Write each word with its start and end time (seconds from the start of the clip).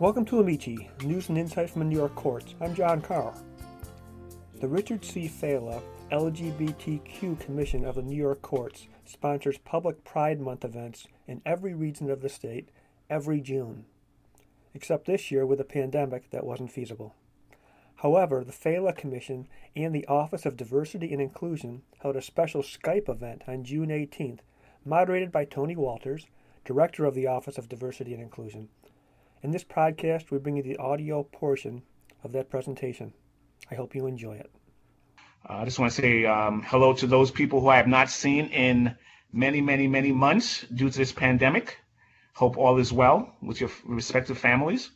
Welcome 0.00 0.24
to 0.24 0.40
Amici, 0.40 0.90
news 1.04 1.28
and 1.28 1.38
insights 1.38 1.70
from 1.70 1.82
the 1.82 1.86
New 1.86 1.96
York 1.96 2.16
courts. 2.16 2.56
I'm 2.60 2.74
John 2.74 3.00
Carr. 3.00 3.32
The 4.60 4.66
Richard 4.66 5.04
C. 5.04 5.28
Failla 5.28 5.80
LGBTQ 6.10 7.38
Commission 7.38 7.84
of 7.84 7.94
the 7.94 8.02
New 8.02 8.16
York 8.16 8.42
courts 8.42 8.88
sponsors 9.04 9.56
public 9.58 10.02
Pride 10.02 10.40
Month 10.40 10.64
events 10.64 11.06
in 11.28 11.40
every 11.46 11.74
region 11.74 12.10
of 12.10 12.22
the 12.22 12.28
state 12.28 12.70
every 13.08 13.40
June. 13.40 13.84
Except 14.74 15.06
this 15.06 15.30
year 15.30 15.46
with 15.46 15.60
a 15.60 15.64
pandemic 15.64 16.28
that 16.30 16.44
wasn't 16.44 16.72
feasible. 16.72 17.14
However, 17.94 18.42
the 18.42 18.52
Failla 18.52 18.96
Commission 18.96 19.46
and 19.76 19.94
the 19.94 20.08
Office 20.08 20.44
of 20.44 20.56
Diversity 20.56 21.12
and 21.12 21.22
Inclusion 21.22 21.82
held 22.00 22.16
a 22.16 22.20
special 22.20 22.62
Skype 22.62 23.08
event 23.08 23.42
on 23.46 23.62
June 23.62 23.90
18th, 23.90 24.40
moderated 24.84 25.30
by 25.30 25.44
Tony 25.44 25.76
Walters, 25.76 26.26
Director 26.64 27.04
of 27.04 27.14
the 27.14 27.28
Office 27.28 27.58
of 27.58 27.68
Diversity 27.68 28.12
and 28.12 28.22
Inclusion. 28.22 28.70
In 29.44 29.50
this 29.50 29.62
podcast, 29.62 30.30
we 30.30 30.38
bring 30.38 30.56
you 30.56 30.62
the 30.62 30.78
audio 30.78 31.22
portion 31.22 31.82
of 32.22 32.32
that 32.32 32.48
presentation. 32.48 33.12
I 33.70 33.74
hope 33.74 33.94
you 33.94 34.06
enjoy 34.06 34.36
it. 34.36 34.50
Uh, 35.46 35.56
I 35.56 35.64
just 35.66 35.78
want 35.78 35.92
to 35.92 36.00
say 36.00 36.24
um, 36.24 36.62
hello 36.66 36.94
to 36.94 37.06
those 37.06 37.30
people 37.30 37.60
who 37.60 37.68
I 37.68 37.76
have 37.76 37.86
not 37.86 38.08
seen 38.08 38.46
in 38.46 38.96
many, 39.34 39.60
many, 39.60 39.86
many 39.86 40.12
months 40.12 40.64
due 40.74 40.88
to 40.88 40.96
this 40.96 41.12
pandemic. 41.12 41.76
Hope 42.32 42.56
all 42.56 42.78
is 42.78 42.90
well 42.90 43.34
with 43.42 43.60
your 43.60 43.68
respective 43.84 44.38
families. 44.38 44.90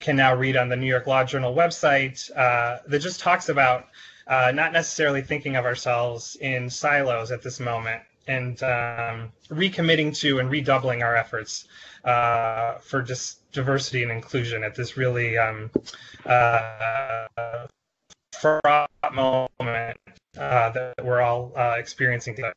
Can 0.00 0.16
now 0.16 0.34
read 0.34 0.56
on 0.56 0.70
the 0.70 0.76
New 0.76 0.86
York 0.86 1.06
Law 1.06 1.24
Journal 1.24 1.54
website 1.54 2.34
uh, 2.34 2.78
that 2.86 3.00
just 3.00 3.20
talks 3.20 3.50
about 3.50 3.88
uh, 4.26 4.50
not 4.54 4.72
necessarily 4.72 5.20
thinking 5.20 5.56
of 5.56 5.66
ourselves 5.66 6.36
in 6.36 6.70
silos 6.70 7.32
at 7.32 7.42
this 7.42 7.60
moment 7.60 8.02
and 8.26 8.62
um, 8.62 9.32
recommitting 9.50 10.16
to 10.18 10.38
and 10.38 10.50
redoubling 10.50 11.02
our 11.02 11.16
efforts 11.16 11.66
uh, 12.04 12.74
for 12.78 13.02
just 13.02 13.50
diversity 13.52 14.02
and 14.02 14.12
inclusion 14.12 14.64
at 14.64 14.74
this 14.74 14.96
really 14.96 15.36
um, 15.38 15.70
uh, 16.26 17.26
fraught 18.40 18.90
moment 19.12 19.96
uh, 20.38 20.70
that 20.70 20.94
we're 21.02 21.20
all 21.20 21.52
uh, 21.56 21.74
experiencing 21.76 22.34
today. 22.34 22.52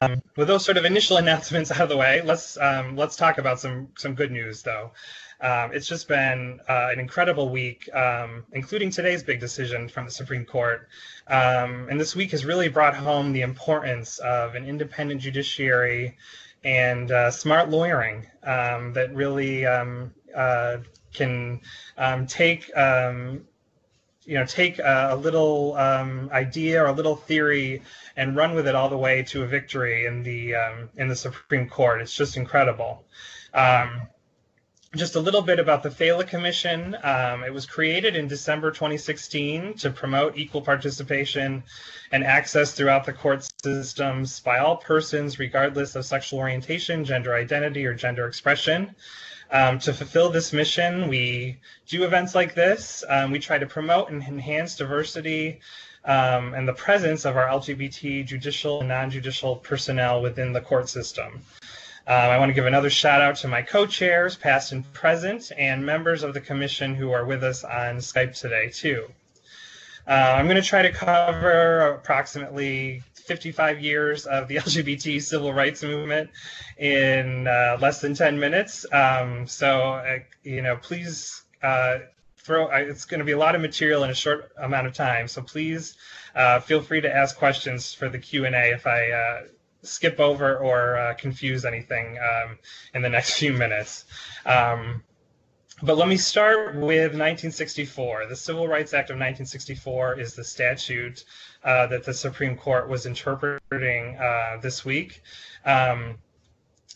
Um, 0.00 0.20
with 0.36 0.48
those 0.48 0.64
sort 0.64 0.78
of 0.78 0.84
initial 0.84 1.18
announcements 1.18 1.70
out 1.70 1.80
of 1.80 1.88
the 1.88 1.96
way, 1.96 2.22
let's 2.22 2.56
um, 2.56 2.96
let's 2.96 3.14
talk 3.14 3.38
about 3.38 3.60
some 3.60 3.88
some 3.96 4.14
good 4.14 4.32
news 4.32 4.62
though. 4.62 4.90
Um, 5.42 5.72
it's 5.72 5.88
just 5.88 6.06
been 6.06 6.60
uh, 6.68 6.90
an 6.92 7.00
incredible 7.00 7.48
week, 7.48 7.92
um, 7.92 8.44
including 8.52 8.90
today's 8.90 9.24
big 9.24 9.40
decision 9.40 9.88
from 9.88 10.04
the 10.04 10.10
Supreme 10.12 10.44
Court. 10.44 10.88
Um, 11.26 11.88
and 11.90 12.00
this 12.00 12.14
week 12.14 12.30
has 12.30 12.44
really 12.44 12.68
brought 12.68 12.94
home 12.94 13.32
the 13.32 13.40
importance 13.42 14.18
of 14.20 14.54
an 14.54 14.64
independent 14.64 15.20
judiciary 15.20 16.16
and 16.62 17.10
uh, 17.10 17.32
smart 17.32 17.70
lawyering 17.70 18.28
um, 18.44 18.92
that 18.92 19.12
really 19.12 19.66
um, 19.66 20.14
uh, 20.34 20.78
can 21.12 21.60
um, 21.98 22.26
take 22.26 22.68
you 24.24 24.38
know 24.38 24.46
take 24.46 24.78
a, 24.78 25.08
a 25.10 25.16
little 25.16 25.74
idea 25.74 26.80
or 26.80 26.86
a 26.86 26.92
little 26.92 27.16
theory 27.16 27.82
and 28.16 28.36
run 28.36 28.54
with 28.54 28.68
it 28.68 28.76
all 28.76 28.88
the 28.88 28.96
way 28.96 29.24
to 29.24 29.42
a 29.42 29.46
victory 29.46 30.06
in 30.06 30.22
the 30.22 30.54
in 30.96 31.08
the 31.08 31.16
Supreme 31.16 31.68
Court. 31.68 32.00
It's 32.00 32.14
just 32.14 32.36
incredible. 32.36 33.04
Just 34.94 35.16
a 35.16 35.20
little 35.20 35.40
bit 35.40 35.58
about 35.58 35.82
the 35.82 35.88
Failla 35.88 36.26
Commission. 36.26 36.94
Um, 37.02 37.44
it 37.44 37.52
was 37.52 37.64
created 37.64 38.14
in 38.14 38.28
December 38.28 38.70
2016 38.70 39.72
to 39.78 39.90
promote 39.90 40.36
equal 40.36 40.60
participation 40.60 41.62
and 42.10 42.22
access 42.22 42.72
throughout 42.72 43.06
the 43.06 43.14
court 43.14 43.48
systems 43.62 44.40
by 44.40 44.58
all 44.58 44.76
persons, 44.76 45.38
regardless 45.38 45.96
of 45.96 46.04
sexual 46.04 46.40
orientation, 46.40 47.06
gender 47.06 47.34
identity, 47.34 47.86
or 47.86 47.94
gender 47.94 48.26
expression. 48.26 48.94
Um, 49.50 49.78
to 49.78 49.94
fulfill 49.94 50.28
this 50.28 50.52
mission, 50.52 51.08
we 51.08 51.56
do 51.88 52.04
events 52.04 52.34
like 52.34 52.54
this. 52.54 53.02
Um, 53.08 53.30
we 53.30 53.38
try 53.38 53.56
to 53.56 53.66
promote 53.66 54.10
and 54.10 54.22
enhance 54.22 54.76
diversity 54.76 55.60
um, 56.04 56.52
and 56.52 56.68
the 56.68 56.74
presence 56.74 57.24
of 57.24 57.38
our 57.38 57.46
LGBT 57.46 58.26
judicial 58.26 58.80
and 58.80 58.90
non 58.90 59.10
judicial 59.10 59.56
personnel 59.56 60.20
within 60.20 60.52
the 60.52 60.60
court 60.60 60.90
system. 60.90 61.40
Um, 62.04 62.16
I 62.16 62.38
want 62.38 62.50
to 62.50 62.54
give 62.54 62.66
another 62.66 62.90
shout 62.90 63.20
out 63.20 63.36
to 63.36 63.48
my 63.48 63.62
co 63.62 63.86
chairs, 63.86 64.36
past 64.36 64.72
and 64.72 64.90
present, 64.92 65.52
and 65.56 65.86
members 65.86 66.24
of 66.24 66.34
the 66.34 66.40
commission 66.40 66.96
who 66.96 67.12
are 67.12 67.24
with 67.24 67.44
us 67.44 67.62
on 67.62 67.98
Skype 67.98 68.38
today, 68.38 68.70
too. 68.70 69.06
Uh, 70.06 70.34
I'm 70.36 70.46
going 70.46 70.60
to 70.60 70.66
try 70.66 70.82
to 70.82 70.90
cover 70.90 71.92
approximately 71.92 73.04
55 73.14 73.80
years 73.80 74.26
of 74.26 74.48
the 74.48 74.56
LGBT 74.58 75.22
civil 75.22 75.52
rights 75.52 75.84
movement 75.84 76.30
in 76.76 77.46
uh, 77.46 77.78
less 77.80 78.00
than 78.00 78.14
10 78.14 78.38
minutes. 78.38 78.84
Um, 78.92 79.46
so, 79.46 79.92
uh, 79.92 80.18
you 80.42 80.62
know, 80.62 80.76
please 80.76 81.42
uh, 81.62 81.98
throw, 82.38 82.68
it's 82.70 83.04
going 83.04 83.20
to 83.20 83.24
be 83.24 83.32
a 83.32 83.38
lot 83.38 83.54
of 83.54 83.60
material 83.60 84.02
in 84.02 84.10
a 84.10 84.14
short 84.14 84.50
amount 84.58 84.88
of 84.88 84.94
time. 84.94 85.28
So 85.28 85.40
please 85.40 85.94
uh, 86.34 86.58
feel 86.58 86.82
free 86.82 87.00
to 87.00 87.14
ask 87.14 87.36
questions 87.36 87.94
for 87.94 88.08
the 88.08 88.18
Q&A 88.18 88.72
if 88.72 88.86
I 88.88 89.10
uh, 89.10 89.42
skip 89.82 90.20
over 90.20 90.56
or 90.56 90.96
uh, 90.96 91.14
confuse 91.14 91.64
anything 91.64 92.18
um, 92.18 92.58
in 92.94 93.02
the 93.02 93.08
next 93.08 93.34
few 93.38 93.52
minutes. 93.52 94.04
Um, 94.46 95.02
but 95.82 95.96
let 95.96 96.06
me 96.06 96.16
start 96.16 96.76
with 96.76 97.12
1964. 97.12 98.26
The 98.28 98.36
Civil 98.36 98.68
Rights 98.68 98.94
Act 98.94 99.10
of 99.10 99.14
1964 99.14 100.20
is 100.20 100.34
the 100.34 100.44
statute 100.44 101.24
uh, 101.64 101.88
that 101.88 102.04
the 102.04 102.14
Supreme 102.14 102.56
Court 102.56 102.88
was 102.88 103.04
interpreting 103.04 104.16
uh, 104.16 104.58
this 104.62 104.84
week. 104.84 105.22
Um, 105.64 106.18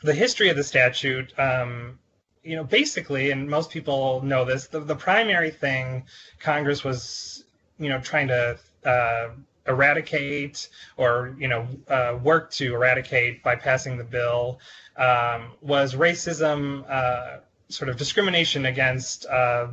the 0.03 0.15
history 0.15 0.51
of 0.51 0.57
the 0.57 0.63
statute, 0.63 1.37
um, 1.37 1.99
you 2.45 2.55
know, 2.55 2.63
basically, 2.63 3.33
and 3.33 3.49
most 3.49 3.71
people 3.71 4.23
know 4.23 4.45
this, 4.45 4.69
the, 4.69 4.79
the 4.79 4.95
primary 4.95 5.51
thing 5.51 6.05
Congress 6.39 6.85
was, 6.85 7.45
you 7.81 7.89
know, 7.89 7.99
trying 7.99 8.29
to 8.29 8.57
uh, 8.85 9.31
eradicate 9.69 10.69
or 10.97 11.34
you 11.38 11.49
know 11.49 11.66
uh, 11.88 12.19
work 12.22 12.50
to 12.53 12.75
eradicate 12.75 13.43
by 13.43 13.56
passing 13.56 13.97
the 13.97 14.04
bill 14.04 14.59
um, 14.97 15.53
was 15.60 15.94
racism, 15.94 16.84
uh, 16.88 17.38
sort 17.69 17.88
of 17.88 17.97
discrimination 17.97 18.66
against 18.66 19.27
uh, 19.27 19.69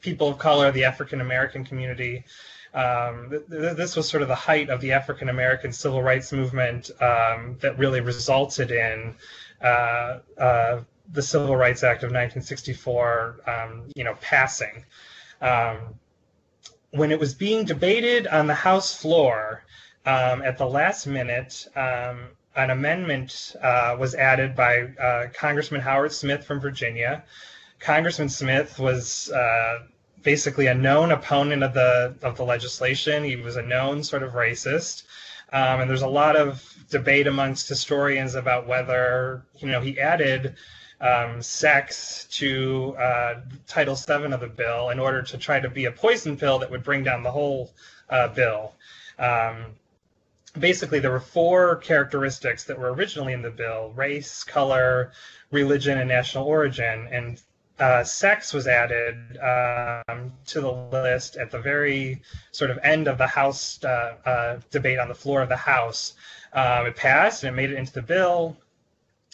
people 0.00 0.28
of 0.28 0.38
color, 0.38 0.70
the 0.72 0.84
African 0.84 1.20
American 1.20 1.64
community. 1.64 2.24
Um, 2.74 3.30
th- 3.30 3.46
th- 3.48 3.76
this 3.76 3.96
was 3.96 4.08
sort 4.08 4.22
of 4.22 4.28
the 4.28 4.34
height 4.34 4.68
of 4.68 4.80
the 4.80 4.92
African 4.92 5.28
American 5.28 5.72
civil 5.72 6.02
rights 6.02 6.32
movement 6.32 6.90
um, 7.00 7.56
that 7.60 7.78
really 7.78 8.00
resulted 8.00 8.70
in 8.70 9.14
uh, 9.62 10.18
uh, 10.38 10.80
the 11.12 11.22
Civil 11.22 11.56
Rights 11.56 11.82
Act 11.82 12.02
of 12.02 12.10
1964, 12.10 13.40
um, 13.46 13.82
you 13.94 14.04
know, 14.04 14.14
passing. 14.20 14.84
Um, 15.40 15.94
when 16.90 17.12
it 17.12 17.18
was 17.18 17.34
being 17.34 17.64
debated 17.64 18.26
on 18.26 18.46
the 18.46 18.54
House 18.54 18.94
floor 18.94 19.64
um, 20.04 20.42
at 20.42 20.58
the 20.58 20.66
last 20.66 21.06
minute, 21.06 21.66
um, 21.74 22.28
an 22.54 22.70
amendment 22.70 23.54
uh, 23.62 23.96
was 23.98 24.14
added 24.14 24.56
by 24.56 24.82
uh, 25.00 25.26
Congressman 25.34 25.80
Howard 25.80 26.12
Smith 26.12 26.44
from 26.44 26.60
Virginia. 26.60 27.24
Congressman 27.80 28.28
Smith 28.28 28.78
was 28.78 29.30
uh, 29.30 29.80
basically 30.22 30.66
a 30.66 30.74
known 30.74 31.12
opponent 31.12 31.62
of 31.62 31.74
the 31.74 32.14
of 32.22 32.36
the 32.36 32.44
legislation. 32.44 33.24
He 33.24 33.36
was 33.36 33.56
a 33.56 33.62
known 33.62 34.02
sort 34.02 34.22
of 34.22 34.32
racist, 34.32 35.02
um, 35.52 35.80
and 35.80 35.90
there's 35.90 36.02
a 36.02 36.08
lot 36.08 36.36
of 36.36 36.64
debate 36.90 37.26
amongst 37.26 37.68
historians 37.68 38.34
about 38.34 38.66
whether 38.66 39.42
you 39.58 39.68
know 39.68 39.80
he 39.80 40.00
added 40.00 40.56
um, 41.00 41.42
sex 41.42 42.26
to 42.30 42.96
uh, 42.98 43.40
Title 43.66 43.94
VII 43.94 44.32
of 44.32 44.40
the 44.40 44.48
bill 44.48 44.90
in 44.90 44.98
order 44.98 45.22
to 45.22 45.38
try 45.38 45.60
to 45.60 45.68
be 45.68 45.84
a 45.84 45.92
poison 45.92 46.36
pill 46.36 46.58
that 46.58 46.70
would 46.70 46.82
bring 46.82 47.04
down 47.04 47.22
the 47.22 47.30
whole 47.30 47.72
uh, 48.08 48.28
bill. 48.28 48.72
Um, 49.18 49.66
basically, 50.58 50.98
there 50.98 51.10
were 51.10 51.20
four 51.20 51.76
characteristics 51.76 52.64
that 52.64 52.78
were 52.78 52.92
originally 52.92 53.32
in 53.32 53.42
the 53.42 53.50
bill 53.50 53.92
race, 53.94 54.44
color, 54.44 55.12
religion, 55.50 55.98
and 55.98 56.08
national 56.08 56.44
origin. 56.44 57.08
And 57.10 57.40
uh, 57.78 58.02
sex 58.02 58.54
was 58.54 58.66
added 58.66 59.38
um, 59.38 60.32
to 60.46 60.60
the 60.60 60.72
list 60.72 61.36
at 61.36 61.50
the 61.50 61.58
very 61.58 62.22
sort 62.52 62.70
of 62.70 62.78
end 62.82 63.06
of 63.06 63.18
the 63.18 63.26
House 63.26 63.82
uh, 63.84 64.14
uh, 64.24 64.60
debate 64.70 64.98
on 64.98 65.08
the 65.08 65.14
floor 65.14 65.42
of 65.42 65.50
the 65.50 65.56
House. 65.56 66.14
Um, 66.54 66.86
it 66.86 66.96
passed 66.96 67.44
and 67.44 67.52
it 67.52 67.56
made 67.56 67.70
it 67.70 67.76
into 67.76 67.92
the 67.92 68.02
bill. 68.02 68.56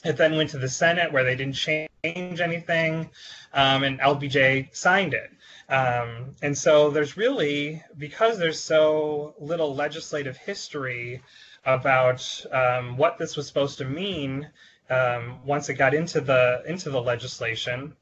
It 0.04 0.16
then 0.16 0.36
went 0.36 0.50
to 0.50 0.58
the 0.58 0.68
Senate 0.68 1.12
where 1.12 1.24
they 1.24 1.36
didn't 1.36 1.54
change 1.54 1.88
anything, 2.04 3.10
um, 3.52 3.84
and 3.84 4.00
LBJ 4.00 4.74
signed 4.74 5.14
it. 5.14 5.30
Um, 5.68 6.34
and 6.42 6.56
so 6.56 6.90
there's 6.90 7.16
really, 7.16 7.82
because 7.96 8.38
there's 8.38 8.58
so 8.60 9.34
little 9.38 9.74
legislative 9.74 10.36
history 10.36 11.22
about 11.64 12.44
um, 12.50 12.96
what 12.96 13.18
this 13.18 13.36
was 13.36 13.46
supposed 13.46 13.78
to 13.78 13.84
mean 13.84 14.50
um, 14.90 15.38
once 15.46 15.68
it 15.68 15.74
got 15.74 15.94
into 15.94 16.20
the 16.20 16.62
into 16.66 16.90
the 16.90 17.00
legislation, 17.00 17.94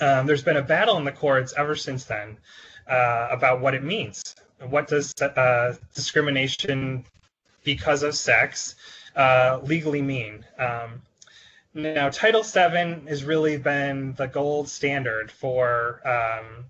um, 0.00 0.26
there's 0.26 0.42
been 0.42 0.56
a 0.56 0.62
battle 0.62 0.98
in 0.98 1.04
the 1.04 1.12
courts 1.12 1.54
ever 1.56 1.76
since 1.76 2.04
then 2.04 2.36
uh, 2.88 3.28
about 3.30 3.60
what 3.60 3.74
it 3.74 3.82
means. 3.82 4.34
What 4.68 4.88
does 4.88 5.14
uh, 5.22 5.74
discrimination 5.94 7.04
because 7.62 8.02
of 8.02 8.14
sex 8.14 8.74
uh, 9.16 9.60
legally 9.62 10.02
mean? 10.02 10.44
Um, 10.58 11.02
now, 11.74 12.08
Title 12.08 12.42
VII 12.42 13.08
has 13.08 13.24
really 13.24 13.56
been 13.56 14.14
the 14.14 14.26
gold 14.26 14.68
standard 14.68 15.30
for 15.30 16.00
um, 16.06 16.64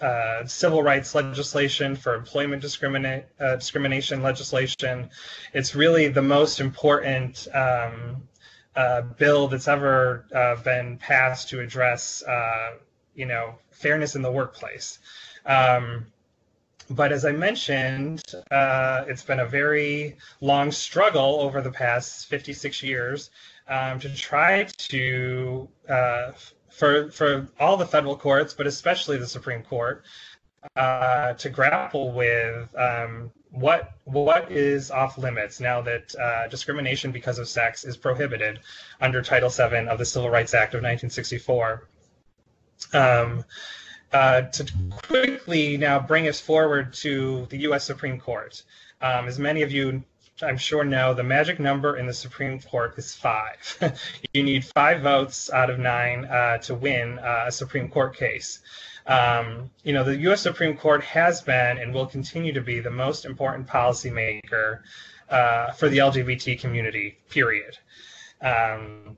uh, 0.00 0.46
civil 0.46 0.82
rights 0.82 1.14
legislation, 1.14 1.96
for 1.96 2.14
employment 2.14 2.62
discrimina- 2.62 3.24
uh, 3.40 3.56
discrimination 3.56 4.22
legislation. 4.22 5.10
It's 5.52 5.74
really 5.74 6.08
the 6.08 6.22
most 6.22 6.60
important 6.60 7.48
um, 7.52 8.28
uh, 8.76 9.02
bill 9.02 9.48
that's 9.48 9.66
ever 9.66 10.26
uh, 10.32 10.62
been 10.62 10.96
passed 10.96 11.48
to 11.50 11.60
address, 11.60 12.22
you 13.14 13.26
know, 13.26 13.56
fairness 13.72 14.14
in 14.14 14.22
the 14.22 14.30
workplace. 14.30 15.00
Um, 15.44 16.06
but 16.90 17.12
as 17.12 17.24
I 17.24 17.32
mentioned, 17.32 18.22
uh, 18.50 19.04
it's 19.06 19.22
been 19.22 19.40
a 19.40 19.46
very 19.46 20.16
long 20.40 20.72
struggle 20.72 21.40
over 21.40 21.62
the 21.62 21.70
past 21.70 22.26
56 22.26 22.82
years 22.82 23.30
um, 23.68 24.00
to 24.00 24.12
try 24.14 24.64
to, 24.64 25.68
uh, 25.88 26.32
for, 26.68 27.10
for 27.12 27.48
all 27.60 27.76
the 27.76 27.86
federal 27.86 28.16
courts, 28.16 28.54
but 28.54 28.66
especially 28.66 29.18
the 29.18 29.26
Supreme 29.26 29.62
Court, 29.62 30.04
uh, 30.76 31.34
to 31.34 31.48
grapple 31.48 32.12
with 32.12 32.74
um, 32.76 33.30
what 33.50 33.94
what 34.04 34.52
is 34.52 34.90
off 34.90 35.16
limits 35.16 35.58
now 35.58 35.80
that 35.80 36.14
uh, 36.16 36.48
discrimination 36.48 37.10
because 37.10 37.38
of 37.38 37.48
sex 37.48 37.84
is 37.84 37.96
prohibited 37.96 38.60
under 39.00 39.22
Title 39.22 39.48
VII 39.48 39.88
of 39.88 39.98
the 39.98 40.04
Civil 40.04 40.28
Rights 40.28 40.54
Act 40.54 40.74
of 40.74 40.78
1964. 40.78 41.88
Um, 42.92 43.44
uh, 44.12 44.42
to 44.42 44.66
quickly 44.90 45.76
now 45.76 46.00
bring 46.00 46.28
us 46.28 46.40
forward 46.40 46.92
to 46.94 47.46
the 47.50 47.58
U.S. 47.58 47.84
Supreme 47.84 48.18
Court. 48.18 48.62
Um, 49.00 49.28
as 49.28 49.38
many 49.38 49.62
of 49.62 49.70
you, 49.70 50.02
I'm 50.42 50.58
sure, 50.58 50.84
know, 50.84 51.14
the 51.14 51.22
magic 51.22 51.60
number 51.60 51.96
in 51.96 52.06
the 52.06 52.12
Supreme 52.12 52.60
Court 52.60 52.94
is 52.98 53.14
five. 53.14 53.98
you 54.34 54.42
need 54.42 54.64
five 54.64 55.02
votes 55.02 55.50
out 55.50 55.70
of 55.70 55.78
nine 55.78 56.24
uh, 56.24 56.58
to 56.58 56.74
win 56.74 57.18
uh, 57.18 57.44
a 57.46 57.52
Supreme 57.52 57.88
Court 57.88 58.16
case. 58.16 58.60
Um, 59.06 59.70
you 59.82 59.92
know, 59.92 60.04
the 60.04 60.16
U.S. 60.18 60.42
Supreme 60.42 60.76
Court 60.76 61.02
has 61.04 61.40
been 61.40 61.78
and 61.78 61.94
will 61.94 62.06
continue 62.06 62.52
to 62.52 62.60
be 62.60 62.80
the 62.80 62.90
most 62.90 63.24
important 63.24 63.66
policymaker 63.66 64.80
uh, 65.28 65.72
for 65.72 65.88
the 65.88 65.98
LGBT 65.98 66.60
community, 66.60 67.18
period. 67.28 67.78
Um, 68.42 69.16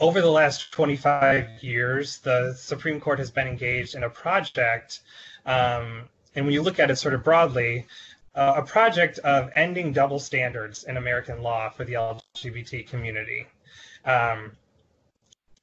over 0.00 0.22
the 0.22 0.30
last 0.30 0.72
25 0.72 1.62
years, 1.62 2.18
the 2.18 2.54
Supreme 2.54 3.00
Court 3.00 3.18
has 3.18 3.30
been 3.30 3.46
engaged 3.46 3.94
in 3.94 4.02
a 4.02 4.10
project, 4.10 5.00
um, 5.44 6.08
and 6.34 6.46
when 6.46 6.54
you 6.54 6.62
look 6.62 6.80
at 6.80 6.90
it 6.90 6.96
sort 6.96 7.12
of 7.12 7.22
broadly, 7.22 7.86
uh, 8.34 8.54
a 8.56 8.62
project 8.62 9.18
of 9.18 9.50
ending 9.56 9.92
double 9.92 10.18
standards 10.18 10.84
in 10.84 10.96
American 10.96 11.42
law 11.42 11.68
for 11.68 11.84
the 11.84 11.94
LGBT 11.94 12.88
community. 12.88 13.46
Um, 14.04 14.52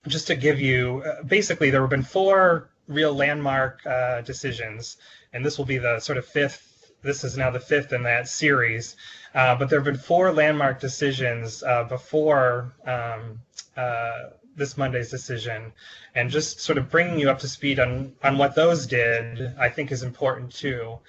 just 0.08 0.28
to 0.28 0.36
give 0.36 0.60
you, 0.60 1.02
uh, 1.06 1.24
basically, 1.24 1.72
there 1.72 1.82
have 1.82 1.90
been 1.90 2.04
four 2.04 2.70
real 2.88 3.14
landmark 3.14 3.86
uh, 3.86 4.22
decisions, 4.22 4.98
and 5.34 5.44
this 5.44 5.58
will 5.58 5.66
be 5.66 5.80
the 5.80 6.00
sort 6.00 6.18
of 6.18 6.26
fifth. 6.26 6.92
This 7.02 7.24
is 7.24 7.38
now 7.38 7.50
the 7.50 7.60
fifth 7.60 7.92
in 7.92 8.04
that 8.04 8.28
series, 8.28 8.96
uh, 9.34 9.56
but 9.56 9.70
there 9.70 9.80
have 9.80 9.86
been 9.86 9.98
four 9.98 10.32
landmark 10.32 10.80
decisions 10.80 11.64
uh, 11.64 11.86
before 11.86 12.74
um, 12.86 13.40
uh, 13.78 14.30
this 14.56 14.78
Monday's 14.78 15.12
decision, 15.12 15.72
and 16.16 16.30
just 16.30 16.60
sort 16.60 16.78
of 16.78 16.90
bringing 16.90 17.20
you 17.20 17.30
up 17.30 17.40
to 17.40 17.48
speed 17.48 17.80
on 17.80 18.14
on 18.24 18.38
what 18.38 18.56
those 18.56 18.88
did, 18.88 19.54
I 19.58 19.70
think 19.70 19.92
is 19.92 20.04
important 20.04 20.52
too. 20.52 21.00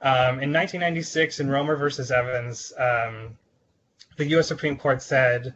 Um, 0.00 0.40
in 0.40 0.52
1996, 0.52 1.40
in 1.40 1.50
Romer 1.50 1.74
versus 1.74 2.12
Evans, 2.12 2.72
um, 2.78 3.36
the 4.16 4.26
U.S. 4.26 4.46
Supreme 4.46 4.76
Court 4.76 5.02
said, 5.02 5.54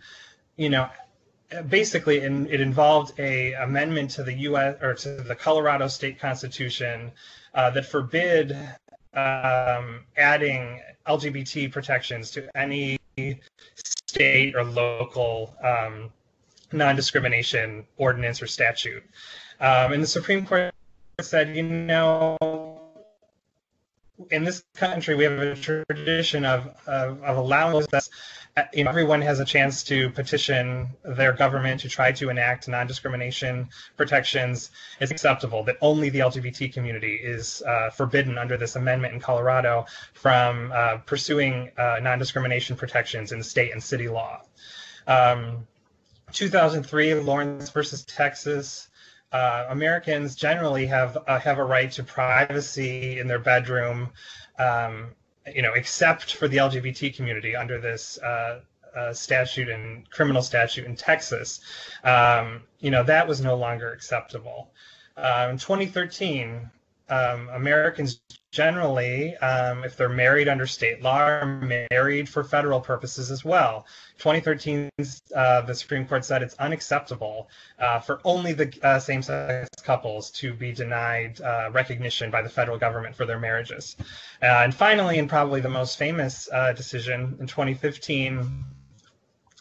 you 0.57 0.69
know, 0.69 0.89
basically 1.69 2.23
in, 2.23 2.49
it 2.49 2.61
involved 2.61 3.19
a 3.21 3.53
amendment 3.55 4.11
to 4.13 4.23
the 4.23 4.33
U.S. 4.33 4.77
or 4.83 4.95
to 4.95 5.17
the 5.17 5.35
Colorado 5.35 5.87
State 5.89 6.19
Constitution 6.19 7.13
uh, 7.55 7.71
that 7.71 7.87
forbid 7.87 8.53
um, 9.15 10.01
adding 10.17 10.81
LGBT 11.07 11.71
protections 11.71 12.31
to 12.33 12.49
any 12.57 12.99
state 13.75 14.55
or 14.57 14.65
local 14.65 15.55
um, 15.63 16.11
non-discrimination 16.73 17.87
ordinance 17.97 18.43
or 18.43 18.47
statute. 18.47 19.03
Um, 19.61 19.93
and 19.93 20.03
the 20.03 20.07
Supreme 20.07 20.45
Court 20.47 20.75
said, 21.21 21.55
you 21.57 21.63
know, 21.63 22.37
in 24.31 24.45
this 24.45 24.65
country 24.75 25.15
we 25.15 25.25
have 25.25 25.39
a 25.39 25.55
tradition 25.55 26.45
of 26.45 26.75
of, 26.87 27.23
of 27.23 27.37
allowing 27.37 27.85
us, 27.93 28.11
you 28.73 28.85
know, 28.85 28.91
everyone 28.91 29.23
has 29.23 29.41
a 29.41 29.45
chance 29.45 29.83
to 29.85 30.11
petition 30.11 30.89
their 31.05 31.33
government 31.33 31.81
to 31.81 31.89
try 31.89 32.13
to 32.13 32.29
enact 32.29 32.69
non-discrimination 32.69 33.69
protections. 33.97 34.71
It's 35.01 35.11
acceptable 35.11 35.65
that 35.65 35.77
only 35.81 36.11
the 36.11 36.21
LGBT 36.21 36.73
community 36.73 37.15
is 37.15 37.63
uh, 37.63 37.91
forbidden 37.91 38.39
under 38.39 38.57
this 38.57 38.77
amendment 38.77 39.15
in 39.15 39.21
Colorado 39.21 39.87
from 40.13 40.71
uh, 40.73 40.99
pursuing 40.99 41.71
uh, 41.79 41.99
non-discrimination 42.03 42.77
protections 42.77 43.33
in 43.33 43.43
state 43.43 43.73
and 43.73 43.83
city 43.83 44.09
law. 44.09 44.43
Um, 45.07 45.67
2003, 46.33 47.15
Lawrence 47.15 47.71
versus 47.71 48.05
Texas. 48.05 48.89
Uh, 49.33 49.67
Americans 49.71 50.35
generally 50.35 50.87
have 50.87 51.17
uh, 51.27 51.39
have 51.39 51.59
a 51.59 51.65
right 51.65 51.91
to 51.93 52.03
privacy 52.03 53.19
in 53.19 53.27
their 53.27 53.39
bedroom, 53.39 54.11
um, 54.59 55.13
you 55.55 55.63
know, 55.63 55.73
except 55.75 56.35
for 56.35 56.49
the 56.49 56.59
LGBT 56.59 57.15
community 57.15 57.57
under 57.57 57.81
this 57.81 58.19
uh, 58.19 58.61
uh, 58.97 59.13
statute 59.13 59.71
and 59.71 60.09
criminal 60.11 60.43
statute 60.43 60.85
in 60.85 60.97
Texas. 60.97 61.61
Um, 62.05 62.63
you 62.81 62.91
know, 62.91 63.03
that 63.05 63.27
was 63.27 63.41
no 63.41 63.57
longer 63.57 63.93
acceptable. 63.93 64.71
Uh, 65.17 65.49
in 65.51 65.59
2013, 65.59 66.71
um, 67.13 67.51
Americans 67.51 68.21
generally, 68.53 69.37
um, 69.39 69.85
if 69.85 69.97
they're 69.97 70.09
married 70.09 70.49
under 70.49 70.67
state 70.67 71.03
law, 71.03 71.19
are 71.19 71.47
married 71.91 72.29
for 72.29 72.43
federal 72.43 72.81
purposes 72.81 73.31
as 73.31 73.45
well. 73.45 73.87
2013, 74.19 74.89
uh, 75.35 75.61
the 75.63 75.75
Supreme 75.75 76.07
Court 76.07 76.25
said 76.25 76.43
it's 76.43 76.55
unacceptable 76.55 77.51
uh, 77.79 78.01
for 78.01 78.21
only 78.25 78.55
the 78.55 78.73
uh, 78.83 78.99
same-sex 78.99 79.69
couples 79.83 80.31
to 80.31 80.55
be 80.55 80.73
denied 80.73 81.39
uh, 81.43 81.71
recognition 81.73 82.31
by 82.31 82.41
the 82.41 82.49
federal 82.49 82.79
government 82.79 83.15
for 83.15 83.27
their 83.27 83.39
marriages. 83.39 83.97
Uh, 84.43 84.47
and 84.65 84.75
finally, 84.75 85.19
and 85.19 85.29
probably 85.29 85.61
the 85.61 85.69
most 85.69 85.99
famous 85.99 86.49
uh, 86.53 86.73
decision 86.73 87.37
in 87.41 87.47
2015, 87.47 88.65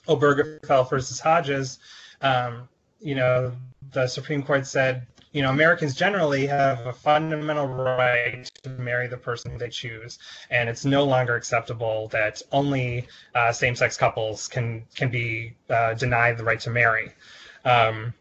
Obergefell 0.08 0.90
versus 0.90 1.20
Hodges, 1.20 1.80
um, 2.22 2.70
you 3.02 3.16
know, 3.16 3.52
the 3.92 4.08
Supreme 4.08 4.44
Court 4.44 4.66
said 4.66 5.08
you 5.32 5.42
know, 5.42 5.50
Americans 5.50 5.96
generally 5.96 6.46
have 6.48 6.86
a 6.86 6.94
fundamental 6.94 7.68
right 7.68 8.50
to 8.64 8.70
marry 8.70 9.08
the 9.08 9.18
person 9.18 9.58
they 9.58 9.70
choose, 9.70 10.20
and 10.50 10.68
it's 10.68 10.84
no 10.84 11.06
longer 11.06 11.36
acceptable 11.36 12.10
that 12.10 12.42
only 12.52 13.08
uh, 13.34 13.52
same-sex 13.52 13.96
couples 13.96 14.48
can 14.48 14.84
can 14.94 15.10
be 15.10 15.54
uh, 15.70 15.94
denied 15.94 16.38
the 16.38 16.44
right 16.44 16.60
to 16.60 16.70
marry. 16.70 17.12
Um, 17.64 18.14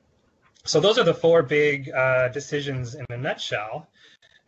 so 0.64 0.78
those 0.78 0.98
are 0.98 1.04
the 1.04 1.14
four 1.14 1.42
big 1.42 1.90
uh, 1.90 2.28
decisions 2.28 2.94
in 2.94 3.04
a 3.10 3.16
nutshell. 3.16 3.88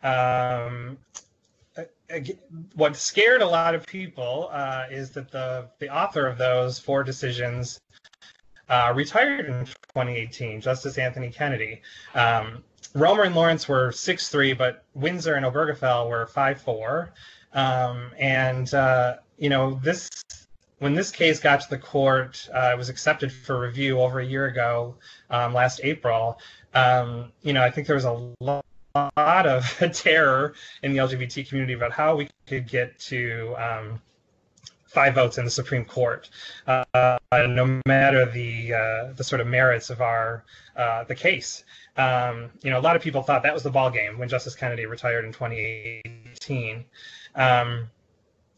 Um, 0.01 0.97
what 2.75 2.95
scared 2.95 3.41
a 3.41 3.47
lot 3.47 3.73
of 3.73 3.85
people 3.85 4.49
uh, 4.51 4.85
is 4.89 5.11
that 5.11 5.31
the 5.31 5.67
the 5.79 5.89
author 5.89 6.27
of 6.27 6.37
those 6.37 6.79
four 6.79 7.03
decisions 7.03 7.81
uh, 8.69 8.91
retired 8.95 9.45
in 9.45 9.65
2018, 9.65 10.61
Justice 10.61 10.97
Anthony 10.97 11.29
Kennedy. 11.29 11.81
Um, 12.15 12.63
Romer 12.95 13.23
and 13.23 13.35
Lawrence 13.35 13.67
were 13.67 13.89
6'3, 13.89 14.57
but 14.57 14.83
Windsor 14.93 15.35
and 15.35 15.45
Obergefell 15.45 16.09
were 16.09 16.27
5'4. 16.33 17.09
Um, 17.53 18.11
and, 18.17 18.73
uh, 18.73 19.15
you 19.37 19.49
know, 19.49 19.79
this 19.83 20.09
when 20.79 20.93
this 20.93 21.11
case 21.11 21.39
got 21.39 21.61
to 21.61 21.69
the 21.69 21.77
court, 21.77 22.49
uh, 22.53 22.71
it 22.73 22.77
was 22.77 22.89
accepted 22.89 23.31
for 23.31 23.57
review 23.57 24.01
over 24.01 24.19
a 24.19 24.25
year 24.25 24.47
ago, 24.47 24.95
um, 25.29 25.53
last 25.53 25.79
April. 25.81 26.37
Um, 26.73 27.31
you 27.41 27.53
know, 27.53 27.63
I 27.63 27.71
think 27.71 27.87
there 27.87 27.95
was 27.95 28.03
a 28.03 28.33
lot 28.41 29.45
of 29.47 29.65
terror 29.93 30.55
in 30.81 30.91
the 30.91 30.99
LGBT 30.99 31.47
community 31.47 31.73
about 31.73 31.93
how 31.93 32.17
we 32.17 32.29
could 32.47 32.67
get 32.67 32.99
to 32.99 33.55
um, 33.57 34.01
five 34.93 35.15
votes 35.15 35.37
in 35.37 35.45
the 35.45 35.51
Supreme 35.51 35.85
Court, 35.85 36.29
uh, 36.67 37.17
no 37.33 37.81
matter 37.85 38.25
the 38.25 38.73
uh, 38.73 39.13
the 39.13 39.23
sort 39.23 39.41
of 39.41 39.47
merits 39.47 39.89
of 39.89 40.01
our 40.01 40.43
uh, 40.75 41.03
the 41.05 41.15
case. 41.15 41.63
Um, 41.97 42.51
you 42.63 42.71
know, 42.71 42.79
a 42.79 42.81
lot 42.81 42.95
of 42.95 43.01
people 43.01 43.21
thought 43.21 43.43
that 43.43 43.53
was 43.53 43.63
the 43.63 43.69
ball 43.69 43.91
game 43.91 44.17
when 44.17 44.29
Justice 44.29 44.55
Kennedy 44.55 44.85
retired 44.85 45.25
in 45.25 45.31
2018. 45.31 46.85
Um, 47.35 47.89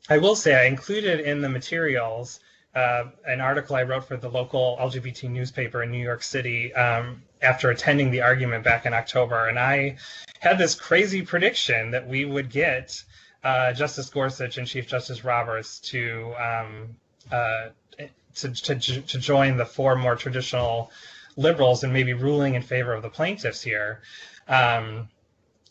I 0.09 0.17
will 0.17 0.35
say 0.35 0.55
I 0.55 0.65
included 0.65 1.21
in 1.21 1.41
the 1.41 1.49
materials 1.49 2.39
uh, 2.75 3.05
an 3.25 3.39
article 3.39 3.75
I 3.77 3.83
wrote 3.83 4.05
for 4.05 4.17
the 4.17 4.29
local 4.29 4.77
LGBT 4.81 5.29
newspaper 5.29 5.83
in 5.83 5.91
New 5.91 6.03
York 6.03 6.21
City 6.21 6.73
um, 6.73 7.23
after 7.41 7.69
attending 7.69 8.11
the 8.11 8.21
argument 8.21 8.65
back 8.65 8.85
in 8.85 8.93
October, 8.93 9.47
and 9.47 9.57
I 9.57 9.95
had 10.39 10.57
this 10.57 10.75
crazy 10.75 11.21
prediction 11.21 11.91
that 11.91 12.05
we 12.05 12.25
would 12.25 12.49
get 12.49 13.01
uh, 13.45 13.71
Justice 13.73 14.09
Gorsuch 14.09 14.57
and 14.57 14.67
Chief 14.67 14.87
Justice 14.87 15.23
Roberts 15.23 15.79
to 15.91 16.33
um, 16.37 16.95
uh, 17.31 17.69
to, 18.35 18.49
to, 18.51 18.75
to 18.75 19.19
join 19.19 19.55
the 19.55 19.65
four 19.65 19.95
more 19.95 20.15
traditional 20.15 20.91
liberals 21.37 21.83
and 21.83 21.93
maybe 21.93 22.13
ruling 22.13 22.55
in 22.55 22.61
favor 22.61 22.93
of 22.93 23.01
the 23.01 23.09
plaintiffs 23.09 23.61
here. 23.61 24.01
Um, 24.47 25.09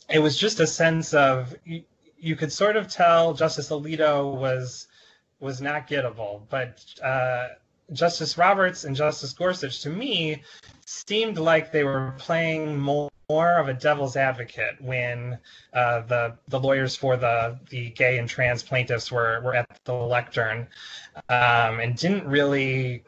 it 0.08 0.20
was 0.20 0.38
just 0.38 0.60
a 0.60 0.66
sense 0.66 1.14
of 1.14 1.54
you, 1.64 1.82
you, 2.18 2.36
could 2.36 2.52
sort 2.52 2.76
of 2.76 2.88
tell 2.88 3.34
Justice 3.34 3.70
Alito 3.70 4.34
was 4.34 4.86
was 5.40 5.60
not 5.60 5.88
gettable, 5.88 6.42
but 6.48 6.82
uh, 7.02 7.48
Justice 7.92 8.38
Roberts 8.38 8.84
and 8.84 8.94
Justice 8.94 9.32
Gorsuch, 9.32 9.82
to 9.82 9.90
me, 9.90 10.42
seemed 10.86 11.38
like 11.38 11.72
they 11.72 11.84
were 11.84 12.14
playing 12.18 12.78
more, 12.78 13.10
more 13.28 13.58
of 13.58 13.68
a 13.68 13.74
devil's 13.74 14.16
advocate 14.16 14.80
when 14.80 15.38
uh, 15.72 16.00
the 16.02 16.36
the 16.48 16.60
lawyers 16.60 16.96
for 16.96 17.16
the 17.16 17.58
the 17.70 17.90
gay 17.90 18.18
and 18.18 18.28
trans 18.28 18.62
plaintiffs 18.62 19.10
were 19.10 19.40
were 19.42 19.54
at 19.54 19.80
the 19.84 19.92
lectern, 19.92 20.66
um, 21.28 21.80
and 21.80 21.96
didn't 21.96 22.26
really 22.26 23.02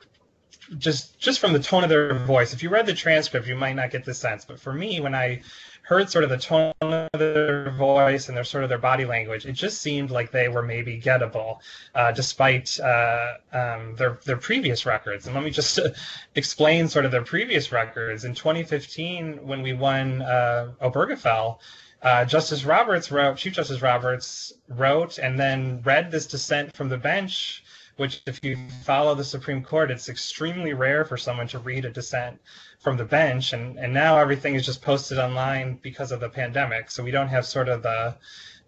just 0.79 1.19
just 1.19 1.39
from 1.41 1.53
the 1.53 1.59
tone 1.59 1.83
of 1.85 1.89
their 1.89 2.15
voice. 2.15 2.53
If 2.53 2.63
you 2.63 2.71
read 2.71 2.87
the 2.87 2.95
transcript, 2.95 3.47
you 3.47 3.57
might 3.57 3.77
not 3.77 3.91
get 3.91 4.05
the 4.05 4.15
sense, 4.15 4.45
but 4.45 4.59
for 4.59 4.73
me, 4.73 5.01
when 5.01 5.15
I 5.15 5.43
heard 5.87 6.11
sort 6.11 6.25
of 6.25 6.31
the 6.31 6.37
tone 6.37 6.75
of 6.81 7.09
their 7.13 7.71
voice 7.71 8.27
and 8.27 8.37
their 8.37 8.43
sort 8.43 8.65
of 8.65 8.69
their 8.69 8.79
body 8.79 9.05
language, 9.05 9.47
it 9.47 9.53
just 9.53 9.81
seemed 9.81 10.11
like 10.11 10.33
they 10.33 10.49
were 10.49 10.63
maybe 10.63 11.01
gettable, 11.01 11.59
uh, 11.95 12.11
despite 12.11 12.79
uh, 12.81 13.35
um, 13.53 13.95
their 13.95 14.19
their 14.25 14.37
previous 14.37 14.85
records. 14.85 15.27
And 15.27 15.35
let 15.35 15.45
me 15.45 15.51
just 15.51 15.79
explain 16.35 16.89
sort 16.89 17.05
of 17.05 17.13
their 17.13 17.23
previous 17.23 17.71
records. 17.71 18.25
In 18.25 18.35
2015, 18.35 19.47
when 19.47 19.63
we 19.63 19.75
won 19.75 20.23
uh, 20.23 20.73
Obergefell, 20.83 21.61
uh, 22.03 22.25
Justice 22.25 22.65
Roberts 22.65 23.13
wrote, 23.13 23.37
Chief 23.37 23.53
Justice 23.53 23.81
Roberts 23.81 24.53
wrote, 24.69 25.19
and 25.19 25.39
then 25.39 25.83
read 25.85 26.11
this 26.11 26.27
dissent 26.27 26.77
from 26.77 26.89
the 26.89 26.99
bench 26.99 27.63
which 27.97 28.23
if 28.27 28.43
you 28.43 28.57
follow 28.85 29.15
the 29.15 29.25
Supreme 29.25 29.63
Court, 29.63 29.91
it's 29.91 30.09
extremely 30.09 30.75
rare 30.75 31.05
for 31.05 31.17
someone 31.17 31.49
to 31.49 31.59
read 31.59 31.85
a 31.85 31.91
dissent 31.91 32.41
from 32.81 32.97
the 32.97 33.05
bench. 33.05 33.53
And, 33.53 33.79
and 33.79 33.93
now 33.93 34.19
everything 34.19 34.55
is 34.55 34.67
just 34.67 34.83
posted 34.83 35.19
online 35.19 35.79
because 35.83 36.13
of 36.13 36.21
the 36.21 36.29
pandemic. 36.29 36.91
So 36.91 37.03
we 37.03 37.11
don't 37.11 37.29
have 37.29 37.47
sort 37.47 37.69
of 37.69 37.83
the 37.83 38.17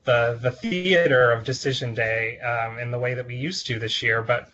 the, 0.05 0.39
the 0.41 0.51
theater 0.51 1.31
of 1.33 1.45
decision 1.45 1.93
day 1.93 2.39
um, 2.41 2.79
in 2.79 2.91
the 2.91 2.99
way 2.99 3.13
that 3.13 3.27
we 3.27 3.37
used 3.37 3.67
to 3.67 3.79
this 3.79 4.03
year. 4.03 4.23
But 4.23 4.51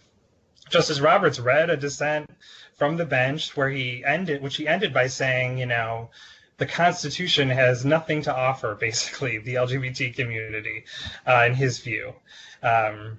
Justice 0.68 0.98
Roberts 0.98 1.38
read 1.38 1.70
a 1.70 1.76
dissent 1.76 2.28
from 2.76 2.96
the 2.96 3.04
bench 3.04 3.56
where 3.56 3.70
he 3.70 4.04
ended, 4.04 4.42
which 4.42 4.56
he 4.56 4.66
ended 4.66 4.92
by 4.92 5.06
saying, 5.06 5.58
you 5.58 5.66
know, 5.66 6.10
the 6.56 6.66
Constitution 6.66 7.48
has 7.50 7.84
nothing 7.84 8.22
to 8.22 8.34
offer, 8.34 8.74
basically, 8.80 9.38
the 9.38 9.54
LGBT 9.54 10.14
community, 10.16 10.84
uh, 11.24 11.44
in 11.46 11.54
his 11.54 11.78
view. 11.78 12.14
Um, 12.62 13.18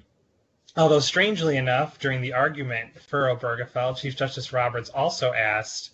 Although, 0.78 1.00
strangely 1.00 1.56
enough, 1.56 2.00
during 2.00 2.22
the 2.22 2.34
argument 2.34 3.00
for 3.02 3.30
Obergefell, 3.30 3.98
Chief 3.98 4.16
Justice 4.16 4.52
Roberts 4.52 4.90
also 4.90 5.32
asked 5.32 5.92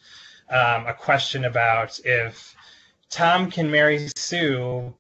um, 0.50 0.88
a 0.88 0.94
question 0.94 1.46
about 1.46 2.00
if 2.04 2.56
Tom 3.10 3.52
can 3.52 3.70
marry 3.70 4.10
Sue, 4.16 4.94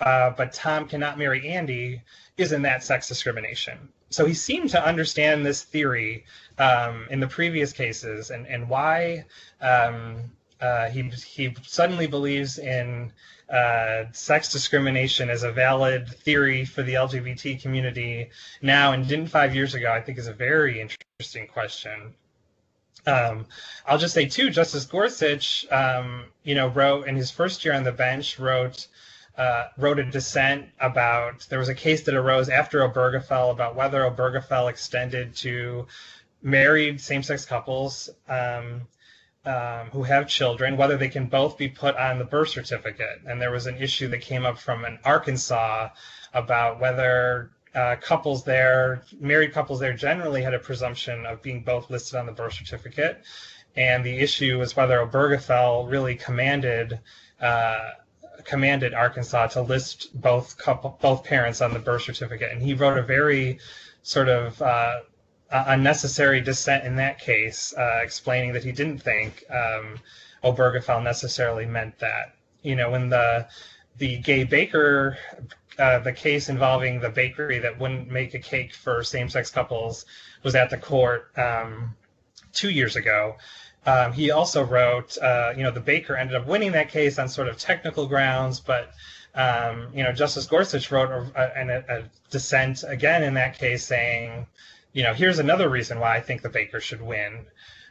uh, 0.00 0.30
but 0.30 0.52
Tom 0.52 0.88
cannot 0.88 1.18
marry 1.18 1.46
Andy, 1.48 2.02
isn't 2.38 2.62
that 2.62 2.82
sex 2.82 3.06
discrimination? 3.06 3.88
So 4.08 4.24
he 4.24 4.34
seemed 4.34 4.70
to 4.70 4.82
understand 4.82 5.44
this 5.44 5.62
theory 5.62 6.24
um, 6.58 7.06
in 7.10 7.20
the 7.20 7.26
previous 7.26 7.72
cases 7.72 8.30
and, 8.30 8.46
and 8.46 8.68
why 8.68 9.26
um, 9.60 10.30
uh, 10.60 10.88
he, 10.88 11.02
he 11.02 11.54
suddenly 11.62 12.06
believes 12.06 12.58
in 12.58 13.12
uh, 13.50 14.04
sex 14.12 14.50
discrimination 14.50 15.30
as 15.30 15.42
a 15.42 15.52
valid 15.52 16.08
theory 16.08 16.64
for 16.64 16.82
the 16.82 16.94
LGBT 16.94 17.60
community 17.60 18.30
now 18.62 18.92
and 18.92 19.06
didn't 19.06 19.28
five 19.28 19.54
years 19.54 19.74
ago, 19.74 19.92
I 19.92 20.00
think 20.00 20.18
is 20.18 20.26
a 20.26 20.32
very 20.32 20.80
interesting 20.80 21.46
question. 21.46 22.14
Um, 23.06 23.46
I'll 23.86 23.98
just 23.98 24.14
say 24.14 24.26
too, 24.26 24.50
Justice 24.50 24.84
Gorsuch, 24.84 25.64
um, 25.70 26.24
you 26.42 26.56
know, 26.56 26.68
wrote 26.68 27.06
in 27.06 27.14
his 27.14 27.30
first 27.30 27.64
year 27.64 27.74
on 27.74 27.84
the 27.84 27.92
bench, 27.92 28.38
wrote 28.38 28.88
uh, 29.38 29.68
wrote 29.76 29.98
a 29.98 30.04
dissent 30.04 30.66
about 30.80 31.46
there 31.50 31.58
was 31.58 31.68
a 31.68 31.74
case 31.74 32.02
that 32.02 32.14
arose 32.14 32.48
after 32.48 32.80
Obergefell 32.80 33.52
about 33.52 33.76
whether 33.76 34.00
Obergefell 34.00 34.70
extended 34.70 35.36
to 35.36 35.86
married 36.42 37.00
same-sex 37.00 37.44
couples. 37.44 38.08
Um, 38.28 38.82
um, 39.46 39.90
who 39.90 40.02
have 40.02 40.28
children, 40.28 40.76
whether 40.76 40.96
they 40.96 41.08
can 41.08 41.26
both 41.26 41.56
be 41.56 41.68
put 41.68 41.96
on 41.96 42.18
the 42.18 42.24
birth 42.24 42.48
certificate. 42.48 43.20
And 43.26 43.40
there 43.40 43.52
was 43.52 43.66
an 43.66 43.76
issue 43.76 44.08
that 44.08 44.20
came 44.20 44.44
up 44.44 44.58
from 44.58 44.84
an 44.84 44.98
Arkansas 45.04 45.90
about 46.34 46.80
whether 46.80 47.52
uh, 47.74 47.96
couples 48.00 48.44
there, 48.44 49.02
married 49.20 49.52
couples 49.52 49.80
there, 49.80 49.92
generally 49.92 50.42
had 50.42 50.54
a 50.54 50.58
presumption 50.58 51.24
of 51.26 51.42
being 51.42 51.62
both 51.62 51.90
listed 51.90 52.18
on 52.18 52.26
the 52.26 52.32
birth 52.32 52.54
certificate. 52.54 53.22
And 53.76 54.04
the 54.04 54.18
issue 54.18 54.58
was 54.58 54.74
whether 54.74 54.98
Obergefell 54.98 55.90
really 55.90 56.16
commanded 56.16 56.98
uh, 57.40 57.90
commanded 58.44 58.94
Arkansas 58.94 59.48
to 59.48 59.62
list 59.62 60.18
both 60.20 60.56
couple, 60.56 60.98
both 61.00 61.24
parents 61.24 61.60
on 61.60 61.72
the 61.72 61.78
birth 61.78 62.02
certificate. 62.02 62.52
And 62.52 62.62
he 62.62 62.74
wrote 62.74 62.96
a 62.96 63.02
very 63.02 63.58
sort 64.02 64.28
of 64.28 64.60
uh, 64.62 65.00
unnecessary 65.50 66.40
dissent 66.40 66.84
in 66.84 66.96
that 66.96 67.18
case, 67.18 67.74
uh, 67.76 68.00
explaining 68.02 68.52
that 68.52 68.64
he 68.64 68.72
didn't 68.72 68.98
think 68.98 69.44
um, 69.50 69.98
Obergefell 70.42 71.02
necessarily 71.02 71.66
meant 71.66 71.98
that. 71.98 72.34
You 72.62 72.76
know, 72.76 72.90
when 72.90 73.08
the 73.08 73.46
the 73.98 74.18
gay 74.18 74.44
baker, 74.44 75.16
uh, 75.78 76.00
the 76.00 76.12
case 76.12 76.48
involving 76.48 77.00
the 77.00 77.08
bakery 77.08 77.58
that 77.60 77.78
wouldn't 77.78 78.10
make 78.10 78.34
a 78.34 78.38
cake 78.38 78.74
for 78.74 79.02
same-sex 79.02 79.50
couples, 79.50 80.04
was 80.42 80.54
at 80.54 80.70
the 80.70 80.76
court 80.76 81.30
um, 81.38 81.94
two 82.52 82.70
years 82.70 82.96
ago. 82.96 83.36
Um, 83.86 84.12
he 84.12 84.32
also 84.32 84.64
wrote, 84.64 85.16
uh, 85.18 85.52
you 85.56 85.62
know, 85.62 85.70
the 85.70 85.80
baker 85.80 86.16
ended 86.16 86.34
up 86.34 86.46
winning 86.46 86.72
that 86.72 86.90
case 86.90 87.18
on 87.18 87.28
sort 87.28 87.46
of 87.48 87.56
technical 87.56 88.06
grounds, 88.06 88.58
but 88.58 88.92
um, 89.36 89.88
you 89.94 90.02
know, 90.02 90.12
Justice 90.12 90.46
Gorsuch 90.46 90.90
wrote 90.90 91.10
a, 91.10 91.30
a, 91.36 91.98
a, 91.98 92.02
dissent 92.30 92.84
again 92.88 93.22
in 93.22 93.34
that 93.34 93.58
case 93.58 93.84
saying, 93.84 94.46
you 94.96 95.02
know, 95.02 95.12
here's 95.12 95.38
another 95.38 95.68
reason 95.68 96.00
why 96.00 96.16
I 96.16 96.20
think 96.22 96.40
the 96.40 96.48
Baker 96.48 96.80
should 96.80 97.02
win. 97.02 97.44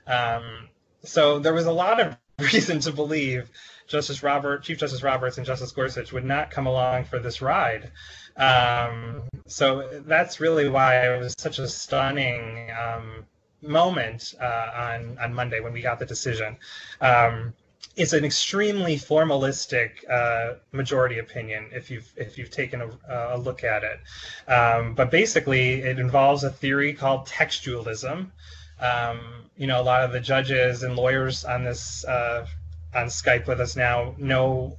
Um, 0.07 0.69
so 1.03 1.37
there 1.37 1.53
was 1.53 1.67
a 1.67 1.71
lot 1.71 1.99
of 1.99 2.17
reason 2.39 2.79
to 2.79 2.91
believe 2.91 3.47
Justice 3.87 4.23
Robert, 4.23 4.63
Chief 4.63 4.79
Justice 4.79 5.03
Roberts, 5.03 5.37
and 5.37 5.45
Justice 5.45 5.71
Gorsuch 5.71 6.11
would 6.11 6.25
not 6.25 6.49
come 6.49 6.65
along 6.65 7.03
for 7.03 7.19
this 7.19 7.43
ride. 7.43 7.91
Um, 8.35 9.21
so 9.45 10.01
that's 10.07 10.39
really 10.39 10.67
why 10.67 11.13
it 11.13 11.19
was 11.19 11.35
such 11.37 11.59
a 11.59 11.67
stunning 11.67 12.71
um, 12.71 13.27
moment 13.61 14.33
uh, 14.41 14.71
on 14.75 15.19
on 15.21 15.31
Monday 15.31 15.59
when 15.59 15.73
we 15.73 15.81
got 15.81 15.99
the 15.99 16.07
decision. 16.07 16.57
Um, 17.01 17.53
it's 17.95 18.13
an 18.13 18.25
extremely 18.25 18.97
formalistic 18.97 20.09
uh, 20.09 20.55
majority 20.71 21.19
opinion 21.19 21.67
if 21.71 21.89
you've 21.89 22.11
if 22.17 22.37
you've 22.37 22.51
taken 22.51 22.81
a, 22.81 23.35
a 23.35 23.37
look 23.37 23.63
at 23.63 23.83
it. 23.83 24.51
Um, 24.51 24.93
but 24.95 25.11
basically, 25.11 25.81
it 25.81 25.99
involves 25.99 26.43
a 26.43 26.49
theory 26.49 26.93
called 26.93 27.27
textualism. 27.27 28.31
Um, 28.79 29.19
you 29.57 29.67
know, 29.67 29.81
a 29.81 29.83
lot 29.83 30.03
of 30.03 30.11
the 30.11 30.19
judges 30.19 30.83
and 30.83 30.95
lawyers 30.95 31.45
on 31.45 31.63
this 31.63 32.03
uh, 32.05 32.45
on 32.93 33.07
Skype 33.07 33.47
with 33.47 33.61
us 33.61 33.75
now 33.75 34.15
know 34.17 34.77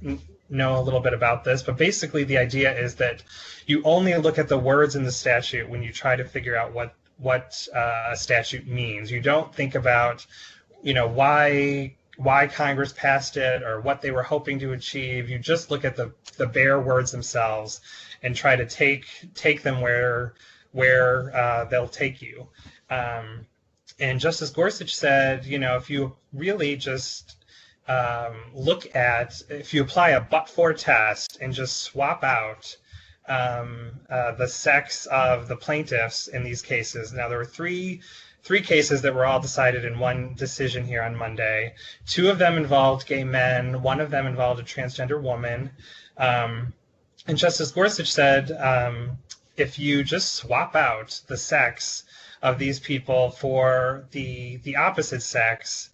know 0.49 0.79
a 0.79 0.81
little 0.81 0.99
bit 0.99 1.13
about 1.13 1.43
this. 1.43 1.63
But 1.63 1.77
basically, 1.77 2.23
the 2.23 2.37
idea 2.37 2.77
is 2.77 2.95
that 2.95 3.23
you 3.65 3.81
only 3.83 4.15
look 4.15 4.37
at 4.37 4.47
the 4.47 4.57
words 4.57 4.95
in 4.95 5.03
the 5.03 5.11
statute 5.11 5.67
when 5.67 5.81
you 5.81 5.91
try 5.91 6.15
to 6.15 6.23
figure 6.23 6.55
out 6.55 6.73
what 6.73 6.93
what 7.17 7.67
uh, 7.75 8.09
a 8.11 8.15
statute 8.15 8.67
means. 8.67 9.11
You 9.11 9.21
don't 9.21 9.53
think 9.53 9.73
about 9.73 10.25
you 10.83 10.93
know 10.93 11.07
why 11.07 11.96
why 12.17 12.47
Congress 12.47 12.91
passed 12.91 13.37
it 13.37 13.63
or 13.63 13.79
what 13.79 14.01
they 14.01 14.11
were 14.11 14.23
hoping 14.23 14.59
to 14.59 14.73
achieve. 14.73 15.29
You 15.29 15.39
just 15.39 15.71
look 15.71 15.85
at 15.85 15.95
the, 15.95 16.11
the 16.37 16.47
bare 16.47 16.79
words 16.79 17.11
themselves 17.11 17.81
and 18.23 18.35
try 18.35 18.55
to 18.55 18.65
take 18.65 19.05
take 19.35 19.61
them 19.63 19.81
where 19.81 20.33
where 20.71 21.35
uh, 21.35 21.65
they'll 21.65 21.87
take 21.87 22.21
you. 22.21 22.47
Um, 22.89 23.45
and 23.99 24.19
Justice 24.19 24.49
Gorsuch 24.49 24.95
said, 24.95 25.45
you 25.45 25.59
know, 25.59 25.77
if 25.77 25.89
you 25.89 26.15
really 26.33 26.75
just 26.75 27.37
um, 27.87 28.35
look 28.53 28.95
at 28.95 29.41
if 29.49 29.73
you 29.73 29.81
apply 29.81 30.09
a 30.09 30.21
but-for 30.21 30.73
test 30.73 31.37
and 31.41 31.53
just 31.53 31.77
swap 31.77 32.23
out 32.23 32.75
um, 33.27 33.91
uh, 34.09 34.33
the 34.33 34.47
sex 34.47 35.05
of 35.07 35.47
the 35.47 35.55
plaintiffs 35.55 36.27
in 36.27 36.43
these 36.43 36.61
cases. 36.61 37.13
Now 37.13 37.27
there 37.27 37.37
were 37.37 37.45
three 37.45 38.01
three 38.47 38.61
cases 38.61 39.01
that 39.01 39.13
were 39.13 39.25
all 39.25 39.41
decided 39.41 39.83
in 39.83 39.99
one 39.99 40.33
decision 40.35 40.85
here 40.85 41.03
on 41.03 41.13
Monday. 41.13 41.73
Two 42.05 42.29
of 42.29 42.39
them 42.39 42.55
involved 42.55 43.05
gay 43.05 43.25
men, 43.25 43.81
one 43.81 43.99
of 43.99 44.09
them 44.09 44.25
involved 44.25 44.61
a 44.61 44.63
transgender 44.63 45.21
woman. 45.21 45.69
Um, 46.15 46.73
and 47.27 47.37
Justice 47.37 47.71
Gorsuch 47.71 48.09
said 48.09 48.51
um, 48.53 49.17
if 49.57 49.77
you 49.77 50.01
just 50.01 50.35
swap 50.35 50.77
out 50.77 51.19
the 51.27 51.35
sex 51.35 52.05
of 52.41 52.57
these 52.57 52.79
people 52.79 53.31
for 53.31 54.05
the 54.11 54.57
the 54.63 54.77
opposite 54.77 55.23
sex, 55.23 55.89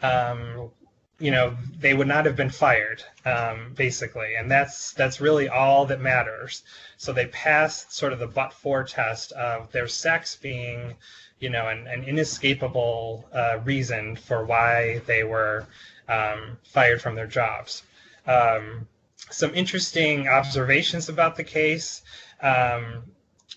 um, 0.00 0.70
you 1.18 1.32
know, 1.32 1.56
they 1.80 1.94
would 1.94 2.06
not 2.06 2.26
have 2.26 2.36
been 2.36 2.50
fired, 2.50 3.02
um, 3.24 3.72
basically, 3.74 4.36
and 4.38 4.48
that's 4.48 4.92
that's 4.92 5.20
really 5.20 5.48
all 5.48 5.86
that 5.86 6.00
matters. 6.00 6.62
So 6.98 7.12
they 7.12 7.26
passed 7.26 7.92
sort 7.92 8.12
of 8.12 8.18
the 8.18 8.26
but-for 8.26 8.84
test 8.84 9.32
of 9.32 9.72
their 9.72 9.88
sex 9.88 10.36
being, 10.36 10.94
you 11.38 11.50
know, 11.50 11.68
an, 11.68 11.86
an 11.86 12.04
inescapable 12.04 13.28
uh, 13.32 13.58
reason 13.64 14.16
for 14.16 14.44
why 14.44 15.00
they 15.06 15.24
were 15.24 15.66
um, 16.08 16.58
fired 16.64 17.00
from 17.00 17.14
their 17.14 17.26
jobs. 17.26 17.82
Um, 18.26 18.88
some 19.30 19.54
interesting 19.54 20.28
observations 20.28 21.08
about 21.08 21.36
the 21.36 21.44
case. 21.44 22.02
Um, 22.40 23.04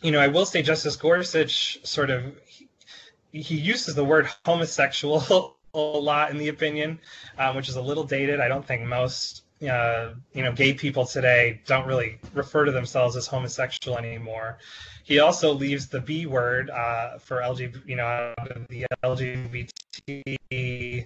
you 0.01 0.12
know, 0.12 0.19
I 0.19 0.27
will 0.27 0.45
say 0.45 0.62
Justice 0.62 0.95
Gorsuch 0.95 1.86
sort 1.86 2.09
of 2.09 2.36
he, 2.45 2.67
he 3.31 3.55
uses 3.55 3.95
the 3.95 4.03
word 4.03 4.27
homosexual 4.45 5.55
a 5.74 5.77
lot 5.77 6.31
in 6.31 6.38
the 6.38 6.48
opinion, 6.48 7.00
um, 7.38 7.55
which 7.55 7.69
is 7.69 7.75
a 7.75 7.81
little 7.81 8.03
dated. 8.03 8.39
I 8.39 8.48
don't 8.48 8.65
think 8.65 8.86
most 8.86 9.43
uh, 9.67 10.13
you 10.33 10.43
know 10.43 10.51
gay 10.51 10.73
people 10.73 11.05
today 11.05 11.61
don't 11.65 11.87
really 11.87 12.19
refer 12.33 12.65
to 12.65 12.71
themselves 12.71 13.15
as 13.15 13.27
homosexual 13.27 13.97
anymore. 13.97 14.57
He 15.03 15.19
also 15.19 15.53
leaves 15.53 15.87
the 15.87 15.99
B 15.99 16.25
word 16.25 16.69
uh, 16.69 17.17
for 17.17 17.41
LGBT, 17.41 17.81
you 17.85 17.95
know, 17.95 18.33
the 18.69 18.85
LGBT 19.03 21.05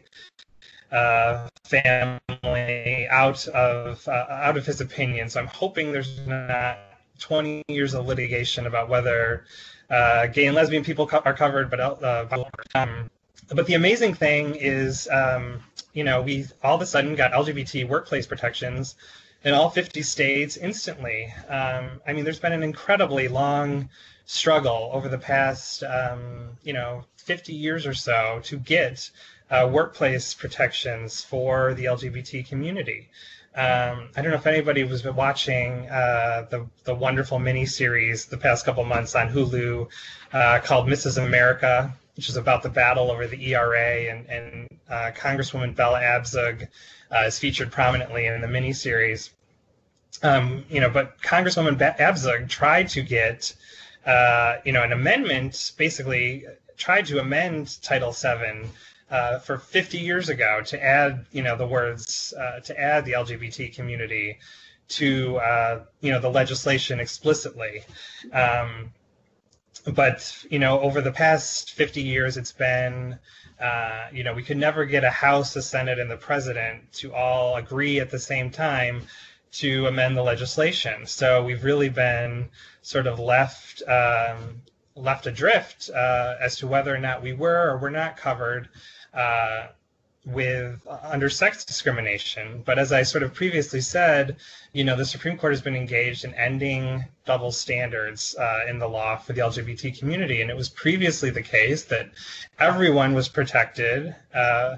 uh, 0.91 1.47
family 1.65 3.07
out 3.09 3.47
of 3.47 4.07
uh, 4.07 4.25
out 4.29 4.57
of 4.57 4.65
his 4.65 4.81
opinion. 4.81 5.29
So 5.29 5.39
I'm 5.39 5.47
hoping 5.47 5.91
there's 5.91 6.19
not 6.27 6.77
20 7.19 7.63
years 7.67 7.93
of 7.93 8.05
litigation 8.05 8.67
about 8.67 8.89
whether 8.89 9.45
uh, 9.89 10.27
gay 10.27 10.47
and 10.47 10.55
lesbian 10.55 10.83
people 10.83 11.07
co- 11.07 11.21
are 11.25 11.33
covered, 11.33 11.69
but 11.69 11.79
uh, 11.79 12.25
but 13.49 13.67
the 13.67 13.75
amazing 13.75 14.13
thing 14.13 14.55
is, 14.55 15.07
um, 15.11 15.59
you 15.93 16.03
know, 16.03 16.21
we 16.21 16.45
all 16.63 16.75
of 16.75 16.81
a 16.81 16.85
sudden 16.85 17.15
got 17.15 17.31
LGBT 17.31 17.87
workplace 17.87 18.27
protections 18.27 18.95
in 19.43 19.53
all 19.53 19.69
50 19.69 20.01
states 20.01 20.57
instantly. 20.57 21.33
Um, 21.47 22.01
I 22.07 22.13
mean, 22.13 22.23
there's 22.23 22.39
been 22.39 22.53
an 22.53 22.63
incredibly 22.63 23.27
long 23.27 23.89
struggle 24.25 24.89
over 24.93 25.09
the 25.09 25.17
past, 25.17 25.83
um, 25.83 26.49
you 26.63 26.73
know, 26.73 27.05
50 27.17 27.53
years 27.53 27.85
or 27.85 27.93
so 27.93 28.41
to 28.43 28.57
get 28.57 29.09
uh, 29.49 29.69
workplace 29.71 30.33
protections 30.33 31.23
for 31.23 31.73
the 31.73 31.85
LGBT 31.85 32.47
community. 32.47 33.09
Um, 33.55 34.09
I 34.15 34.21
don't 34.21 34.31
know 34.31 34.37
if 34.37 34.47
anybody 34.47 34.83
was 34.83 35.05
watching 35.05 35.87
uh, 35.87 36.47
the 36.49 36.65
the 36.85 36.95
wonderful 36.95 37.37
mini 37.37 37.67
series 37.67 38.25
the 38.25 38.37
past 38.37 38.65
couple 38.65 38.83
months 38.83 39.13
on 39.13 39.29
Hulu 39.29 39.87
uh, 40.31 40.59
called 40.63 40.87
Mrs. 40.87 41.23
America, 41.23 41.93
which 42.15 42.29
is 42.29 42.37
about 42.37 42.63
the 42.63 42.69
battle 42.69 43.11
over 43.11 43.27
the 43.27 43.53
ERA, 43.53 44.11
and, 44.11 44.27
and 44.27 44.67
uh, 44.89 45.11
Congresswoman 45.15 45.75
Bella 45.75 45.99
Abzug 45.99 46.67
uh, 47.11 47.23
is 47.25 47.39
featured 47.39 47.71
prominently 47.71 48.25
in 48.25 48.41
the 48.41 48.47
miniseries. 48.47 49.29
Um, 50.21 50.63
you 50.69 50.79
know, 50.79 50.89
but 50.89 51.19
Congresswoman 51.21 51.77
Abzug 51.97 52.49
tried 52.49 52.89
to 52.89 53.01
get, 53.01 53.53
uh, 54.05 54.57
you 54.63 54.71
know, 54.71 54.83
an 54.83 54.91
amendment, 54.91 55.73
basically 55.77 56.45
tried 56.77 57.05
to 57.07 57.19
amend 57.19 57.81
Title 57.81 58.11
VII 58.11 58.69
uh, 59.09 59.39
for 59.39 59.57
50 59.57 59.97
years 59.97 60.29
ago 60.29 60.61
to 60.65 60.83
add, 60.83 61.25
you 61.31 61.43
know, 61.43 61.55
the 61.55 61.67
words 61.67 62.33
uh, 62.39 62.59
to 62.61 62.79
add 62.79 63.05
the 63.05 63.13
LGBT 63.13 63.73
community 63.73 64.39
to, 64.89 65.37
uh, 65.37 65.79
you 66.01 66.11
know, 66.11 66.19
the 66.19 66.29
legislation 66.29 66.99
explicitly. 66.99 67.83
Um, 68.31 68.91
but 69.93 70.45
you 70.49 70.59
know, 70.59 70.79
over 70.79 71.01
the 71.01 71.11
past 71.11 71.73
50 71.73 72.01
years, 72.01 72.37
it's 72.37 72.51
been 72.51 73.19
uh, 73.59 74.07
you 74.11 74.23
know, 74.23 74.33
we 74.33 74.43
could 74.43 74.57
never 74.57 74.83
get 74.85 75.03
a 75.03 75.09
House, 75.09 75.55
a 75.55 75.61
Senate, 75.61 75.97
and 75.97 76.11
the 76.11 76.17
President 76.17 76.91
to 76.93 77.13
all 77.13 77.55
agree 77.55 77.99
at 77.99 78.09
the 78.09 78.19
same 78.19 78.49
time 78.49 79.03
to 79.53 79.87
amend 79.87 80.17
the 80.17 80.23
legislation. 80.23 81.05
So 81.05 81.43
we've 81.43 81.63
really 81.63 81.89
been 81.89 82.49
sort 82.81 83.07
of 83.07 83.19
left 83.19 83.81
um, 83.87 84.61
left 84.95 85.27
adrift 85.27 85.89
uh, 85.89 86.35
as 86.39 86.57
to 86.57 86.67
whether 86.67 86.93
or 86.93 86.99
not 86.99 87.23
we 87.23 87.33
were 87.33 87.71
or 87.71 87.77
were 87.77 87.89
not 87.89 88.17
covered 88.17 88.69
uh, 89.13 89.67
with 90.25 90.79
uh, 90.87 90.97
under 91.03 91.29
sex 91.29 91.65
discrimination. 91.65 92.63
But 92.65 92.79
as 92.79 92.91
I 92.91 93.03
sort 93.03 93.23
of 93.23 93.33
previously 93.33 93.81
said, 93.81 94.37
you 94.71 94.83
know, 94.83 94.95
the 94.95 95.05
Supreme 95.05 95.37
Court 95.37 95.53
has 95.53 95.61
been 95.61 95.75
engaged 95.75 96.23
in 96.23 96.33
ending 96.35 97.03
double 97.25 97.51
standards 97.51 98.35
uh, 98.35 98.61
in 98.69 98.79
the 98.79 98.87
law 98.87 99.17
for 99.17 99.33
the 99.33 99.41
LGBT 99.41 99.97
community, 99.97 100.41
and 100.41 100.49
it 100.49 100.57
was 100.57 100.69
previously 100.69 101.29
the 101.29 101.41
case 101.41 101.83
that 101.85 102.09
everyone 102.59 103.13
was 103.13 103.27
protected. 103.27 104.15
Uh, 104.33 104.77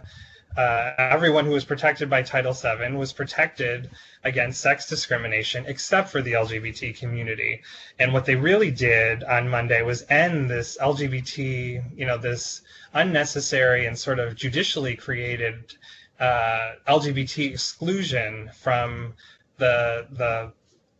uh, 0.58 0.94
everyone 0.98 1.46
who 1.46 1.52
was 1.52 1.66
protected 1.66 2.10
by 2.10 2.22
Title 2.22 2.54
VII 2.54 2.96
was 2.96 3.12
protected 3.12 3.90
against 4.24 4.62
sex 4.62 4.88
discrimination, 4.88 5.66
except 5.68 6.10
for 6.10 6.22
the 6.22 6.34
LGBT 6.34 6.98
community. 6.98 7.62
And 8.00 8.14
what 8.14 8.26
they 8.26 8.36
really 8.36 8.72
did 8.72 9.24
on 9.24 9.50
Monday 9.50 9.82
was 9.82 10.06
end 10.10 10.50
this 10.50 10.78
LGBT, 10.82 11.98
you 11.98 12.06
know, 12.06 12.18
this 12.18 12.62
unnecessary 12.94 13.86
and 13.86 13.98
sort 13.98 14.20
of 14.20 14.36
judicially 14.36 14.96
created 14.96 15.76
uh, 16.20 16.76
LGBT 16.88 17.52
exclusion 17.52 18.50
from 18.58 19.14
the 19.58 20.08
the 20.12 20.52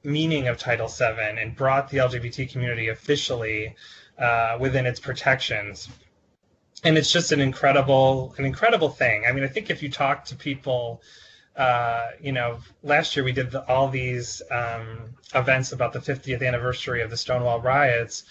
meaning 0.04 0.48
of 0.48 0.58
Title 0.58 0.88
VII 0.88 1.40
and 1.40 1.56
brought 1.56 1.90
the 1.90 1.98
LGBT 1.98 2.52
community 2.52 2.90
officially 2.90 3.76
uh, 4.20 4.58
within 4.60 4.86
its 4.86 5.00
protections. 5.00 5.90
And 6.86 6.98
it's 6.98 7.12
just 7.12 7.32
an 7.32 7.42
incredible 7.42 8.34
an 8.38 8.46
incredible 8.46 8.90
thing. 8.90 9.26
I 9.28 9.32
mean, 9.32 9.44
I 9.44 9.48
think 9.48 9.70
if 9.70 9.84
you 9.84 9.90
talk 9.90 10.26
to 10.26 10.36
people. 10.36 11.02
Uh, 11.58 12.12
you 12.20 12.34
know, 12.34 12.60
last 12.84 13.16
year 13.16 13.24
we 13.24 13.32
did 13.32 13.50
the, 13.50 13.66
all 13.70 13.88
these 13.88 14.42
um, 14.52 15.16
events 15.34 15.72
about 15.72 15.94
the 15.94 16.00
50th 16.00 16.46
anniversary 16.46 17.02
of 17.02 17.10
the 17.10 17.16
Stonewall 17.16 17.62
riots, 17.62 18.26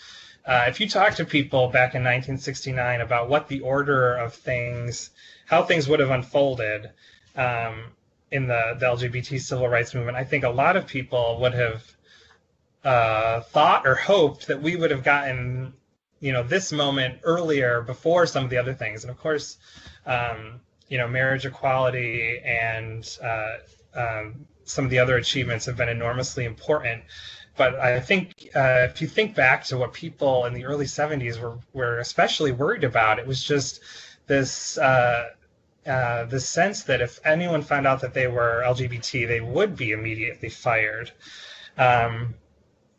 uh, 0.47 0.67
if 0.69 0.79
you 0.79 0.89
talk 0.89 1.15
to 1.15 1.25
people 1.25 1.69
back 1.69 1.95
in 1.95 2.03
1969 2.03 3.01
about 3.01 3.31
what 3.31 3.49
the 3.49 3.61
order 3.61 4.15
of 4.15 4.35
things, 4.35 5.11
how 5.47 5.63
things 5.63 5.89
would 5.89 6.01
have 6.01 6.11
unfolded 6.11 6.91
um, 7.37 7.85
in 8.31 8.47
the, 8.47 8.77
the 8.79 8.85
LGBT 8.85 9.41
civil 9.41 9.69
rights 9.69 9.95
movement, 9.95 10.19
I 10.19 10.25
think 10.25 10.45
a 10.45 10.51
lot 10.51 10.77
of 10.77 10.87
people 10.87 11.39
would 11.41 11.55
have 11.55 11.97
uh, 12.85 13.41
thought 13.41 13.87
or 13.87 13.95
hoped 13.95 14.49
that 14.49 14.61
we 14.61 14.77
would 14.77 14.91
have 14.91 15.03
gotten, 15.03 15.73
you 16.25 16.33
know, 16.33 16.43
this 16.43 16.73
moment 16.73 17.21
earlier 17.23 17.83
before 17.83 18.27
some 18.27 18.45
of 18.45 18.51
the 18.51 18.57
other 18.57 18.75
things. 18.75 19.05
And 19.05 19.11
of 19.11 19.19
course, 19.19 19.59
um, 20.07 20.61
you 20.89 20.99
know, 20.99 21.07
marriage 21.07 21.45
equality 21.47 22.41
and 22.45 23.19
uh, 23.23 23.57
um, 23.95 24.47
some 24.65 24.85
of 24.85 24.91
the 24.91 24.99
other 24.99 25.17
achievements 25.17 25.67
have 25.67 25.77
been 25.77 25.89
enormously 25.89 26.45
important 26.45 27.03
but 27.57 27.77
I 27.77 28.01
think 28.01 28.51
uh, 28.57 28.89
if 28.91 29.01
you 29.01 29.07
think 29.07 29.35
back 29.35 29.65
to 29.67 29.79
what 29.79 29.93
people 29.93 30.47
in 30.47 30.55
the 30.55 30.65
early 30.65 30.87
70s 30.87 31.41
were, 31.41 31.59
were 31.73 31.99
especially 31.99 32.53
worried 32.53 32.85
about, 32.85 33.19
it 33.19 33.27
was 33.27 33.43
just 33.43 33.81
this 34.27 34.77
uh, 34.79 35.31
uh, 35.87 36.25
the 36.25 36.41
sense 36.41 36.83
that 36.85 37.01
if 37.01 37.21
anyone 37.25 37.63
found 37.63 37.87
out 37.87 38.01
that 38.01 38.15
they 38.15 38.27
were 38.27 38.63
LGBT, 38.67 39.29
they 39.29 39.41
would 39.41 39.77
be 39.77 39.93
immediately 39.93 40.49
fired. 40.49 41.13
Um, 41.77 42.35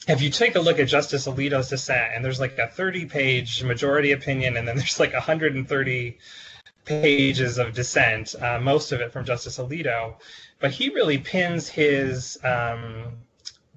if 0.08 0.22
you 0.22 0.30
take 0.30 0.56
a 0.56 0.60
look 0.60 0.80
at 0.80 0.88
Justice 0.88 1.28
Alito's 1.28 1.70
dissent, 1.70 2.12
and 2.14 2.24
there's 2.24 2.40
like 2.40 2.58
a 2.58 2.68
30 2.68 3.06
page 3.06 3.64
majority 3.64 4.12
opinion, 4.12 4.58
and 4.58 4.68
then 4.68 4.76
there's 4.78 5.00
like 5.00 5.14
130 5.14 6.18
pages 6.86 7.58
of 7.58 7.74
dissent, 7.74 8.36
uh, 8.42 8.60
most 8.60 8.92
of 8.92 9.02
it 9.02 9.12
from 9.12 9.26
Justice 9.26 9.58
Alito, 9.58 10.16
but 10.60 10.72
he 10.72 10.90
really 10.90 11.18
pins 11.18 11.68
his 11.68 12.38
um, 12.44 13.14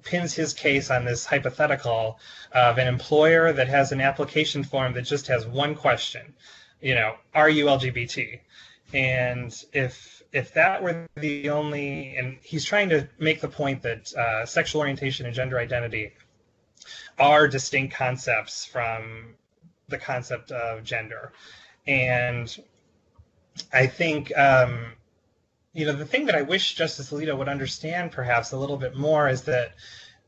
pins 0.03 0.33
his 0.33 0.53
case 0.53 0.89
on 0.89 1.05
this 1.05 1.25
hypothetical 1.25 2.19
of 2.51 2.77
an 2.77 2.87
employer 2.87 3.51
that 3.51 3.67
has 3.67 3.91
an 3.91 4.01
application 4.01 4.63
form 4.63 4.93
that 4.93 5.01
just 5.01 5.27
has 5.27 5.45
one 5.45 5.75
question, 5.75 6.33
you 6.81 6.95
know, 6.95 7.15
are 7.33 7.49
you 7.49 7.65
LGBT? 7.65 8.39
And 8.93 9.53
if 9.73 10.23
if 10.31 10.53
that 10.53 10.83
were 10.83 11.07
the 11.15 11.49
only, 11.49 12.15
and 12.15 12.37
he's 12.43 12.63
trying 12.63 12.89
to 12.89 13.07
make 13.17 13.41
the 13.41 13.47
point 13.47 13.81
that 13.81 14.13
uh, 14.13 14.45
sexual 14.45 14.81
orientation 14.81 15.25
and 15.25 15.33
gender 15.33 15.57
identity 15.57 16.11
are 17.19 17.47
distinct 17.47 17.95
concepts 17.95 18.65
from 18.65 19.35
the 19.87 19.97
concept 19.97 20.51
of 20.51 20.83
gender, 20.83 21.31
and 21.87 22.63
I 23.73 23.87
think 23.87 24.35
um, 24.37 24.93
you 25.73 25.85
know, 25.85 25.93
the 25.93 26.05
thing 26.05 26.25
that 26.25 26.35
I 26.35 26.41
wish 26.41 26.75
Justice 26.75 27.11
Alito 27.11 27.37
would 27.37 27.49
understand 27.49 28.11
perhaps 28.11 28.51
a 28.51 28.57
little 28.57 28.77
bit 28.77 28.95
more 28.95 29.29
is 29.29 29.43
that, 29.43 29.73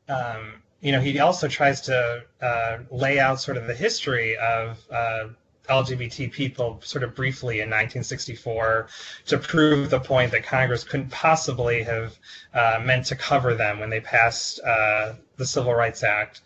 um, 0.08 0.54
you 0.82 0.92
know, 0.92 1.02
he 1.02 1.20
also 1.20 1.48
tries 1.48 1.82
to 1.82 2.24
uh, 2.42 2.78
lay 2.92 3.20
out 3.20 3.42
sort 3.42 3.58
of 3.58 3.68
the 3.68 3.74
history 3.74 4.38
of 4.38 4.80
uh, 4.92 5.28
LGBT 5.68 6.32
people 6.32 6.80
sort 6.84 7.04
of 7.04 7.16
briefly 7.16 7.56
in 7.56 7.70
1964 7.70 8.88
to 9.28 9.38
prove 9.38 9.90
the 9.90 10.00
point 10.00 10.32
that 10.32 10.44
Congress 10.44 10.84
couldn't 10.84 11.10
possibly 11.10 11.84
have 11.84 12.18
uh, 12.54 12.80
meant 12.84 13.06
to 13.08 13.16
cover 13.16 13.56
them 13.56 13.80
when 13.80 13.90
they 13.90 14.00
passed 14.00 14.60
uh, 14.62 15.14
the 15.38 15.46
Civil 15.46 15.74
Rights 15.74 16.04
Act. 16.04 16.42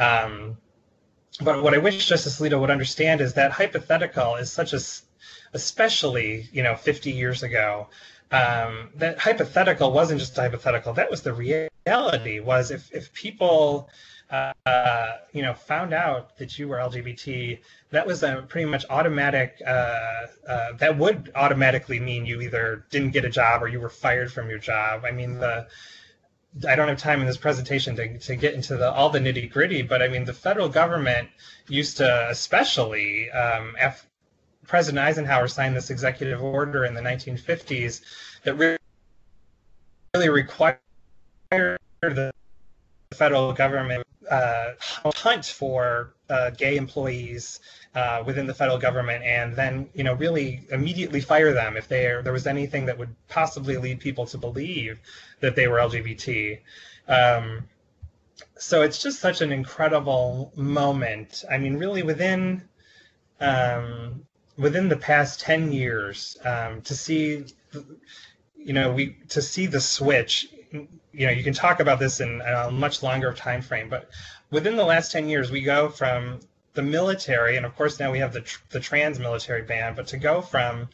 Um, 0.00 0.56
but 1.42 1.62
what 1.62 1.74
I 1.74 1.78
wish 1.78 2.06
Justice 2.06 2.40
Alito 2.40 2.60
would 2.60 2.70
understand 2.70 3.20
is 3.20 3.34
that 3.34 3.52
hypothetical 3.52 4.36
is 4.36 4.50
such 4.50 4.72
a, 4.72 4.80
especially, 5.52 6.48
you 6.52 6.62
know, 6.62 6.74
50 6.74 7.12
years 7.12 7.42
ago, 7.42 7.88
um, 8.30 8.90
that 8.96 9.18
hypothetical 9.18 9.92
wasn't 9.92 10.20
just 10.20 10.36
hypothetical. 10.36 10.92
That 10.92 11.10
was 11.10 11.22
the 11.22 11.32
reality. 11.32 12.40
Was 12.40 12.70
if 12.70 12.92
if 12.92 13.12
people 13.12 13.88
uh, 14.30 14.52
you 15.32 15.42
know 15.42 15.54
found 15.54 15.92
out 15.92 16.38
that 16.38 16.58
you 16.58 16.68
were 16.68 16.76
LGBT, 16.76 17.58
that 17.90 18.06
was 18.06 18.22
a 18.22 18.44
pretty 18.48 18.70
much 18.70 18.84
automatic. 18.88 19.60
Uh, 19.66 20.26
uh, 20.48 20.72
that 20.78 20.96
would 20.96 21.32
automatically 21.34 21.98
mean 21.98 22.24
you 22.24 22.40
either 22.40 22.84
didn't 22.90 23.10
get 23.10 23.24
a 23.24 23.30
job 23.30 23.62
or 23.62 23.68
you 23.68 23.80
were 23.80 23.88
fired 23.88 24.32
from 24.32 24.48
your 24.48 24.58
job. 24.58 25.04
I 25.04 25.10
mean 25.10 25.38
the. 25.38 25.66
I 26.66 26.74
don't 26.74 26.88
have 26.88 26.98
time 26.98 27.20
in 27.20 27.26
this 27.26 27.36
presentation 27.36 27.94
to, 27.96 28.18
to 28.18 28.36
get 28.36 28.54
into 28.54 28.76
the, 28.76 28.90
all 28.90 29.10
the 29.10 29.20
nitty 29.20 29.50
gritty, 29.50 29.82
but 29.82 30.02
I 30.02 30.08
mean 30.08 30.24
the 30.24 30.34
federal 30.34 30.68
government 30.68 31.28
used 31.68 31.98
to, 31.98 32.28
especially 32.28 33.30
um, 33.30 33.76
af- 33.80 34.06
President 34.66 35.04
Eisenhower 35.04 35.48
signed 35.48 35.76
this 35.76 35.90
executive 35.90 36.42
order 36.42 36.84
in 36.84 36.94
the 36.94 37.00
1950s 37.00 38.02
that 38.44 38.54
really, 38.54 38.78
really 40.14 40.28
required 40.28 40.78
the 41.50 42.30
federal 43.14 43.52
government 43.52 44.04
uh, 44.30 44.70
hunt 45.16 45.44
for 45.44 46.14
uh, 46.28 46.50
gay 46.50 46.76
employees 46.76 47.60
uh, 47.94 48.22
within 48.24 48.46
the 48.46 48.54
federal 48.54 48.78
government, 48.78 49.24
and 49.24 49.56
then 49.56 49.88
you 49.94 50.04
know 50.04 50.14
really 50.14 50.62
immediately 50.70 51.20
fire 51.20 51.52
them 51.52 51.76
if 51.76 51.88
there 51.88 52.22
there 52.22 52.32
was 52.32 52.46
anything 52.46 52.86
that 52.86 52.98
would 52.98 53.14
possibly 53.28 53.76
lead 53.76 54.00
people 54.00 54.26
to 54.26 54.38
believe 54.38 55.00
that 55.40 55.56
they 55.56 55.66
were 55.66 55.78
LGBT. 55.78 56.60
Um, 57.08 57.68
so 58.56 58.82
it's 58.82 59.02
just 59.02 59.20
such 59.20 59.40
an 59.40 59.52
incredible 59.52 60.52
moment. 60.54 61.44
I 61.50 61.58
mean, 61.58 61.76
really 61.76 62.02
within 62.02 62.62
um, 63.40 64.26
within 64.56 64.88
the 64.88 64.96
past 64.96 65.40
10 65.40 65.72
years 65.72 66.36
um, 66.44 66.82
to 66.82 66.94
see 66.94 67.44
you 68.56 68.72
know 68.72 68.92
we 68.92 69.16
to 69.28 69.40
see 69.40 69.66
the 69.66 69.80
switch 69.80 70.48
you 70.72 71.26
know 71.26 71.32
you 71.32 71.42
can 71.42 71.54
talk 71.54 71.80
about 71.80 71.98
this 71.98 72.20
in 72.20 72.42
a 72.42 72.70
much 72.70 73.02
longer 73.02 73.32
time 73.32 73.62
frame 73.62 73.88
but 73.88 74.10
within 74.50 74.76
the 74.76 74.84
last 74.84 75.10
10 75.12 75.28
years 75.28 75.50
we 75.50 75.62
go 75.62 75.88
from 75.88 76.40
the 76.74 76.82
military 76.82 77.56
and 77.56 77.66
of 77.66 77.74
course 77.76 77.98
now 77.98 78.10
we 78.10 78.18
have 78.18 78.32
the, 78.32 78.44
the 78.70 78.80
trans 78.80 79.18
military 79.18 79.62
ban 79.62 79.94
but 79.94 80.06
to 80.06 80.16
go 80.16 80.40
from 80.40 80.88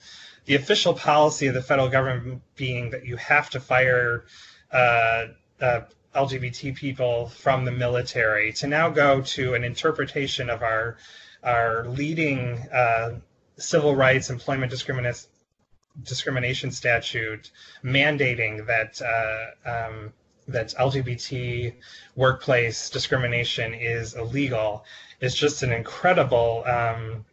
the 0.46 0.54
official 0.54 0.94
policy 0.94 1.46
of 1.46 1.54
the 1.54 1.62
federal 1.62 1.88
government 1.88 2.40
being 2.54 2.90
that 2.90 3.04
you 3.04 3.16
have 3.16 3.50
to 3.50 3.60
fire 3.60 4.24
uh, 4.72 5.26
uh, 5.60 5.80
lgbt 6.14 6.74
people 6.74 7.28
from 7.28 7.64
the 7.64 7.72
military 7.72 8.52
to 8.52 8.66
now 8.66 8.88
go 8.88 9.20
to 9.20 9.54
an 9.54 9.64
interpretation 9.64 10.48
of 10.48 10.62
our 10.62 10.96
our 11.42 11.86
leading 11.88 12.58
uh, 12.72 13.14
civil 13.58 13.94
rights 13.94 14.30
employment 14.30 14.70
discrimination 14.70 15.28
discrimination 16.02 16.70
statute 16.70 17.50
mandating 17.82 18.66
that 18.66 19.00
uh, 19.02 19.86
um, 19.88 20.12
that 20.48 20.68
LGBT 20.78 21.74
workplace 22.14 22.90
discrimination 22.90 23.74
is 23.74 24.14
illegal 24.14 24.84
is 25.20 25.34
just 25.34 25.62
an 25.62 25.72
incredible 25.72 26.64
um, 26.66 27.24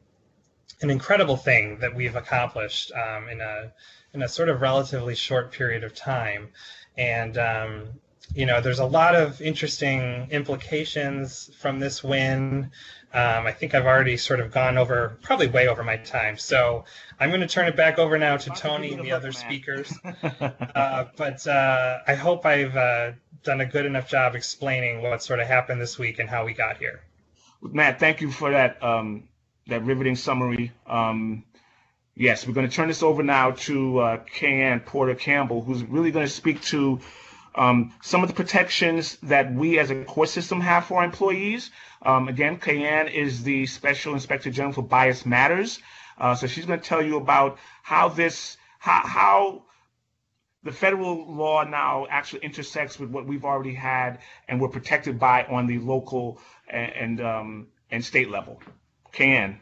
an 0.81 0.89
incredible 0.89 1.37
thing 1.37 1.79
that 1.79 1.95
we've 1.95 2.15
accomplished 2.15 2.91
um, 2.91 3.29
in 3.29 3.41
a 3.41 3.71
in 4.13 4.21
a 4.21 4.27
sort 4.27 4.49
of 4.49 4.61
relatively 4.61 5.15
short 5.15 5.51
period 5.51 5.83
of 5.83 5.95
time, 5.95 6.49
and 6.97 7.37
um, 7.37 7.87
you 8.33 8.45
know 8.45 8.61
there's 8.61 8.79
a 8.79 8.85
lot 8.85 9.15
of 9.15 9.41
interesting 9.41 10.27
implications 10.29 11.49
from 11.57 11.79
this 11.79 12.03
win. 12.03 12.71
Um, 13.13 13.45
I 13.45 13.51
think 13.51 13.75
I've 13.75 13.85
already 13.85 14.17
sort 14.17 14.39
of 14.39 14.51
gone 14.51 14.75
over, 14.75 15.19
probably 15.21 15.45
way 15.45 15.67
over 15.67 15.83
my 15.83 15.97
time. 15.97 16.35
So 16.35 16.85
I'm 17.19 17.29
going 17.29 17.41
to 17.41 17.47
turn 17.47 17.67
it 17.67 17.75
back 17.75 17.99
over 17.99 18.17
now 18.17 18.37
to 18.37 18.49
Tony 18.49 18.91
and 18.93 19.03
the 19.03 19.11
other 19.11 19.31
speakers. 19.31 19.93
uh, 20.23 21.05
but 21.15 21.45
uh, 21.45 21.99
I 22.07 22.15
hope 22.15 22.43
I've 22.43 22.75
uh, 22.75 23.11
done 23.43 23.61
a 23.61 23.67
good 23.67 23.85
enough 23.85 24.09
job 24.09 24.33
explaining 24.33 25.03
what 25.03 25.21
sort 25.21 25.39
of 25.39 25.45
happened 25.45 25.79
this 25.79 25.99
week 25.99 26.17
and 26.17 26.27
how 26.27 26.43
we 26.43 26.53
got 26.53 26.77
here. 26.77 27.03
Matt, 27.71 27.99
thank 27.99 28.21
you 28.21 28.31
for 28.31 28.51
that 28.51 28.83
um, 28.83 29.29
that 29.67 29.83
riveting 29.83 30.15
summary. 30.15 30.71
Um, 30.85 31.45
yes, 32.15 32.45
we're 32.45 32.53
going 32.53 32.69
to 32.69 32.75
turn 32.75 32.89
this 32.89 33.03
over 33.03 33.23
now 33.23 33.51
to 33.51 33.99
uh, 33.99 34.17
Kay 34.17 34.79
Porter 34.85 35.15
Campbell, 35.15 35.61
who's 35.61 35.83
really 35.83 36.11
going 36.11 36.25
to 36.25 36.31
speak 36.31 36.61
to 36.63 36.99
um, 37.55 37.93
some 38.01 38.21
of 38.23 38.27
the 38.27 38.35
protections 38.35 39.17
that 39.23 39.53
we 39.53 39.79
as 39.79 39.91
a 39.91 40.03
court 40.03 40.29
system 40.29 40.59
have 40.59 40.85
for 40.85 40.99
our 40.99 41.05
employees. 41.05 41.71
Um, 42.01 42.27
again, 42.27 42.57
Kayanne 42.57 43.11
is 43.13 43.43
the 43.43 43.65
Special 43.67 44.13
Inspector 44.13 44.49
General 44.51 44.73
for 44.73 44.81
Bias 44.81 45.25
Matters. 45.25 45.79
Uh, 46.17 46.35
so 46.35 46.47
she's 46.47 46.65
going 46.65 46.79
to 46.79 46.85
tell 46.85 47.01
you 47.01 47.17
about 47.17 47.57
how 47.81 48.09
this, 48.09 48.57
how, 48.79 49.01
how 49.05 49.63
the 50.63 50.71
federal 50.71 51.31
law 51.31 51.63
now 51.63 52.07
actually 52.09 52.43
intersects 52.43 52.97
with 52.99 53.09
what 53.09 53.25
we've 53.25 53.45
already 53.45 53.73
had 53.73 54.19
and 54.47 54.61
we're 54.61 54.69
protected 54.69 55.19
by 55.19 55.43
on 55.45 55.67
the 55.67 55.79
local 55.79 56.39
and 56.73 56.91
and, 56.93 57.21
um, 57.21 57.67
and 57.91 58.03
state 58.03 58.29
level. 58.29 58.59
Can. 59.11 59.59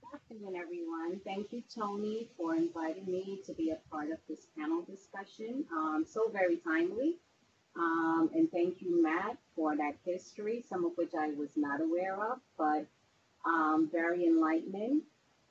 Good 0.00 0.14
afternoon, 0.14 0.60
everyone. 0.60 1.20
Thank 1.24 1.52
you, 1.52 1.62
Tony, 1.72 2.30
for 2.36 2.56
inviting 2.56 3.06
me 3.06 3.42
to 3.46 3.52
be 3.52 3.70
a 3.70 3.78
part 3.90 4.10
of 4.10 4.18
this 4.28 4.46
panel 4.58 4.82
discussion. 4.82 5.64
Um, 5.70 6.04
so 6.08 6.30
very 6.32 6.56
timely. 6.56 7.18
Um, 7.76 8.30
and 8.34 8.50
thank 8.50 8.80
you, 8.80 9.02
Matt, 9.02 9.36
for 9.54 9.76
that 9.76 9.96
history, 10.04 10.64
some 10.66 10.86
of 10.86 10.92
which 10.96 11.12
I 11.18 11.28
was 11.32 11.50
not 11.56 11.82
aware 11.82 12.16
of, 12.32 12.38
but 12.56 12.86
um, 13.44 13.90
very 13.92 14.24
enlightening. 14.24 15.02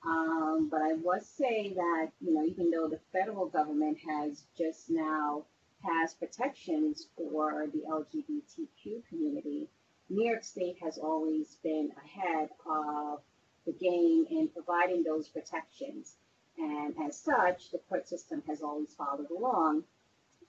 Um, 0.04 0.70
but 0.72 0.82
I 0.82 0.94
must 0.94 1.38
say 1.38 1.74
that, 1.76 2.12
you 2.20 2.34
know, 2.34 2.44
even 2.44 2.72
though 2.72 2.88
the 2.88 3.00
federal 3.14 3.48
government 3.48 4.00
has 4.08 4.44
just 4.58 4.90
now 4.90 5.46
passed 5.84 6.20
protections 6.20 7.08
for 7.16 7.68
the 7.72 7.84
LGBTQ 7.88 9.08
community, 9.08 9.68
New 10.10 10.26
York 10.26 10.44
State 10.44 10.78
has 10.82 10.98
always 10.98 11.56
been 11.64 11.92
ahead 12.04 12.50
of 12.66 13.20
the 13.66 13.74
game 13.74 14.26
in 14.30 14.48
providing 14.50 15.04
those 15.04 15.28
protections. 15.28 16.16
And 16.58 16.96
as 17.06 17.18
such, 17.18 17.72
the 17.72 17.80
court 17.90 18.08
system 18.08 18.44
has 18.48 18.62
always 18.62 18.94
followed 18.94 19.30
along 19.30 19.84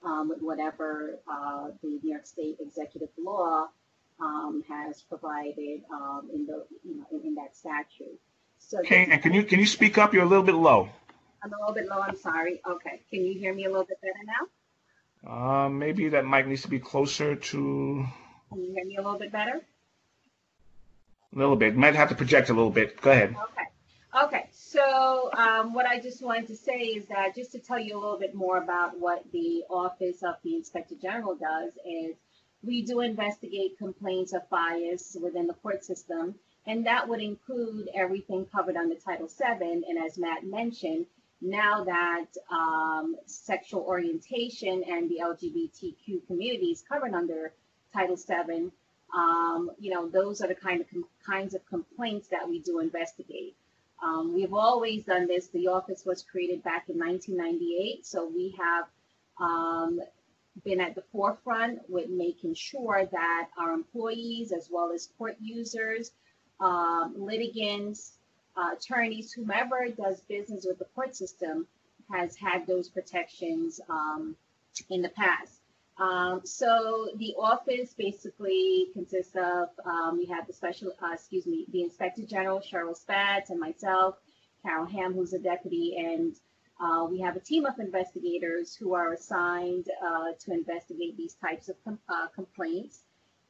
um, 0.04 0.28
with 0.28 0.40
whatever 0.40 1.18
uh, 1.28 1.68
the 1.82 1.88
New 2.02 2.10
York 2.10 2.26
State 2.26 2.58
executive 2.60 3.08
law 3.18 3.68
um, 4.20 4.62
has 4.68 5.02
provided 5.02 5.82
um, 5.92 6.28
in 6.32 6.46
the 6.46 6.64
you 6.84 6.96
know 6.96 7.06
in, 7.12 7.28
in 7.28 7.34
that 7.34 7.56
statute. 7.56 8.18
So 8.58 8.78
okay, 8.80 9.06
and 9.10 9.22
can 9.22 9.32
you 9.32 9.42
can 9.42 9.58
you 9.58 9.66
speak 9.66 9.98
up? 9.98 10.14
You're 10.14 10.24
a 10.24 10.28
little 10.28 10.44
bit 10.44 10.54
low. 10.54 10.88
I'm 11.42 11.52
a 11.52 11.58
little 11.58 11.74
bit 11.74 11.86
low. 11.86 12.00
I'm 12.00 12.16
sorry. 12.16 12.60
Okay, 12.66 13.00
can 13.10 13.24
you 13.24 13.38
hear 13.38 13.52
me 13.52 13.64
a 13.64 13.68
little 13.68 13.84
bit 13.84 14.00
better 14.00 14.14
now? 14.24 14.46
Uh, 15.28 15.68
maybe 15.68 16.08
that 16.10 16.24
mic 16.26 16.46
needs 16.46 16.62
to 16.62 16.68
be 16.68 16.78
closer 16.78 17.36
to. 17.36 18.06
Can 18.50 18.62
you 18.62 18.72
hear 18.72 18.84
me 18.84 18.96
a 18.96 19.02
little 19.02 19.18
bit 19.18 19.32
better? 19.32 19.60
A 21.34 21.38
little 21.38 21.56
bit. 21.56 21.76
Might 21.76 21.94
have 21.94 22.08
to 22.08 22.14
project 22.14 22.48
a 22.48 22.54
little 22.54 22.70
bit. 22.70 23.00
Go 23.00 23.10
ahead. 23.10 23.30
Okay. 23.30 23.66
Okay, 24.24 24.48
so 24.50 25.30
um, 25.34 25.74
what 25.74 25.84
I 25.84 26.00
just 26.00 26.22
wanted 26.22 26.46
to 26.46 26.56
say 26.56 26.78
is 26.78 27.04
that 27.08 27.34
just 27.34 27.52
to 27.52 27.58
tell 27.58 27.78
you 27.78 27.98
a 27.98 28.00
little 28.00 28.18
bit 28.18 28.34
more 28.34 28.56
about 28.56 28.98
what 28.98 29.22
the 29.30 29.62
Office 29.68 30.22
of 30.22 30.36
the 30.42 30.54
Inspector 30.54 30.94
General 31.02 31.34
does 31.34 31.72
is 31.84 32.16
we 32.62 32.80
do 32.80 33.00
investigate 33.00 33.76
complaints 33.76 34.32
of 34.32 34.48
bias 34.48 35.18
within 35.20 35.46
the 35.46 35.52
court 35.52 35.84
system, 35.84 36.34
and 36.66 36.86
that 36.86 37.06
would 37.06 37.20
include 37.20 37.90
everything 37.94 38.46
covered 38.46 38.76
under 38.76 38.94
Title 38.94 39.28
VII. 39.28 39.84
And 39.86 39.98
as 40.02 40.16
Matt 40.16 40.44
mentioned, 40.44 41.04
now 41.42 41.84
that 41.84 42.26
um, 42.50 43.16
sexual 43.26 43.82
orientation 43.82 44.82
and 44.88 45.10
the 45.10 45.18
LGBTQ 45.20 46.26
community 46.26 46.70
is 46.70 46.82
covered 46.88 47.12
under 47.12 47.52
Title 47.92 48.16
VII, 48.16 48.70
um, 49.14 49.70
you 49.78 49.92
know, 49.92 50.08
those 50.08 50.40
are 50.40 50.48
the 50.48 50.54
kind 50.54 50.80
of 50.80 50.86
kinds 51.24 51.54
of 51.54 51.64
complaints 51.66 52.28
that 52.28 52.48
we 52.48 52.60
do 52.60 52.80
investigate. 52.80 53.56
Um, 54.02 54.34
we've 54.34 54.52
always 54.52 55.04
done 55.04 55.26
this. 55.26 55.48
The 55.48 55.68
office 55.68 56.04
was 56.04 56.22
created 56.22 56.62
back 56.62 56.88
in 56.88 56.98
1998, 56.98 58.04
so 58.04 58.26
we 58.26 58.54
have 58.58 58.84
um, 59.40 60.00
been 60.64 60.80
at 60.80 60.94
the 60.94 61.02
forefront 61.12 61.80
with 61.88 62.08
making 62.08 62.54
sure 62.54 63.08
that 63.10 63.48
our 63.58 63.72
employees, 63.72 64.52
as 64.52 64.68
well 64.70 64.92
as 64.92 65.08
court 65.18 65.36
users, 65.40 66.12
um, 66.60 67.14
litigants, 67.16 68.18
uh, 68.56 68.74
attorneys, 68.76 69.32
whomever 69.32 69.88
does 69.88 70.20
business 70.22 70.66
with 70.66 70.78
the 70.78 70.86
court 70.94 71.14
system, 71.14 71.66
has 72.10 72.36
had 72.36 72.66
those 72.66 72.88
protections 72.88 73.80
um, 73.88 74.36
in 74.90 75.02
the 75.02 75.08
past. 75.10 75.60
Um, 75.98 76.42
so 76.44 77.08
the 77.16 77.34
office 77.38 77.94
basically 77.94 78.88
consists 78.92 79.34
of, 79.34 79.68
um, 79.84 80.18
we 80.18 80.26
have 80.26 80.46
the 80.46 80.52
special, 80.52 80.92
uh, 81.02 81.14
excuse 81.14 81.46
me, 81.46 81.66
the 81.72 81.82
Inspector 81.82 82.22
General, 82.26 82.60
Sherrill 82.60 82.94
Spatz, 82.94 83.48
and 83.48 83.58
myself, 83.58 84.16
Carol 84.62 84.86
Ham, 84.86 85.14
who's 85.14 85.32
a 85.32 85.38
deputy, 85.38 85.96
and 85.98 86.36
uh, 86.78 87.06
we 87.10 87.20
have 87.20 87.36
a 87.36 87.40
team 87.40 87.64
of 87.64 87.78
investigators 87.78 88.74
who 88.74 88.92
are 88.92 89.14
assigned 89.14 89.86
uh, 90.04 90.32
to 90.40 90.52
investigate 90.52 91.16
these 91.16 91.34
types 91.34 91.68
of 91.70 91.76
com- 91.84 91.98
uh, 92.08 92.26
complaints. 92.34 93.00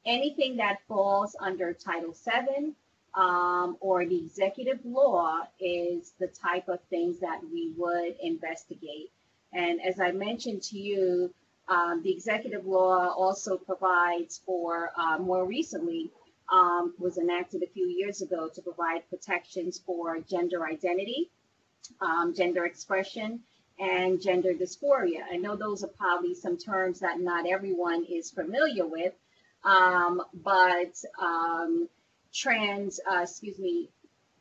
Anything 0.05 0.57
that 0.59 0.79
falls 0.87 1.35
under 1.41 1.73
Title 1.73 2.13
VII 2.13 2.75
um, 3.15 3.77
or 3.81 4.07
the 4.07 4.17
executive 4.17 4.79
law 4.85 5.41
is 5.59 6.13
the 6.21 6.29
type 6.29 6.69
of 6.69 6.79
things 6.91 7.19
that 7.21 7.41
we 7.53 7.73
would 7.77 8.15
investigate. 8.21 9.11
And 9.53 9.81
as 9.81 9.99
I 9.99 10.13
mentioned 10.13 10.63
to 10.65 10.79
you, 10.79 11.35
um, 11.69 12.03
the 12.03 12.11
executive 12.13 12.67
law 12.67 13.09
also 13.09 13.57
provides 13.57 14.41
for, 14.47 14.91
uh, 14.97 15.19
more 15.19 15.45
recently, 15.45 16.11
um, 16.51 16.95
was 16.99 17.19
enacted 17.19 17.63
a 17.63 17.67
few 17.67 17.89
years 17.89 18.23
ago 18.23 18.49
to 18.55 18.63
provide 18.63 19.09
protections 19.09 19.81
for 19.85 20.19
gender 20.21 20.65
identity, 20.65 21.31
um, 22.01 22.35
gender 22.35 22.65
expression, 22.65 23.41
and 23.79 24.23
gender 24.23 24.55
dysphoria. 24.55 25.23
I 25.31 25.37
know 25.37 25.57
those 25.57 25.85
are 25.85 25.89
probably 25.89 26.35
some 26.35 26.57
terms 26.57 27.01
that 27.01 27.21
not 27.21 27.47
everyone 27.47 28.05
is 28.05 28.31
familiar 28.31 28.87
with, 28.87 29.13
um, 29.65 30.23
but 30.33 30.95
um, 31.21 31.89
trans, 32.33 33.01
uh, 33.11 33.23
excuse 33.23 33.59
me, 33.59 33.91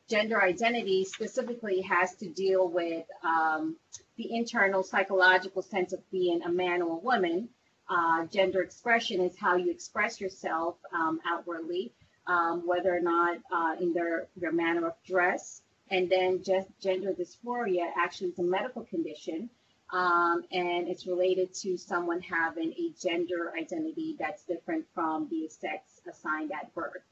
gender 0.10 0.42
identity 0.42 1.04
specifically 1.06 1.82
has 1.82 2.16
to 2.16 2.30
deal 2.30 2.68
with 2.68 3.06
um, 3.24 3.76
the 4.18 4.36
internal 4.36 4.84
psychological 4.84 5.62
sense 5.62 5.94
of 5.94 6.12
being 6.12 6.44
a 6.44 6.50
man 6.50 6.82
or 6.82 6.98
a 6.98 7.00
woman. 7.00 7.50
Uh, 7.90 8.26
gender 8.26 8.62
expression 8.62 9.22
is 9.22 9.38
how 9.38 9.56
you 9.56 9.72
express 9.72 10.20
yourself 10.20 10.76
um, 10.94 11.20
outwardly, 11.28 11.92
um, 12.28 12.64
whether 12.66 12.96
or 12.96 13.00
not 13.00 13.38
uh, 13.52 13.76
in 13.80 13.94
their, 13.94 14.28
their 14.38 14.52
manner 14.52 14.88
of 14.88 14.94
dress. 15.06 15.62
And 15.92 16.10
then 16.10 16.44
just 16.44 16.68
gender 16.82 17.14
dysphoria 17.14 17.92
actually 17.98 18.30
is 18.30 18.40
a 18.40 18.44
medical 18.44 18.84
condition. 18.84 19.50
Um, 19.94 20.44
and 20.52 20.88
it's 20.88 21.06
related 21.06 21.54
to 21.62 21.78
someone 21.78 22.22
having 22.22 22.74
a 22.74 22.92
gender 23.00 23.54
identity 23.56 24.16
that's 24.20 24.44
different 24.44 24.86
from 24.96 25.28
the 25.30 25.48
sex 25.48 26.02
assigned 26.10 26.52
at 26.52 26.74
birth. 26.74 27.04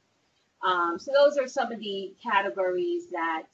Um, 0.63 0.97
so 0.97 1.12
those 1.13 1.38
are 1.38 1.47
some 1.47 1.71
of 1.71 1.80
the 1.80 2.13
categories 2.23 3.08
that 3.12 3.47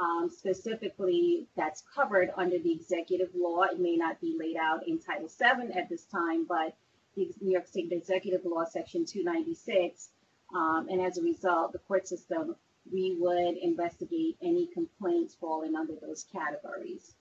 um, 0.00 0.30
specifically 0.30 1.46
that's 1.56 1.82
covered 1.94 2.30
under 2.36 2.58
the 2.58 2.72
executive 2.72 3.30
law. 3.34 3.62
It 3.62 3.80
may 3.80 3.96
not 3.96 4.20
be 4.20 4.36
laid 4.38 4.56
out 4.56 4.86
in 4.86 4.98
Title 4.98 5.28
VII 5.28 5.72
at 5.78 5.88
this 5.88 6.04
time, 6.04 6.46
but 6.46 6.74
the 7.16 7.30
New 7.40 7.52
York 7.52 7.66
State 7.66 7.92
Executive 7.92 8.44
Law, 8.44 8.64
Section 8.64 9.04
296. 9.04 10.10
Um, 10.54 10.86
and 10.90 11.00
as 11.00 11.18
a 11.18 11.22
result, 11.22 11.72
the 11.72 11.78
court 11.78 12.06
system, 12.06 12.56
we 12.92 13.16
would 13.18 13.56
investigate 13.56 14.36
any 14.42 14.66
complaints 14.66 15.34
falling 15.40 15.74
under 15.74 15.94
those 16.00 16.24
categories. 16.32 17.14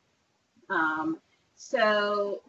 Um, 0.69 1.17
so 1.55 2.41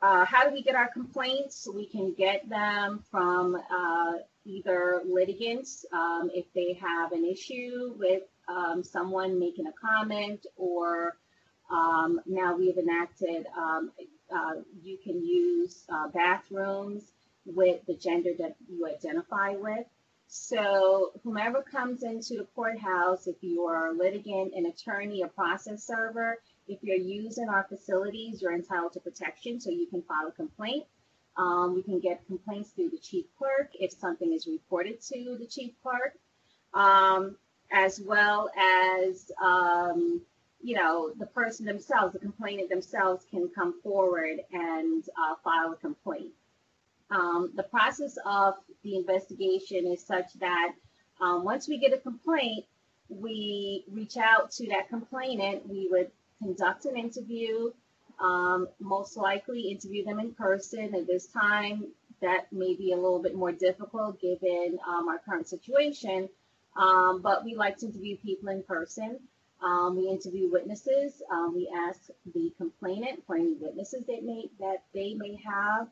uh, 0.00 0.24
how 0.24 0.48
do 0.48 0.52
we 0.52 0.62
get 0.62 0.74
our 0.74 0.88
complaints? 0.88 1.68
We 1.72 1.86
can 1.86 2.14
get 2.14 2.48
them 2.48 3.04
from 3.10 3.54
uh, 3.54 4.12
either 4.48 5.02
litigants 5.06 5.84
um, 5.92 6.30
if 6.32 6.46
they 6.54 6.78
have 6.80 7.12
an 7.12 7.24
issue 7.24 7.94
with 7.98 8.22
um, 8.48 8.82
someone 8.82 9.38
making 9.38 9.66
a 9.66 9.72
comment, 9.72 10.46
or 10.56 11.16
um, 11.70 12.20
now 12.26 12.56
we've 12.56 12.78
enacted 12.78 13.46
um, 13.56 13.90
uh, 14.34 14.60
you 14.82 14.98
can 15.02 15.22
use 15.24 15.84
uh, 15.88 16.08
bathrooms 16.08 17.12
with 17.44 17.80
the 17.86 17.94
gender 17.94 18.30
that 18.38 18.56
you 18.68 18.86
identify 18.86 19.52
with. 19.52 19.86
So 20.26 21.12
whomever 21.24 21.62
comes 21.62 22.02
into 22.02 22.36
the 22.36 22.46
courthouse, 22.54 23.26
if 23.26 23.36
you 23.40 23.62
are 23.64 23.88
a 23.88 23.92
litigant, 23.92 24.52
an 24.54 24.66
attorney, 24.66 25.22
a 25.22 25.28
process 25.28 25.86
server, 25.86 26.38
if 26.66 26.78
you're 26.82 26.96
using 26.96 27.48
our 27.48 27.64
facilities, 27.66 28.42
you're 28.42 28.52
entitled 28.52 28.92
to 28.92 29.00
protection, 29.00 29.58
so 29.58 29.70
you 29.70 29.86
can 29.86 30.02
file 30.02 30.28
a 30.28 30.32
complaint. 30.32 30.84
Um, 31.38 31.74
we 31.76 31.82
can 31.82 32.00
get 32.00 32.26
complaints 32.26 32.70
through 32.70 32.90
the 32.90 32.98
chief 32.98 33.24
clerk 33.38 33.70
if 33.78 33.92
something 33.92 34.32
is 34.32 34.48
reported 34.48 35.00
to 35.02 35.36
the 35.38 35.46
chief 35.46 35.72
clerk, 35.82 36.18
um, 36.74 37.36
as 37.72 38.00
well 38.00 38.50
as, 38.58 39.30
um, 39.40 40.20
you 40.60 40.74
know, 40.74 41.12
the 41.16 41.26
person 41.26 41.64
themselves, 41.64 42.12
the 42.12 42.18
complainant 42.18 42.68
themselves 42.68 43.24
can 43.30 43.48
come 43.54 43.80
forward 43.82 44.40
and 44.52 45.04
uh, 45.16 45.36
file 45.44 45.72
a 45.72 45.76
complaint. 45.76 46.32
Um, 47.10 47.52
the 47.54 47.62
process 47.62 48.18
of 48.26 48.54
the 48.82 48.96
investigation 48.96 49.86
is 49.86 50.04
such 50.04 50.32
that 50.40 50.72
um, 51.20 51.44
once 51.44 51.68
we 51.68 51.78
get 51.78 51.92
a 51.94 51.98
complaint, 51.98 52.64
we 53.08 53.84
reach 53.90 54.16
out 54.16 54.50
to 54.52 54.66
that 54.68 54.88
complainant. 54.88 55.68
We 55.68 55.88
would 55.90 56.10
conduct 56.42 56.84
an 56.84 56.96
interview 56.96 57.70
um, 58.20 58.68
most 58.80 59.16
likely 59.16 59.70
interview 59.70 60.04
them 60.04 60.18
in 60.18 60.34
person. 60.34 60.94
At 60.94 61.06
this 61.06 61.26
time, 61.26 61.88
that 62.20 62.52
may 62.52 62.74
be 62.74 62.92
a 62.92 62.96
little 62.96 63.22
bit 63.22 63.34
more 63.34 63.52
difficult 63.52 64.20
given 64.20 64.78
um, 64.86 65.08
our 65.08 65.18
current 65.18 65.48
situation, 65.48 66.28
um, 66.76 67.20
but 67.22 67.44
we 67.44 67.54
like 67.54 67.78
to 67.78 67.86
interview 67.86 68.16
people 68.16 68.48
in 68.48 68.62
person. 68.62 69.18
Um, 69.62 69.96
we 69.96 70.08
interview 70.08 70.50
witnesses. 70.50 71.20
Um, 71.30 71.54
we 71.54 71.68
ask 71.88 72.00
the 72.32 72.52
complainant 72.56 73.24
for 73.26 73.36
any 73.36 73.54
witnesses 73.54 74.04
that 74.06 74.22
may 74.22 74.50
that 74.60 74.84
they 74.94 75.14
may 75.14 75.36
have 75.44 75.88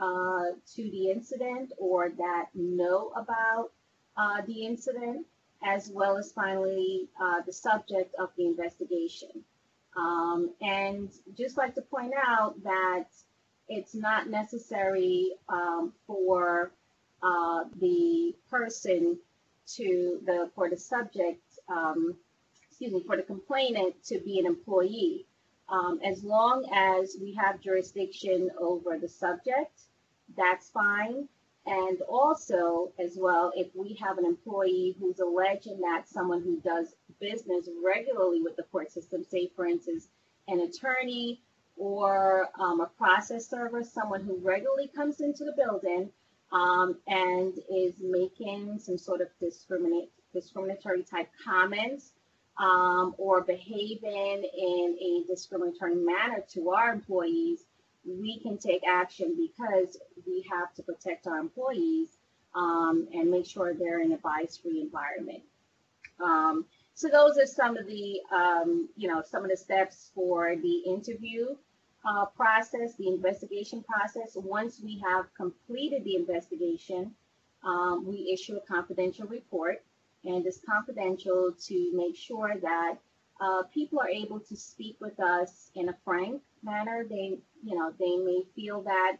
uh, 0.00 0.56
to 0.74 0.82
the 0.90 1.10
incident 1.10 1.72
or 1.78 2.10
that 2.10 2.46
know 2.54 3.12
about 3.16 3.70
uh, 4.16 4.42
the 4.46 4.66
incident, 4.66 5.26
as 5.64 5.90
well 5.90 6.16
as 6.16 6.32
finally 6.32 7.08
uh, 7.20 7.40
the 7.46 7.52
subject 7.52 8.14
of 8.16 8.30
the 8.36 8.46
investigation. 8.46 9.44
Um, 9.96 10.50
and 10.60 11.10
just 11.36 11.56
like 11.56 11.74
to 11.76 11.82
point 11.82 12.12
out 12.16 12.62
that 12.64 13.06
it's 13.68 13.94
not 13.94 14.28
necessary 14.28 15.32
um, 15.48 15.92
for 16.06 16.72
uh, 17.22 17.64
the 17.80 18.34
person 18.50 19.18
to 19.76 20.20
the 20.26 20.50
for 20.54 20.68
the 20.68 20.76
subject, 20.76 21.42
um, 21.68 22.14
excuse 22.68 22.92
me, 22.92 23.02
for 23.06 23.16
the 23.16 23.22
complainant 23.22 23.94
to 24.04 24.18
be 24.18 24.38
an 24.38 24.46
employee, 24.46 25.26
um, 25.68 26.00
as 26.04 26.22
long 26.22 26.68
as 26.74 27.16
we 27.20 27.34
have 27.34 27.60
jurisdiction 27.60 28.50
over 28.60 28.98
the 28.98 29.08
subject, 29.08 29.80
that's 30.36 30.68
fine. 30.70 31.28
And 31.66 32.00
also, 32.02 32.92
as 32.98 33.16
well, 33.18 33.52
if 33.56 33.68
we 33.74 33.94
have 33.94 34.18
an 34.18 34.26
employee 34.26 34.96
who's 34.98 35.18
alleging 35.18 35.80
that 35.80 36.08
someone 36.08 36.42
who 36.42 36.60
does 36.60 36.94
business 37.20 37.68
regularly 37.82 38.42
with 38.42 38.56
the 38.56 38.64
court 38.64 38.92
system, 38.92 39.24
say, 39.24 39.50
for 39.56 39.66
instance, 39.66 40.08
an 40.46 40.60
attorney 40.60 41.40
or 41.76 42.48
um, 42.60 42.80
a 42.80 42.86
process 42.98 43.48
server, 43.48 43.82
someone 43.82 44.22
who 44.22 44.36
regularly 44.42 44.88
comes 44.94 45.20
into 45.20 45.44
the 45.44 45.52
building 45.56 46.10
um, 46.52 46.96
and 47.06 47.54
is 47.74 47.94
making 48.00 48.78
some 48.78 48.98
sort 48.98 49.20
of 49.20 49.28
discriminate, 49.40 50.10
discriminatory 50.32 51.02
type 51.02 51.28
comments 51.44 52.12
um, 52.58 53.14
or 53.18 53.40
behaving 53.40 54.48
in 54.56 54.96
a 55.00 55.24
discriminatory 55.26 55.96
manner 55.96 56.44
to 56.52 56.70
our 56.70 56.92
employees, 56.92 57.64
we 58.06 58.38
can 58.40 58.58
take 58.58 58.82
action 58.86 59.36
because 59.36 59.96
we 60.26 60.44
have 60.50 60.74
to 60.74 60.82
protect 60.82 61.26
our 61.26 61.38
employees 61.38 62.08
um, 62.54 63.08
and 63.12 63.30
make 63.30 63.46
sure 63.46 63.74
they're 63.74 64.00
in 64.00 64.12
a 64.12 64.18
bias-free 64.18 64.80
environment. 64.80 65.42
Um, 66.22 66.66
so 66.94 67.08
those 67.08 67.38
are 67.38 67.46
some 67.46 67.76
of 67.76 67.86
the, 67.86 68.20
um, 68.32 68.88
you 68.96 69.08
know, 69.08 69.22
some 69.28 69.42
of 69.44 69.50
the 69.50 69.56
steps 69.56 70.10
for 70.14 70.54
the 70.56 70.78
interview 70.86 71.56
uh, 72.08 72.26
process, 72.26 72.94
the 72.96 73.08
investigation 73.08 73.82
process. 73.82 74.36
Once 74.36 74.80
we 74.82 75.02
have 75.08 75.26
completed 75.34 76.04
the 76.04 76.14
investigation, 76.16 77.10
um, 77.64 78.06
we 78.06 78.30
issue 78.32 78.56
a 78.56 78.60
confidential 78.60 79.26
report, 79.26 79.82
and 80.24 80.46
it's 80.46 80.60
confidential 80.60 81.52
to 81.66 81.90
make 81.94 82.16
sure 82.16 82.54
that 82.62 82.96
uh, 83.40 83.62
people 83.72 83.98
are 83.98 84.08
able 84.08 84.38
to 84.38 84.54
speak 84.54 84.96
with 85.00 85.18
us 85.18 85.70
in 85.74 85.88
a 85.88 85.96
frank 86.04 86.40
manner. 86.64 87.04
They, 87.08 87.38
you 87.62 87.78
know, 87.78 87.92
they 87.98 88.16
may 88.16 88.42
feel 88.54 88.82
that 88.82 89.16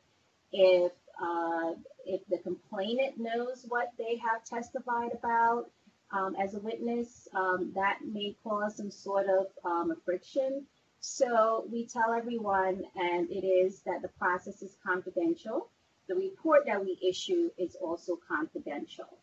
if 0.52 0.92
uh, 1.22 1.74
if 2.04 2.20
the 2.28 2.38
complainant 2.38 3.18
knows 3.18 3.64
what 3.68 3.92
they 3.98 4.16
have 4.16 4.44
testified 4.44 5.12
about 5.12 5.70
um, 6.12 6.34
as 6.36 6.54
a 6.54 6.58
witness, 6.60 7.28
um, 7.34 7.72
that 7.74 7.98
may 8.04 8.36
cause 8.42 8.76
some 8.76 8.90
sort 8.90 9.26
of 9.28 9.46
um, 9.64 9.94
friction. 10.04 10.64
So 11.00 11.66
we 11.70 11.86
tell 11.86 12.12
everyone, 12.12 12.82
and 12.96 13.30
it 13.30 13.46
is 13.46 13.80
that 13.82 14.02
the 14.02 14.08
process 14.08 14.62
is 14.62 14.76
confidential. 14.84 15.68
The 16.08 16.14
report 16.14 16.66
that 16.66 16.84
we 16.84 16.98
issue 17.06 17.50
is 17.58 17.76
also 17.76 18.18
confidential. 18.28 19.18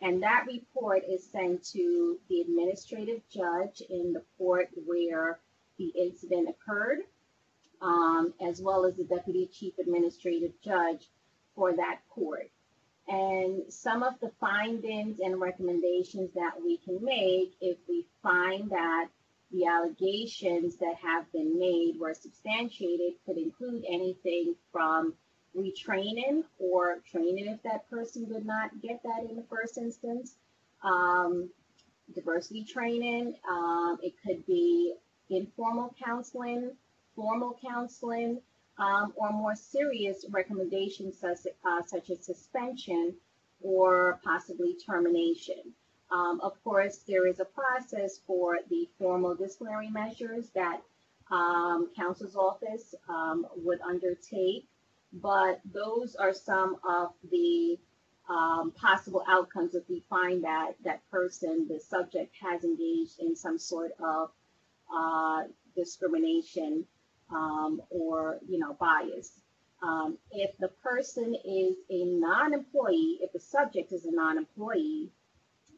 And 0.00 0.22
that 0.22 0.44
report 0.46 1.02
is 1.08 1.30
sent 1.30 1.64
to 1.72 2.18
the 2.28 2.40
administrative 2.42 3.20
judge 3.30 3.82
in 3.88 4.12
the 4.12 4.22
court 4.36 4.68
where 4.84 5.38
the 5.78 5.86
incident 5.88 6.48
occurred, 6.48 7.00
um, 7.82 8.32
as 8.40 8.60
well 8.60 8.84
as 8.84 8.96
the 8.96 9.04
deputy 9.04 9.48
chief 9.52 9.74
administrative 9.78 10.52
judge 10.62 11.08
for 11.54 11.74
that 11.74 12.00
court. 12.08 12.50
And 13.08 13.72
some 13.72 14.02
of 14.02 14.14
the 14.20 14.32
findings 14.40 15.20
and 15.20 15.40
recommendations 15.40 16.30
that 16.34 16.54
we 16.62 16.78
can 16.78 17.04
make 17.04 17.54
if 17.60 17.78
we 17.88 18.04
find 18.22 18.70
that 18.70 19.08
the 19.52 19.66
allegations 19.66 20.76
that 20.78 20.96
have 21.00 21.30
been 21.32 21.58
made 21.58 21.98
were 22.00 22.14
substantiated 22.14 23.12
could 23.24 23.38
include 23.38 23.84
anything 23.88 24.56
from 24.72 25.14
retraining 25.56 26.42
or 26.58 26.98
training 27.10 27.46
if 27.46 27.62
that 27.62 27.88
person 27.88 28.26
did 28.26 28.44
not 28.44 28.70
get 28.82 29.00
that 29.04 29.30
in 29.30 29.36
the 29.36 29.44
first 29.48 29.78
instance. 29.78 30.34
Um, 30.82 31.48
diversity 32.14 32.64
training. 32.64 33.34
Um, 33.48 33.98
it 34.02 34.14
could 34.24 34.44
be 34.46 34.94
informal 35.30 35.94
counseling 36.04 36.72
formal 37.16 37.58
counseling 37.66 38.40
um, 38.78 39.12
or 39.16 39.32
more 39.32 39.56
serious 39.56 40.24
recommendations 40.30 41.18
such, 41.18 41.38
uh, 41.64 41.82
such 41.86 42.10
as 42.10 42.24
suspension 42.24 43.14
or 43.62 44.20
possibly 44.22 44.74
termination. 44.74 45.72
Um, 46.12 46.40
of 46.42 46.62
course, 46.62 46.98
there 47.08 47.26
is 47.26 47.40
a 47.40 47.44
process 47.44 48.20
for 48.26 48.58
the 48.70 48.88
formal 48.98 49.34
disciplinary 49.34 49.90
measures 49.90 50.50
that 50.54 50.82
um, 51.30 51.90
counsel's 51.96 52.36
office 52.36 52.94
um, 53.08 53.46
would 53.56 53.80
undertake, 53.80 54.68
but 55.12 55.60
those 55.72 56.14
are 56.14 56.32
some 56.32 56.76
of 56.88 57.12
the 57.30 57.78
um, 58.28 58.72
possible 58.72 59.24
outcomes 59.28 59.74
if 59.74 59.88
we 59.88 60.04
find 60.10 60.44
that 60.44 60.72
that 60.84 61.00
person, 61.10 61.66
the 61.68 61.80
subject, 61.80 62.34
has 62.40 62.62
engaged 62.62 63.18
in 63.18 63.34
some 63.34 63.58
sort 63.58 63.92
of 64.00 64.30
uh, 64.94 65.44
discrimination 65.74 66.84
um, 67.30 67.82
or 67.90 68.38
you 68.48 68.58
know 68.58 68.76
bias. 68.78 69.32
Um, 69.82 70.16
if 70.30 70.56
the 70.58 70.68
person 70.82 71.34
is 71.44 71.76
a 71.90 72.04
non-employee, 72.04 73.18
if 73.20 73.32
the 73.32 73.40
subject 73.40 73.92
is 73.92 74.06
a 74.06 74.10
non-employee, 74.10 75.10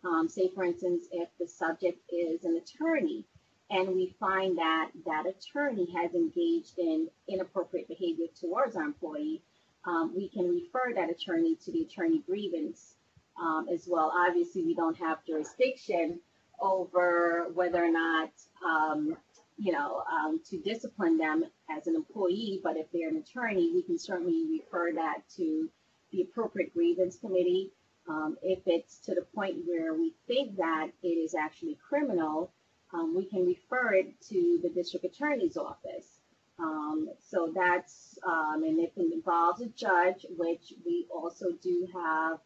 um, 0.05 0.29
say 0.29 0.51
for 0.55 0.65
instance, 0.65 1.07
if 1.11 1.29
the 1.41 1.49
subject 1.49 1.99
is 2.11 2.45
an 2.45 2.57
attorney, 2.63 3.25
and 3.71 3.95
we 3.95 4.15
find 4.21 4.57
that 4.59 4.91
that 5.05 5.25
attorney 5.27 5.89
has 5.97 6.15
engaged 6.15 6.79
in 6.79 7.09
inappropriate 7.29 7.89
behavior 7.89 8.27
towards 8.41 8.77
our 8.77 8.85
employee, 8.85 9.43
um, 9.85 10.13
we 10.15 10.29
can 10.29 10.49
refer 10.49 10.93
that 10.95 11.11
attorney 11.11 11.57
to 11.65 11.73
the 11.73 11.83
attorney 11.83 12.23
grievance 12.27 12.95
um, 13.41 13.67
as 13.73 13.87
well. 13.89 14.13
Obviously, 14.27 14.63
we 14.65 14.75
don't 14.75 14.97
have 14.97 15.25
jurisdiction 15.27 16.21
over 16.61 17.49
whether 17.55 17.85
or 17.85 17.91
not 17.91 18.31
um, 18.65 19.17
you 19.59 19.73
know, 19.73 20.03
um, 20.11 20.41
to 20.49 20.59
discipline 20.59 21.19
them 21.19 21.45
as 21.69 21.87
an 21.89 21.97
employee, 21.97 22.61
but 22.63 22.77
if 22.77 22.87
they're 22.93 23.09
an 23.09 23.17
attorney, 23.17 23.73
we 23.75 23.83
can 23.83 23.99
certainly 23.99 24.47
refer 24.49 24.93
that 24.95 25.23
to 25.37 25.69
the 26.13 26.23
appropriate 26.23 26.73
grievance 26.73 27.19
committee. 27.19 27.73
Um, 28.09 28.39
if 28.41 28.61
it's 28.67 28.99
to 29.01 29.15
the 29.15 29.27
point 29.35 29.57
where 29.67 29.95
we 29.95 30.15
think 30.27 30.57
that 30.57 30.89
it 31.03 31.09
is 31.09 31.35
actually 31.35 31.77
criminal, 31.87 32.53
um, 32.95 33.15
we 33.15 33.27
can 33.27 33.45
refer 33.45 33.95
it 33.95 34.21
to 34.31 34.61
the 34.63 34.71
district 34.71 35.05
attorney's 35.05 35.57
office. 35.57 36.21
Um, 36.59 37.11
so 37.29 37.53
that's, 37.55 38.19
um, 38.27 38.63
and 38.65 38.79
if 38.79 38.91
it 38.97 39.13
involves 39.13 39.61
a 39.61 39.67
judge, 39.67 40.25
which 40.37 40.73
we 40.87 41.07
also 41.15 41.47
do 41.63 41.87
have 41.93 42.39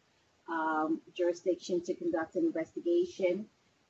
um, 0.49 1.01
jurisdiction 1.15 1.81
to 1.85 1.93
conduct 1.93 2.35
an 2.35 2.45
investigation, 2.45 3.45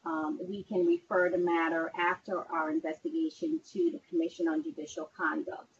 um, 0.06 0.40
we 0.48 0.64
can 0.64 0.86
refer 0.86 1.30
the 1.30 1.38
matter 1.38 1.92
after 1.98 2.40
our 2.52 2.70
investigation 2.70 3.60
to 3.72 3.92
the 3.92 4.02
Commission 4.10 4.48
on 4.48 4.64
Judicial 4.64 5.10
Conduct. 5.16 5.74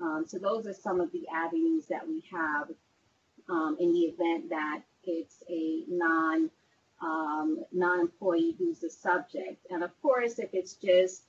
Um, 0.00 0.24
so 0.26 0.38
those 0.38 0.66
are 0.66 0.74
some 0.74 1.00
of 1.00 1.12
the 1.12 1.26
avenues 1.28 1.86
that 1.86 2.06
we 2.06 2.22
have 2.32 2.68
um, 3.48 3.76
in 3.78 3.92
the 3.92 4.00
event 4.00 4.50
that 4.50 4.82
it's 5.04 5.42
a 5.48 5.84
non 5.88 6.50
um, 7.02 7.62
non-employee 7.72 8.56
who's 8.58 8.80
the 8.80 8.90
subject. 8.90 9.66
And 9.70 9.84
of 9.84 9.90
course, 10.00 10.38
if 10.38 10.50
it's 10.54 10.74
just 10.74 11.22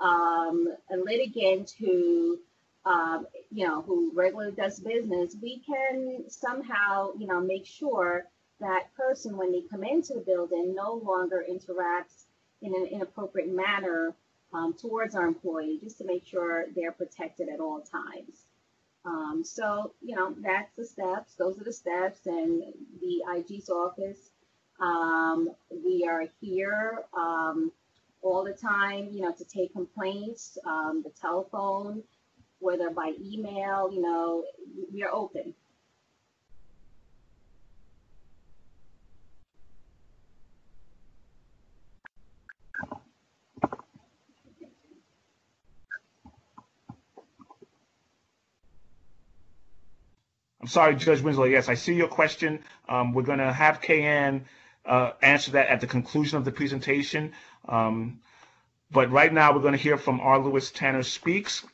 um, 0.00 0.68
a 0.90 0.96
litigant 0.96 1.74
who 1.78 2.38
um, 2.84 3.26
you 3.50 3.66
know 3.66 3.82
who 3.82 4.12
regularly 4.14 4.52
does 4.52 4.78
business, 4.80 5.34
we 5.40 5.60
can 5.60 6.24
somehow 6.28 7.10
you 7.18 7.26
know 7.26 7.40
make 7.40 7.66
sure 7.66 8.26
that 8.60 8.94
person, 8.96 9.36
when 9.36 9.52
they 9.52 9.62
come 9.70 9.84
into 9.84 10.14
the 10.14 10.20
building, 10.20 10.74
no 10.74 10.94
longer 10.94 11.44
interacts 11.48 12.24
in 12.62 12.74
an 12.74 12.86
inappropriate 12.86 13.54
manner 13.54 14.14
um, 14.52 14.74
towards 14.74 15.14
our 15.14 15.26
employee, 15.26 15.78
just 15.82 15.98
to 15.98 16.04
make 16.04 16.26
sure 16.26 16.66
they're 16.74 16.92
protected 16.92 17.48
at 17.48 17.60
all 17.60 17.80
times. 17.80 18.46
Um, 19.04 19.42
so, 19.44 19.92
you 20.02 20.16
know, 20.16 20.34
that's 20.42 20.72
the 20.76 20.84
steps. 20.84 21.34
Those 21.34 21.60
are 21.60 21.64
the 21.64 21.72
steps. 21.72 22.26
And 22.26 22.62
the 23.00 23.22
IG's 23.36 23.68
office, 23.68 24.30
um, 24.80 25.50
we 25.70 26.06
are 26.08 26.24
here 26.40 27.04
um, 27.16 27.70
all 28.22 28.44
the 28.44 28.52
time, 28.52 29.08
you 29.12 29.22
know, 29.22 29.32
to 29.32 29.44
take 29.44 29.72
complaints, 29.72 30.58
um, 30.66 31.02
the 31.04 31.10
telephone, 31.10 32.02
whether 32.58 32.90
by 32.90 33.12
email, 33.22 33.90
you 33.92 34.02
know, 34.02 34.44
we 34.92 35.02
are 35.04 35.12
open. 35.12 35.54
I'm 50.66 50.70
sorry, 50.70 50.96
Judge 50.96 51.20
Winslow. 51.20 51.44
Yes, 51.44 51.68
I 51.68 51.74
see 51.74 51.94
your 51.94 52.08
question. 52.08 52.58
Um, 52.88 53.12
we're 53.12 53.22
going 53.22 53.38
to 53.38 53.52
have 53.52 53.80
Kay-Ann 53.80 54.46
uh, 54.84 55.12
answer 55.22 55.52
that 55.52 55.68
at 55.68 55.80
the 55.80 55.86
conclusion 55.86 56.38
of 56.38 56.44
the 56.44 56.50
presentation. 56.50 57.34
Um, 57.68 58.18
but 58.90 59.08
right 59.12 59.32
now, 59.32 59.54
we're 59.54 59.60
going 59.60 59.74
to 59.74 59.78
hear 59.78 59.96
from 59.96 60.18
R. 60.18 60.40
Lewis 60.40 60.72
Tanner 60.72 61.04
Speaks, 61.04 61.64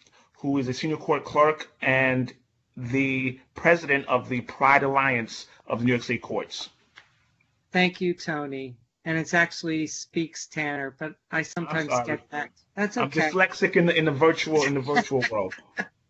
who 0.41 0.59
is 0.59 0.69
a 0.69 0.75
senior 0.75 0.99
court 0.99 1.25
clerk 1.25 1.73
and 1.81 2.35
the 2.77 3.41
president 3.55 4.09
of 4.09 4.29
the 4.29 4.43
Pride 4.43 4.83
Alliance 4.83 5.47
of 5.67 5.79
the 5.79 5.87
New 5.87 5.93
York 5.93 6.03
State 6.03 6.21
Courts. 6.21 6.69
Thank 7.71 8.03
you, 8.03 8.13
Tony. 8.13 8.77
And 9.07 9.17
it's 9.17 9.33
actually 9.33 9.87
Speaks 9.87 10.49
Tanner, 10.49 10.95
but 10.99 11.15
I 11.31 11.41
sometimes 11.41 11.89
get 12.05 12.29
that. 12.29 12.51
That's 12.77 12.99
okay. 12.99 13.23
I'm 13.23 13.33
dyslexic 13.33 13.75
in 13.75 13.87
the 13.87 13.97
in 13.97 14.05
the 14.05 14.11
virtual 14.11 14.65
in 14.65 14.75
the 14.75 14.81
virtual 14.81 15.25
world. 15.31 15.55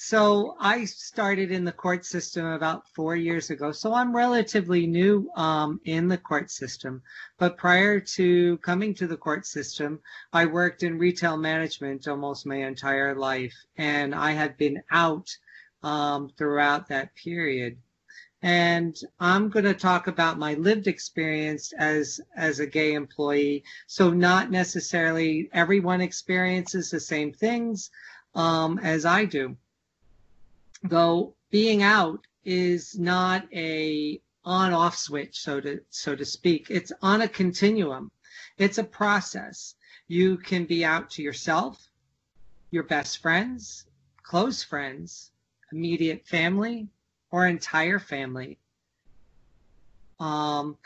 So 0.00 0.54
I 0.60 0.84
started 0.84 1.50
in 1.50 1.64
the 1.64 1.72
court 1.72 2.06
system 2.06 2.46
about 2.46 2.86
four 2.94 3.16
years 3.16 3.50
ago. 3.50 3.72
So 3.72 3.92
I'm 3.92 4.14
relatively 4.14 4.86
new 4.86 5.28
um, 5.34 5.80
in 5.84 6.06
the 6.06 6.16
court 6.16 6.52
system. 6.52 7.02
But 7.36 7.56
prior 7.56 7.98
to 8.14 8.58
coming 8.58 8.94
to 8.94 9.08
the 9.08 9.16
court 9.16 9.44
system, 9.44 9.98
I 10.32 10.46
worked 10.46 10.84
in 10.84 11.00
retail 11.00 11.36
management 11.36 12.06
almost 12.06 12.46
my 12.46 12.58
entire 12.58 13.16
life. 13.16 13.52
And 13.76 14.14
I 14.14 14.30
had 14.30 14.56
been 14.56 14.80
out 14.92 15.36
um, 15.82 16.30
throughout 16.38 16.86
that 16.90 17.16
period. 17.16 17.76
And 18.40 18.96
I'm 19.18 19.48
going 19.48 19.64
to 19.64 19.74
talk 19.74 20.06
about 20.06 20.38
my 20.38 20.54
lived 20.54 20.86
experience 20.86 21.72
as 21.76 22.20
as 22.36 22.60
a 22.60 22.68
gay 22.68 22.92
employee. 22.92 23.64
So 23.88 24.10
not 24.10 24.52
necessarily 24.52 25.50
everyone 25.52 26.00
experiences 26.00 26.88
the 26.88 27.00
same 27.00 27.32
things 27.32 27.90
um, 28.36 28.78
as 28.78 29.04
I 29.04 29.24
do 29.24 29.56
though 30.82 31.34
being 31.50 31.82
out 31.82 32.26
is 32.44 32.98
not 32.98 33.46
a 33.52 34.20
on 34.44 34.72
off 34.72 34.96
switch 34.96 35.40
so 35.40 35.60
to 35.60 35.80
so 35.90 36.14
to 36.14 36.24
speak. 36.24 36.66
It's 36.70 36.92
on 37.02 37.20
a 37.22 37.28
continuum. 37.28 38.10
It's 38.56 38.78
a 38.78 38.84
process. 38.84 39.74
You 40.06 40.38
can 40.38 40.64
be 40.64 40.84
out 40.84 41.10
to 41.10 41.22
yourself 41.22 41.90
your 42.70 42.84
best 42.84 43.18
friends 43.18 43.86
close 44.28 44.62
friends 44.62 45.30
immediate 45.72 46.26
family 46.26 46.86
or 47.30 47.46
entire 47.46 47.98
family. 47.98 48.58
Um, 50.20 50.76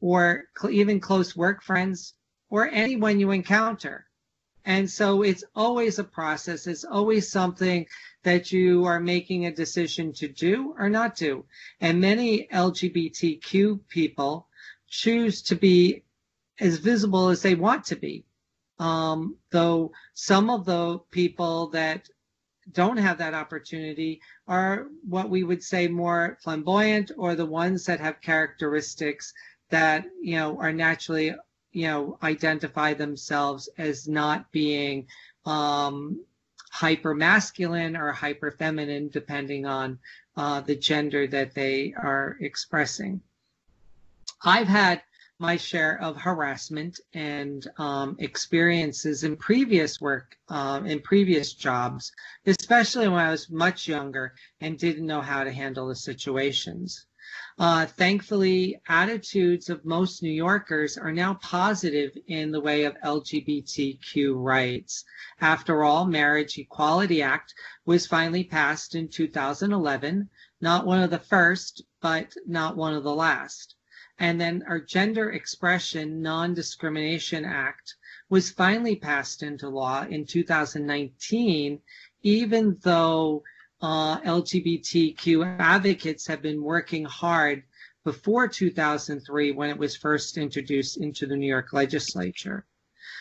or 0.00 0.44
cl- 0.58 0.74
even 0.74 1.00
close 1.00 1.34
work 1.34 1.62
friends 1.62 2.14
or 2.50 2.68
anyone 2.68 3.18
you 3.20 3.30
encounter 3.30 4.06
and 4.66 4.90
so 4.90 5.22
it's 5.22 5.44
always 5.54 5.98
a 5.98 6.04
process 6.04 6.66
it's 6.66 6.84
always 6.84 7.30
something 7.30 7.86
that 8.26 8.50
you 8.50 8.84
are 8.84 8.98
making 8.98 9.46
a 9.46 9.54
decision 9.54 10.12
to 10.12 10.26
do 10.26 10.74
or 10.80 10.90
not 10.90 11.14
do. 11.14 11.44
And 11.80 12.00
many 12.00 12.48
LGBTQ 12.52 13.86
people 13.88 14.48
choose 14.88 15.42
to 15.42 15.54
be 15.54 16.02
as 16.58 16.78
visible 16.78 17.28
as 17.28 17.40
they 17.40 17.54
want 17.54 17.84
to 17.84 17.94
be. 17.94 18.24
Um, 18.80 19.36
though 19.52 19.92
some 20.14 20.50
of 20.50 20.64
the 20.64 20.98
people 21.12 21.68
that 21.68 22.08
don't 22.72 22.96
have 22.96 23.18
that 23.18 23.32
opportunity 23.32 24.20
are 24.48 24.88
what 25.08 25.30
we 25.30 25.44
would 25.44 25.62
say 25.62 25.86
more 25.86 26.36
flamboyant 26.42 27.12
or 27.16 27.36
the 27.36 27.46
ones 27.46 27.84
that 27.84 28.00
have 28.00 28.20
characteristics 28.20 29.32
that, 29.70 30.04
you 30.20 30.34
know, 30.34 30.58
are 30.58 30.72
naturally, 30.72 31.32
you 31.76 31.86
know, 31.86 32.18
identify 32.22 32.94
themselves 32.94 33.68
as 33.76 34.08
not 34.08 34.50
being 34.50 35.06
um, 35.44 36.24
hyper 36.70 37.14
masculine 37.14 37.98
or 37.98 38.12
hyper 38.12 38.50
feminine, 38.50 39.10
depending 39.10 39.66
on 39.66 39.98
uh, 40.38 40.62
the 40.62 40.74
gender 40.74 41.26
that 41.26 41.54
they 41.54 41.92
are 41.92 42.38
expressing. 42.40 43.20
I've 44.42 44.68
had 44.68 45.02
my 45.38 45.58
share 45.58 46.00
of 46.00 46.16
harassment 46.16 46.98
and 47.12 47.68
um, 47.76 48.16
experiences 48.20 49.22
in 49.22 49.36
previous 49.36 50.00
work, 50.00 50.38
um, 50.48 50.86
in 50.86 51.00
previous 51.00 51.52
jobs, 51.52 52.10
especially 52.46 53.06
when 53.06 53.20
I 53.20 53.30
was 53.30 53.50
much 53.50 53.86
younger 53.86 54.34
and 54.62 54.78
didn't 54.78 55.06
know 55.06 55.20
how 55.20 55.44
to 55.44 55.52
handle 55.52 55.88
the 55.88 55.96
situations. 55.96 57.05
Uh, 57.58 57.86
thankfully, 57.86 58.78
attitudes 58.86 59.70
of 59.70 59.82
most 59.82 60.22
New 60.22 60.30
Yorkers 60.30 60.98
are 60.98 61.12
now 61.12 61.32
positive 61.34 62.10
in 62.26 62.50
the 62.50 62.60
way 62.60 62.84
of 62.84 62.94
LGBTQ 63.02 64.34
rights. 64.34 65.06
After 65.40 65.82
all, 65.82 66.04
Marriage 66.04 66.58
Equality 66.58 67.22
Act 67.22 67.54
was 67.86 68.06
finally 68.06 68.44
passed 68.44 68.94
in 68.94 69.08
2011, 69.08 70.28
not 70.60 70.84
one 70.84 71.00
of 71.02 71.08
the 71.08 71.18
first, 71.18 71.82
but 72.02 72.34
not 72.46 72.76
one 72.76 72.92
of 72.92 73.04
the 73.04 73.14
last. 73.14 73.74
And 74.18 74.38
then 74.38 74.62
our 74.68 74.80
Gender 74.80 75.30
Expression 75.30 76.20
Non-Discrimination 76.20 77.46
Act 77.46 77.94
was 78.28 78.50
finally 78.50 78.96
passed 78.96 79.42
into 79.42 79.70
law 79.70 80.02
in 80.02 80.26
2019, 80.26 81.80
even 82.22 82.76
though 82.82 83.42
uh, 83.82 84.20
LGBTQ 84.20 85.58
advocates 85.58 86.26
have 86.26 86.42
been 86.42 86.62
working 86.62 87.04
hard 87.04 87.62
before 88.04 88.48
2003 88.48 89.52
when 89.52 89.70
it 89.70 89.78
was 89.78 89.96
first 89.96 90.38
introduced 90.38 90.96
into 90.96 91.26
the 91.26 91.36
New 91.36 91.48
York 91.48 91.72
legislature. 91.72 92.64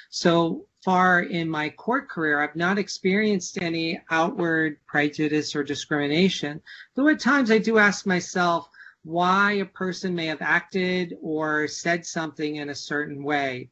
So 0.09 0.67
far 0.83 1.23
in 1.23 1.49
my 1.49 1.69
court 1.69 2.07
career, 2.07 2.39
I've 2.39 2.55
not 2.55 2.77
experienced 2.77 3.61
any 3.61 3.99
outward 4.11 4.77
prejudice 4.85 5.55
or 5.55 5.63
discrimination, 5.63 6.61
though 6.93 7.07
at 7.07 7.19
times 7.19 7.49
I 7.49 7.57
do 7.57 7.79
ask 7.79 8.05
myself 8.05 8.69
why 9.03 9.53
a 9.53 9.65
person 9.65 10.15
may 10.15 10.27
have 10.27 10.41
acted 10.41 11.17
or 11.21 11.67
said 11.67 12.05
something 12.05 12.57
in 12.57 12.69
a 12.69 12.75
certain 12.75 13.23
way. 13.23 13.69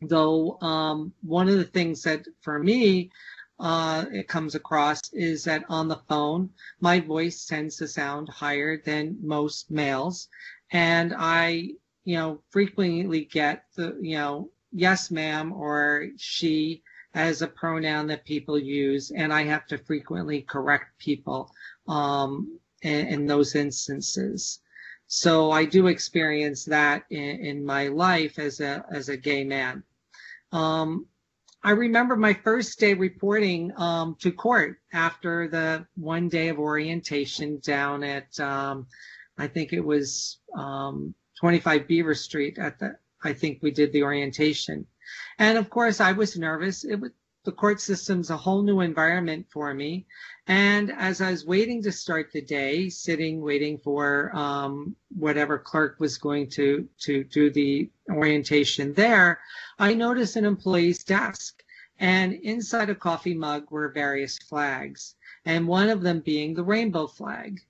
Though 0.00 0.58
um, 0.60 1.12
one 1.22 1.48
of 1.48 1.58
the 1.58 1.64
things 1.64 2.02
that 2.02 2.26
for 2.40 2.58
me 2.58 3.10
uh, 3.60 4.04
it 4.12 4.28
comes 4.28 4.54
across 4.54 5.12
is 5.12 5.44
that 5.44 5.64
on 5.68 5.88
the 5.88 6.00
phone, 6.08 6.50
my 6.80 7.00
voice 7.00 7.46
tends 7.46 7.76
to 7.76 7.88
sound 7.88 8.28
higher 8.28 8.76
than 8.76 9.18
most 9.22 9.70
males. 9.70 10.28
And 10.70 11.14
I, 11.16 11.70
you 12.04 12.16
know, 12.16 12.42
frequently 12.50 13.24
get 13.24 13.64
the, 13.76 13.96
you 14.00 14.16
know, 14.16 14.50
yes, 14.72 15.10
ma'am, 15.10 15.52
or 15.52 16.08
she 16.16 16.82
as 17.14 17.42
a 17.42 17.46
pronoun 17.46 18.08
that 18.08 18.24
people 18.24 18.58
use. 18.58 19.12
And 19.12 19.32
I 19.32 19.44
have 19.44 19.66
to 19.68 19.78
frequently 19.78 20.42
correct 20.42 20.98
people 20.98 21.52
um, 21.86 22.58
in, 22.82 23.06
in 23.06 23.26
those 23.26 23.54
instances. 23.54 24.60
So 25.06 25.52
I 25.52 25.64
do 25.64 25.86
experience 25.86 26.64
that 26.64 27.04
in, 27.10 27.38
in 27.44 27.64
my 27.64 27.86
life 27.86 28.38
as 28.40 28.58
a, 28.58 28.84
as 28.90 29.08
a 29.08 29.16
gay 29.16 29.44
man. 29.44 29.84
Um, 30.50 31.06
I 31.64 31.70
remember 31.70 32.14
my 32.14 32.34
first 32.34 32.78
day 32.78 32.92
reporting 32.92 33.72
um, 33.78 34.16
to 34.20 34.30
court 34.30 34.80
after 34.92 35.48
the 35.48 35.86
one 35.96 36.28
day 36.28 36.48
of 36.48 36.58
orientation 36.58 37.58
down 37.60 38.04
at, 38.04 38.38
um, 38.38 38.86
I 39.38 39.46
think 39.46 39.72
it 39.72 39.80
was 39.80 40.40
um, 40.54 41.14
25 41.40 41.88
Beaver 41.88 42.14
Street 42.14 42.58
at 42.58 42.78
the, 42.78 42.98
I 43.22 43.32
think 43.32 43.60
we 43.62 43.70
did 43.70 43.92
the 43.92 44.02
orientation. 44.02 44.86
And 45.38 45.56
of 45.56 45.70
course, 45.70 46.00
I 46.00 46.12
was 46.12 46.36
nervous. 46.36 46.84
It 46.84 46.96
was, 47.00 47.12
the 47.44 47.52
court 47.52 47.80
system's 47.80 48.30
a 48.30 48.36
whole 48.36 48.62
new 48.62 48.80
environment 48.80 49.46
for 49.50 49.72
me. 49.74 50.06
And 50.46 50.90
as 50.90 51.20
I 51.20 51.30
was 51.30 51.46
waiting 51.46 51.82
to 51.82 51.92
start 51.92 52.30
the 52.32 52.40
day, 52.40 52.88
sitting, 52.88 53.40
waiting 53.40 53.78
for 53.78 54.34
um, 54.34 54.96
whatever 55.16 55.58
clerk 55.58 55.96
was 56.00 56.18
going 56.18 56.48
to, 56.50 56.88
to 57.00 57.24
do 57.24 57.50
the 57.50 57.90
orientation 58.10 58.94
there, 58.94 59.40
I 59.78 59.94
noticed 59.94 60.36
an 60.36 60.44
employee's 60.44 61.04
desk. 61.04 61.62
And 61.98 62.32
inside 62.32 62.90
a 62.90 62.94
coffee 62.94 63.34
mug 63.34 63.70
were 63.70 63.88
various 63.88 64.36
flags, 64.38 65.14
and 65.44 65.68
one 65.68 65.88
of 65.88 66.02
them 66.02 66.20
being 66.20 66.54
the 66.54 66.64
rainbow 66.64 67.06
flag. 67.06 67.60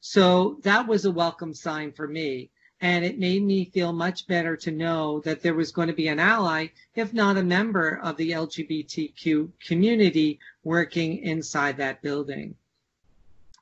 So 0.00 0.58
that 0.62 0.88
was 0.88 1.04
a 1.04 1.12
welcome 1.12 1.54
sign 1.54 1.92
for 1.92 2.08
me. 2.08 2.50
And 2.80 3.04
it 3.04 3.18
made 3.18 3.42
me 3.42 3.64
feel 3.64 3.92
much 3.92 4.26
better 4.28 4.56
to 4.58 4.70
know 4.70 5.20
that 5.20 5.42
there 5.42 5.54
was 5.54 5.72
going 5.72 5.88
to 5.88 5.94
be 5.94 6.08
an 6.08 6.20
ally, 6.20 6.68
if 6.94 7.12
not 7.12 7.36
a 7.36 7.42
member 7.42 7.98
of 8.02 8.16
the 8.16 8.30
LGBTQ 8.30 9.50
community 9.66 10.38
working 10.62 11.18
inside 11.18 11.78
that 11.78 12.02
building. 12.02 12.54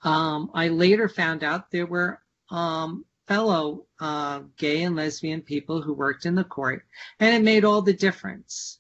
Um, 0.02 0.50
I 0.52 0.68
later 0.68 1.08
found 1.08 1.42
out 1.42 1.70
there 1.70 1.86
were 1.86 2.20
um, 2.50 3.04
fellow 3.26 3.86
uh, 3.98 4.40
gay 4.56 4.82
and 4.82 4.94
lesbian 4.96 5.42
people 5.42 5.82
who 5.82 5.92
worked 5.92 6.26
in 6.26 6.34
the 6.34 6.44
court, 6.44 6.84
and 7.18 7.34
it 7.34 7.42
made 7.42 7.64
all 7.64 7.82
the 7.82 7.92
difference. 7.92 8.78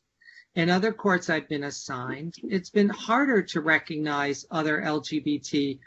In 0.54 0.70
other 0.70 0.92
courts 0.92 1.28
I've 1.28 1.48
been 1.48 1.64
assigned, 1.64 2.36
it's 2.44 2.70
been 2.70 2.88
harder 2.88 3.42
to 3.42 3.60
recognize 3.60 4.46
other 4.50 4.80
LGBTQ 4.80 5.78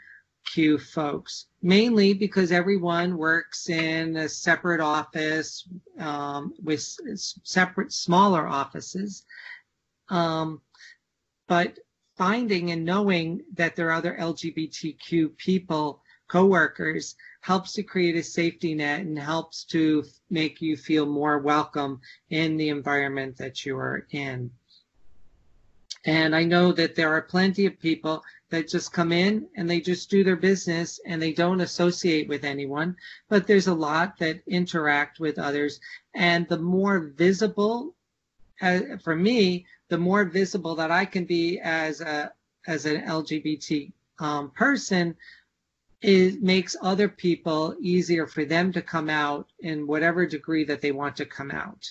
folks, 0.80 1.46
mainly 1.62 2.14
because 2.14 2.52
everyone 2.52 3.16
works 3.16 3.68
in 3.68 4.16
a 4.16 4.28
separate 4.28 4.80
office 4.80 5.68
um, 5.98 6.54
with 6.62 6.80
separate 7.44 7.92
smaller 7.92 8.46
offices. 8.46 9.24
Um, 10.08 10.60
but 11.46 11.78
finding 12.16 12.70
and 12.70 12.84
knowing 12.84 13.42
that 13.54 13.76
there 13.76 13.88
are 13.88 13.92
other 13.92 14.16
LGBTQ 14.18 15.36
people, 15.36 16.02
coworkers, 16.28 17.16
helps 17.40 17.72
to 17.72 17.82
create 17.82 18.16
a 18.16 18.22
safety 18.22 18.74
net 18.74 19.00
and 19.00 19.18
helps 19.18 19.64
to 19.64 20.04
make 20.30 20.60
you 20.60 20.76
feel 20.76 21.06
more 21.06 21.38
welcome 21.38 22.00
in 22.30 22.56
the 22.56 22.68
environment 22.68 23.36
that 23.36 23.64
you 23.66 23.76
are 23.76 24.06
in. 24.10 24.50
And 26.06 26.34
I 26.34 26.44
know 26.44 26.72
that 26.72 26.94
there 26.94 27.12
are 27.12 27.22
plenty 27.22 27.66
of 27.66 27.78
people 27.78 28.22
that 28.50 28.68
just 28.68 28.92
come 28.92 29.12
in 29.12 29.48
and 29.56 29.68
they 29.68 29.80
just 29.80 30.10
do 30.10 30.22
their 30.22 30.36
business 30.36 31.00
and 31.06 31.20
they 31.20 31.32
don't 31.32 31.60
associate 31.60 32.28
with 32.28 32.44
anyone. 32.44 32.96
But 33.28 33.46
there's 33.46 33.68
a 33.68 33.74
lot 33.74 34.18
that 34.18 34.42
interact 34.46 35.20
with 35.20 35.38
others. 35.38 35.80
And 36.14 36.48
the 36.48 36.58
more 36.58 37.00
visible, 37.16 37.94
uh, 38.60 38.80
for 39.02 39.16
me, 39.16 39.66
the 39.88 39.98
more 39.98 40.24
visible 40.24 40.74
that 40.76 40.90
I 40.90 41.04
can 41.04 41.24
be 41.24 41.60
as 41.60 42.00
a 42.00 42.32
as 42.66 42.84
an 42.84 43.00
LGBT 43.02 43.90
um, 44.18 44.50
person, 44.50 45.16
it 46.02 46.42
makes 46.42 46.76
other 46.82 47.08
people 47.08 47.74
easier 47.80 48.26
for 48.26 48.44
them 48.44 48.72
to 48.72 48.82
come 48.82 49.08
out 49.08 49.48
in 49.60 49.86
whatever 49.86 50.26
degree 50.26 50.64
that 50.64 50.82
they 50.82 50.92
want 50.92 51.16
to 51.16 51.24
come 51.24 51.50
out 51.50 51.90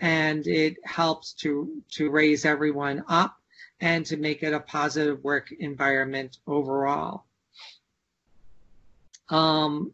and 0.00 0.46
it 0.46 0.76
helps 0.84 1.32
to 1.32 1.82
to 1.90 2.10
raise 2.10 2.44
everyone 2.44 3.02
up 3.08 3.38
and 3.80 4.06
to 4.06 4.16
make 4.16 4.42
it 4.42 4.54
a 4.54 4.60
positive 4.60 5.22
work 5.22 5.52
environment 5.52 6.38
overall. 6.46 7.24
Um, 9.28 9.92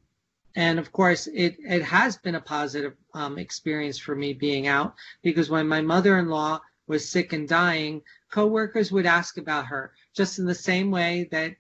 and 0.55 0.79
of 0.79 0.93
course, 0.93 1.27
it, 1.27 1.57
it 1.59 1.83
has 1.83 2.17
been 2.19 2.35
a 2.35 2.41
positive 2.41 2.95
um, 3.15 3.39
experience 3.39 3.99
for 3.99 4.15
me 4.15 4.35
being 4.35 4.67
out 4.67 4.95
because 5.23 5.49
when 5.49 5.67
my 5.67 5.81
mother-in-law 5.81 6.61
was 6.87 7.09
sick 7.09 7.33
and 7.33 7.49
dying, 7.49 8.03
coworkers 8.31 8.93
would 8.93 9.07
ask 9.07 9.39
about 9.39 9.67
her 9.67 9.93
just 10.15 10.39
in 10.39 10.45
the 10.45 10.55
same 10.55 10.91
way 10.91 11.29
that 11.31 11.57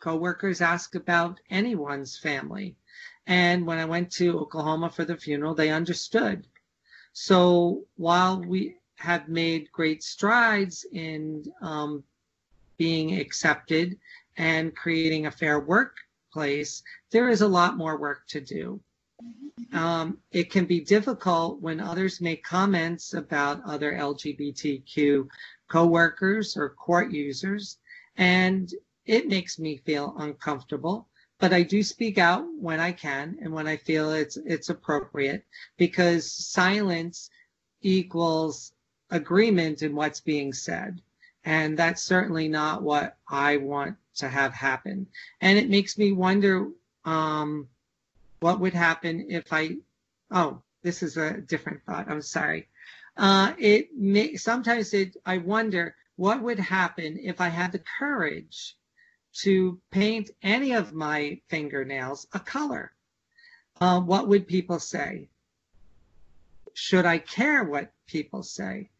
coworkers 0.00 0.60
ask 0.60 0.94
about 0.94 1.40
anyone's 1.50 2.16
family. 2.16 2.76
And 3.26 3.66
when 3.66 3.78
I 3.78 3.84
went 3.84 4.12
to 4.12 4.38
Oklahoma 4.38 4.90
for 4.90 5.04
the 5.04 5.16
funeral, 5.16 5.54
they 5.54 5.70
understood. 5.70 6.46
So 7.12 7.84
while 7.96 8.40
we 8.40 8.76
have 8.96 9.28
made 9.28 9.70
great 9.72 10.02
strides 10.02 10.86
in 10.92 11.44
um, 11.60 12.02
being 12.76 13.18
accepted 13.18 13.98
and 14.36 14.74
creating 14.74 15.26
a 15.26 15.30
fair 15.30 15.60
workplace, 15.60 16.82
there 17.10 17.28
is 17.28 17.40
a 17.40 17.48
lot 17.48 17.76
more 17.76 17.98
work 17.98 18.26
to 18.28 18.40
do. 18.40 18.80
Um, 19.72 20.18
it 20.30 20.50
can 20.50 20.66
be 20.66 20.80
difficult 20.80 21.60
when 21.60 21.80
others 21.80 22.20
make 22.20 22.44
comments 22.44 23.14
about 23.14 23.62
other 23.64 23.92
LGBTQ 23.92 25.28
coworkers 25.68 26.56
or 26.56 26.70
court 26.70 27.10
users, 27.10 27.78
and 28.16 28.72
it 29.06 29.28
makes 29.28 29.58
me 29.58 29.78
feel 29.78 30.14
uncomfortable. 30.18 31.08
But 31.38 31.52
I 31.52 31.62
do 31.62 31.82
speak 31.82 32.18
out 32.18 32.46
when 32.58 32.80
I 32.80 32.92
can 32.92 33.38
and 33.40 33.52
when 33.52 33.66
I 33.66 33.76
feel 33.76 34.10
it's 34.12 34.38
it's 34.38 34.70
appropriate 34.70 35.44
because 35.76 36.32
silence 36.32 37.30
equals 37.82 38.72
agreement 39.10 39.82
in 39.82 39.94
what's 39.94 40.20
being 40.20 40.52
said. 40.52 41.00
And 41.44 41.78
that's 41.78 42.02
certainly 42.02 42.48
not 42.48 42.82
what 42.82 43.16
I 43.28 43.58
want 43.58 43.96
to 44.16 44.28
have 44.28 44.52
happen. 44.52 45.06
And 45.40 45.58
it 45.58 45.70
makes 45.70 45.96
me 45.96 46.12
wonder 46.12 46.68
um, 47.04 47.68
what 48.40 48.60
would 48.60 48.74
happen 48.74 49.26
if 49.28 49.52
I, 49.52 49.76
oh, 50.30 50.60
this 50.82 51.02
is 51.02 51.16
a 51.16 51.38
different 51.38 51.82
thought. 51.84 52.10
I'm 52.10 52.22
sorry. 52.22 52.68
Uh, 53.16 53.52
it 53.58 53.96
may, 53.96 54.36
sometimes 54.36 54.92
it, 54.92 55.16
I 55.24 55.38
wonder 55.38 55.94
what 56.16 56.42
would 56.42 56.58
happen 56.58 57.18
if 57.22 57.40
I 57.40 57.48
had 57.48 57.72
the 57.72 57.82
courage 57.98 58.76
to 59.42 59.78
paint 59.90 60.30
any 60.42 60.72
of 60.72 60.94
my 60.94 61.40
fingernails 61.48 62.26
a 62.32 62.40
color. 62.40 62.92
Uh, 63.80 64.00
what 64.00 64.28
would 64.28 64.48
people 64.48 64.80
say? 64.80 65.28
Should 66.72 67.06
I 67.06 67.18
care 67.18 67.62
what 67.64 67.92
people 68.06 68.42
say? 68.42 68.90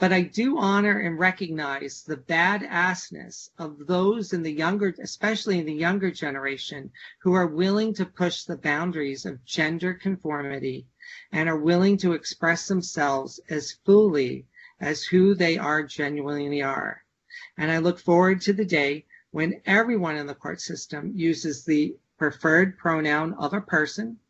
But 0.00 0.12
I 0.12 0.22
do 0.22 0.58
honor 0.58 1.00
and 1.00 1.18
recognize 1.18 2.04
the 2.04 2.16
badassness 2.16 3.50
of 3.58 3.88
those 3.88 4.32
in 4.32 4.44
the 4.44 4.52
younger, 4.52 4.94
especially 5.02 5.58
in 5.58 5.66
the 5.66 5.72
younger 5.74 6.12
generation, 6.12 6.92
who 7.18 7.32
are 7.32 7.48
willing 7.48 7.94
to 7.94 8.06
push 8.06 8.44
the 8.44 8.56
boundaries 8.56 9.26
of 9.26 9.44
gender 9.44 9.94
conformity 9.94 10.86
and 11.32 11.48
are 11.48 11.58
willing 11.58 11.96
to 11.98 12.12
express 12.12 12.68
themselves 12.68 13.40
as 13.50 13.72
fully 13.84 14.46
as 14.78 15.02
who 15.02 15.34
they 15.34 15.58
are 15.58 15.82
genuinely 15.82 16.62
are. 16.62 17.02
And 17.56 17.72
I 17.72 17.78
look 17.78 17.98
forward 17.98 18.40
to 18.42 18.52
the 18.52 18.64
day 18.64 19.04
when 19.32 19.60
everyone 19.66 20.16
in 20.16 20.28
the 20.28 20.34
court 20.36 20.60
system 20.60 21.10
uses 21.16 21.64
the 21.64 21.96
preferred 22.16 22.78
pronoun 22.78 23.34
of 23.34 23.52
a 23.52 23.60
person, 23.60 24.20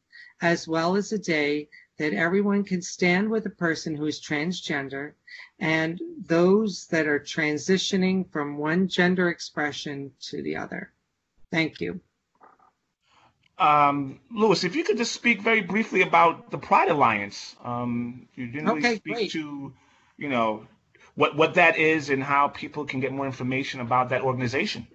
as 0.41 0.67
well 0.67 0.97
as 0.97 1.13
a 1.13 1.19
day 1.19 1.69
that 1.99 2.13
everyone 2.13 2.65
can 2.65 2.81
stand 2.81 3.29
with 3.29 3.45
a 3.47 3.51
person 3.51 3.95
who 3.95 4.07
is 4.07 4.21
transgender 4.21 5.13
and 5.59 6.01
those 6.27 6.87
that 6.87 7.07
are 7.07 7.21
transitioning 7.21 8.31
from 8.31 8.57
one 8.57 8.89
gender 8.89 9.29
expression 9.29 10.13
to 10.21 10.43
the 10.43 10.57
other. 10.57 10.93
Thank 11.51 11.81
you. 11.81 12.01
Um, 13.59 14.21
Lewis, 14.31 14.63
if 14.63 14.77
you 14.77 14.85
could 14.85 14.99
just 14.99 15.13
speak 15.13 15.43
very 15.43 15.61
briefly 15.61 16.03
about 16.03 16.51
the 16.51 16.59
Pride 16.59 16.91
Alliance. 16.91 17.57
Um, 17.65 18.29
you 18.37 18.47
didn't 18.47 18.67
really 18.69 18.79
Okay, 18.79 18.97
speak 18.97 19.15
great. 19.15 19.31
to, 19.33 19.73
you 20.17 20.29
know, 20.29 20.67
what 21.17 21.35
what 21.37 21.55
that 21.55 21.77
is 21.77 22.11
and 22.11 22.23
how 22.23 22.49
people 22.49 22.85
can 22.85 23.01
get 23.01 23.13
more 23.13 23.27
information 23.27 23.81
about 23.81 24.11
that 24.11 24.23
organization. 24.23 24.87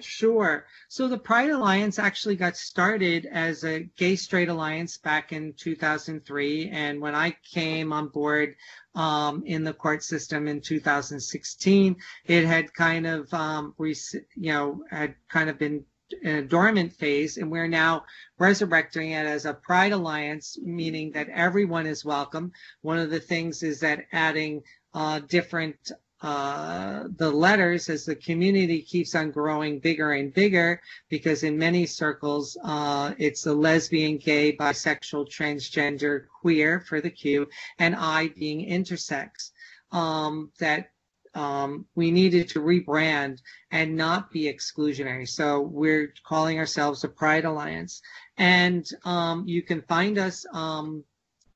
Sure. 0.00 0.66
So 0.88 1.08
the 1.08 1.18
Pride 1.18 1.50
Alliance 1.50 1.98
actually 1.98 2.36
got 2.36 2.56
started 2.56 3.26
as 3.26 3.64
a 3.64 3.80
gay 3.96 4.16
straight 4.16 4.48
alliance 4.48 4.98
back 4.98 5.32
in 5.32 5.54
2003. 5.54 6.70
And 6.70 7.00
when 7.00 7.14
I 7.14 7.36
came 7.52 7.92
on 7.92 8.08
board 8.08 8.56
um, 8.94 9.42
in 9.44 9.64
the 9.64 9.72
court 9.72 10.02
system 10.02 10.48
in 10.48 10.60
2016, 10.60 11.96
it 12.26 12.44
had 12.44 12.72
kind 12.74 13.06
of, 13.06 13.32
um, 13.34 13.74
you 13.78 14.52
know, 14.52 14.84
had 14.90 15.14
kind 15.28 15.50
of 15.50 15.58
been 15.58 15.84
in 16.22 16.36
a 16.36 16.42
dormant 16.42 16.92
phase. 16.94 17.36
And 17.36 17.50
we're 17.50 17.68
now 17.68 18.04
resurrecting 18.38 19.10
it 19.10 19.26
as 19.26 19.44
a 19.44 19.54
Pride 19.54 19.92
Alliance, 19.92 20.58
meaning 20.62 21.12
that 21.12 21.28
everyone 21.28 21.86
is 21.86 22.04
welcome. 22.04 22.52
One 22.82 22.98
of 22.98 23.10
the 23.10 23.20
things 23.20 23.62
is 23.62 23.80
that 23.80 24.06
adding 24.12 24.62
uh, 24.94 25.20
different 25.20 25.92
uh, 26.20 27.04
the 27.16 27.30
letters 27.30 27.88
as 27.88 28.04
the 28.04 28.16
community 28.16 28.82
keeps 28.82 29.14
on 29.14 29.30
growing 29.30 29.78
bigger 29.78 30.12
and 30.12 30.34
bigger 30.34 30.80
because 31.08 31.44
in 31.44 31.56
many 31.56 31.86
circles 31.86 32.56
uh, 32.64 33.14
it's 33.18 33.42
the 33.42 33.54
lesbian, 33.54 34.18
gay, 34.18 34.56
bisexual, 34.56 35.28
transgender, 35.30 36.24
queer 36.40 36.80
for 36.80 37.00
the 37.00 37.10
Q, 37.10 37.46
and 37.78 37.94
I 37.94 38.28
being 38.28 38.68
intersex. 38.68 39.52
Um, 39.90 40.50
that 40.58 40.90
um, 41.34 41.86
we 41.94 42.10
needed 42.10 42.48
to 42.50 42.60
rebrand 42.60 43.38
and 43.70 43.96
not 43.96 44.30
be 44.30 44.52
exclusionary. 44.52 45.28
So 45.28 45.60
we're 45.60 46.12
calling 46.26 46.58
ourselves 46.58 47.02
the 47.02 47.08
Pride 47.08 47.44
Alliance, 47.44 48.02
and 48.36 48.86
um, 49.04 49.44
you 49.46 49.62
can 49.62 49.82
find 49.82 50.18
us 50.18 50.44
um, 50.52 51.04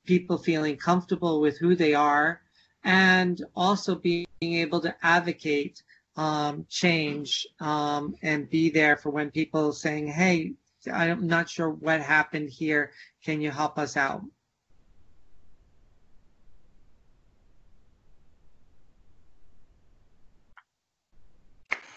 people 0.06 0.38
feeling 0.38 0.78
comfortable 0.78 1.42
with 1.42 1.58
who 1.58 1.76
they 1.76 1.94
are, 1.94 2.42
and 2.84 3.44
also 3.56 3.96
being 3.96 4.26
able 4.42 4.80
to 4.82 4.96
advocate 5.02 5.84
um, 6.16 6.66
change 6.70 7.48
um, 7.60 8.16
and 8.22 8.50
be 8.50 8.70
there 8.70 8.98
for 8.98 9.10
when 9.10 9.32
people 9.32 9.74
saying, 9.74 10.08
"Hey, 10.08 10.54
I'm 10.92 11.28
not 11.28 11.50
sure 11.50 11.70
what 11.70 12.02
happened 12.02 12.50
here. 12.50 12.92
Can 13.24 13.42
you 13.42 13.52
help 13.52 13.78
us 13.78 13.98
out?" 13.98 14.24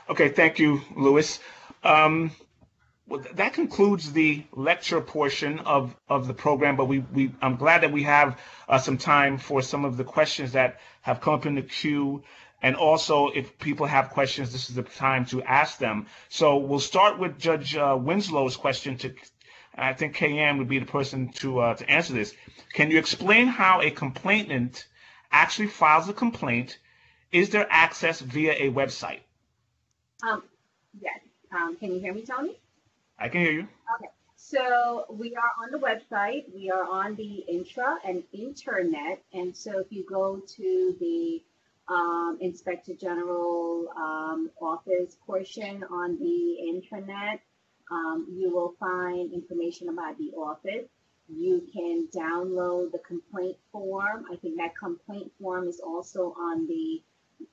Okay, 0.08 0.28
thank 0.28 0.58
you, 0.58 0.82
Lewis. 0.96 1.38
Um, 1.84 2.32
well, 3.08 3.24
that 3.34 3.52
concludes 3.54 4.12
the 4.12 4.44
lecture 4.52 5.00
portion 5.00 5.58
of, 5.60 5.94
of 6.08 6.26
the 6.26 6.34
program, 6.34 6.76
but 6.76 6.86
we, 6.86 7.00
we 7.00 7.32
I'm 7.42 7.56
glad 7.56 7.82
that 7.82 7.92
we 7.92 8.04
have 8.04 8.38
uh, 8.68 8.78
some 8.78 8.96
time 8.96 9.38
for 9.38 9.60
some 9.60 9.84
of 9.84 9.96
the 9.96 10.04
questions 10.04 10.52
that 10.52 10.80
have 11.02 11.20
come 11.20 11.34
up 11.34 11.46
in 11.46 11.54
the 11.54 11.62
queue. 11.62 12.22
And 12.62 12.76
also, 12.76 13.28
if 13.28 13.58
people 13.58 13.86
have 13.86 14.10
questions, 14.10 14.52
this 14.52 14.70
is 14.70 14.76
the 14.76 14.84
time 14.84 15.26
to 15.26 15.42
ask 15.42 15.78
them. 15.78 16.06
So 16.28 16.58
we'll 16.58 16.78
start 16.78 17.18
with 17.18 17.38
Judge 17.38 17.74
uh, 17.76 17.98
Winslow's 18.00 18.56
question 18.56 18.96
to, 18.98 19.12
I 19.74 19.94
think 19.94 20.14
Kay-Ann 20.14 20.58
would 20.58 20.68
be 20.68 20.78
the 20.78 20.86
person 20.86 21.32
to, 21.40 21.58
uh, 21.58 21.74
to 21.74 21.90
answer 21.90 22.12
this. 22.12 22.32
Can 22.72 22.92
you 22.92 22.98
explain 22.98 23.48
how 23.48 23.80
a 23.80 23.90
complainant 23.90 24.86
actually 25.32 25.68
files 25.68 26.08
a 26.08 26.12
complaint? 26.12 26.78
Is 27.32 27.50
there 27.50 27.66
access 27.68 28.20
via 28.20 28.52
a 28.52 28.70
website? 28.70 29.20
Um, 30.22 30.44
yes. 31.00 31.18
Um, 31.50 31.76
can 31.76 31.92
you 31.92 31.98
hear 31.98 32.14
me, 32.14 32.24
Tony? 32.24 32.61
I 33.22 33.28
can 33.28 33.40
hear 33.40 33.52
you. 33.52 33.68
Okay. 33.96 34.10
So 34.34 35.04
we 35.08 35.36
are 35.36 35.52
on 35.64 35.70
the 35.70 35.78
website. 35.78 36.52
We 36.52 36.70
are 36.70 36.82
on 36.82 37.14
the 37.14 37.44
intra 37.48 37.98
and 38.04 38.24
internet. 38.32 39.22
And 39.32 39.56
so 39.56 39.78
if 39.78 39.86
you 39.90 40.04
go 40.04 40.40
to 40.56 40.96
the 40.98 41.40
um, 41.86 42.38
Inspector 42.40 42.92
General 42.94 43.86
um, 43.96 44.50
office 44.60 45.16
portion 45.24 45.84
on 45.84 46.18
the 46.18 46.56
intranet, 46.68 47.38
um, 47.92 48.26
you 48.28 48.52
will 48.52 48.74
find 48.80 49.32
information 49.32 49.88
about 49.88 50.18
the 50.18 50.32
office. 50.36 50.88
You 51.28 51.62
can 51.72 52.08
download 52.12 52.90
the 52.90 52.98
complaint 53.06 53.56
form. 53.70 54.24
I 54.32 54.34
think 54.34 54.56
that 54.56 54.76
complaint 54.76 55.30
form 55.40 55.68
is 55.68 55.78
also 55.78 56.34
on 56.36 56.66
the 56.66 57.00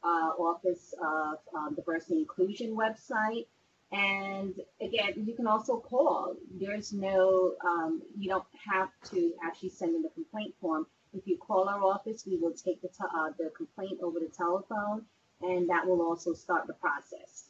uh, 0.03 0.31
Office 0.39 0.95
of 0.99 1.37
um, 1.55 1.75
Diversity 1.75 2.17
Inclusion 2.17 2.75
website. 2.75 3.45
And 3.91 4.53
again, 4.79 5.13
you 5.25 5.33
can 5.35 5.47
also 5.47 5.77
call. 5.77 6.35
There's 6.59 6.93
no, 6.93 7.53
um, 7.65 8.01
you 8.17 8.29
don't 8.29 8.45
have 8.71 8.89
to 9.11 9.33
actually 9.43 9.69
send 9.69 9.95
in 9.95 10.03
the 10.03 10.09
complaint 10.09 10.53
form. 10.61 10.85
If 11.11 11.25
you 11.25 11.37
call 11.37 11.67
our 11.67 11.83
office, 11.83 12.23
we 12.27 12.37
will 12.37 12.53
take 12.53 12.81
the, 12.81 12.89
uh, 13.03 13.31
the 13.37 13.51
complaint 13.57 13.99
over 14.03 14.19
the 14.19 14.27
telephone, 14.27 15.05
and 15.41 15.69
that 15.69 15.87
will 15.87 16.01
also 16.01 16.33
start 16.33 16.67
the 16.67 16.73
process. 16.73 17.49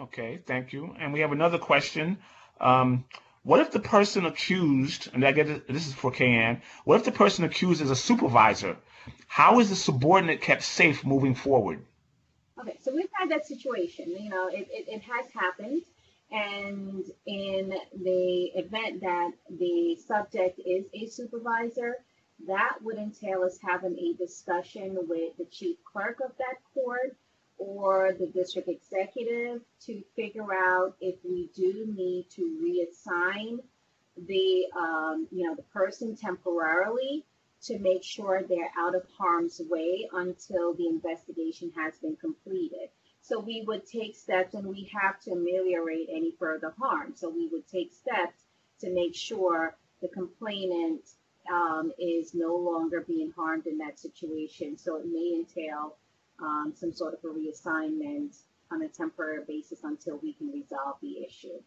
Okay, 0.00 0.40
thank 0.46 0.72
you. 0.72 0.94
And 1.00 1.12
we 1.12 1.20
have 1.20 1.32
another 1.32 1.58
question. 1.58 2.18
Um, 2.60 3.06
what 3.42 3.60
if 3.60 3.72
the 3.72 3.80
person 3.80 4.26
accused, 4.26 5.08
and 5.12 5.24
I 5.24 5.32
get 5.32 5.48
it, 5.48 5.68
this 5.68 5.86
is 5.86 5.94
for 5.94 6.10
Kay-Ann, 6.10 6.62
what 6.84 6.96
if 6.96 7.04
the 7.04 7.12
person 7.12 7.44
accused 7.44 7.80
is 7.80 7.90
a 7.90 7.96
supervisor? 7.96 8.76
How 9.26 9.58
is 9.60 9.70
the 9.70 9.76
subordinate 9.76 10.42
kept 10.42 10.62
safe 10.62 11.04
moving 11.04 11.34
forward? 11.34 11.84
Okay, 12.60 12.78
so 12.82 12.94
we've 12.94 13.08
had 13.12 13.30
that 13.30 13.46
situation. 13.46 14.10
You 14.18 14.30
know, 14.30 14.48
it, 14.48 14.68
it, 14.70 14.88
it 14.88 15.02
has 15.02 15.26
happened. 15.32 15.82
And 16.30 17.04
in 17.26 17.74
the 18.02 18.50
event 18.54 19.00
that 19.02 19.32
the 19.50 19.96
subject 20.06 20.60
is 20.64 20.86
a 20.92 21.06
supervisor, 21.06 21.96
that 22.46 22.78
would 22.82 22.96
entail 22.98 23.42
us 23.42 23.58
having 23.62 23.96
a 23.98 24.14
discussion 24.14 24.98
with 25.08 25.36
the 25.38 25.46
chief 25.46 25.76
clerk 25.84 26.20
of 26.24 26.32
that 26.38 26.56
court 26.74 27.16
or 27.58 28.12
the 28.18 28.26
district 28.26 28.68
executive 28.68 29.62
to 29.86 30.02
figure 30.14 30.52
out 30.52 30.96
if 31.00 31.16
we 31.24 31.48
do 31.54 31.86
need 31.96 32.26
to 32.30 32.42
reassign 32.62 33.58
the 34.26 34.66
um, 34.76 35.26
you 35.30 35.46
know 35.46 35.54
the 35.54 35.62
person 35.62 36.16
temporarily 36.16 37.24
to 37.66 37.78
make 37.78 38.02
sure 38.02 38.42
they're 38.42 38.72
out 38.78 38.94
of 38.94 39.02
harm's 39.18 39.60
way 39.68 40.08
until 40.12 40.74
the 40.74 40.86
investigation 40.86 41.72
has 41.76 41.98
been 41.98 42.16
completed. 42.16 42.88
So 43.22 43.40
we 43.40 43.64
would 43.66 43.84
take 43.86 44.14
steps 44.14 44.54
and 44.54 44.66
we 44.66 44.88
have 44.94 45.20
to 45.22 45.32
ameliorate 45.32 46.08
any 46.10 46.32
further 46.38 46.72
harm. 46.78 47.14
So 47.16 47.28
we 47.28 47.48
would 47.48 47.66
take 47.66 47.92
steps 47.92 48.44
to 48.80 48.90
make 48.90 49.16
sure 49.16 49.76
the 50.00 50.08
complainant 50.08 51.02
um, 51.52 51.92
is 51.98 52.34
no 52.34 52.54
longer 52.54 53.00
being 53.00 53.32
harmed 53.36 53.66
in 53.66 53.78
that 53.78 53.98
situation. 53.98 54.78
So 54.78 54.96
it 54.96 55.06
may 55.06 55.34
entail 55.34 55.96
um, 56.40 56.72
some 56.76 56.92
sort 56.92 57.14
of 57.14 57.20
a 57.24 57.28
reassignment 57.28 58.36
on 58.70 58.82
a 58.82 58.88
temporary 58.88 59.44
basis 59.46 59.82
until 59.82 60.18
we 60.18 60.32
can 60.34 60.48
resolve 60.50 60.96
the 61.00 61.24
issue. 61.24 61.60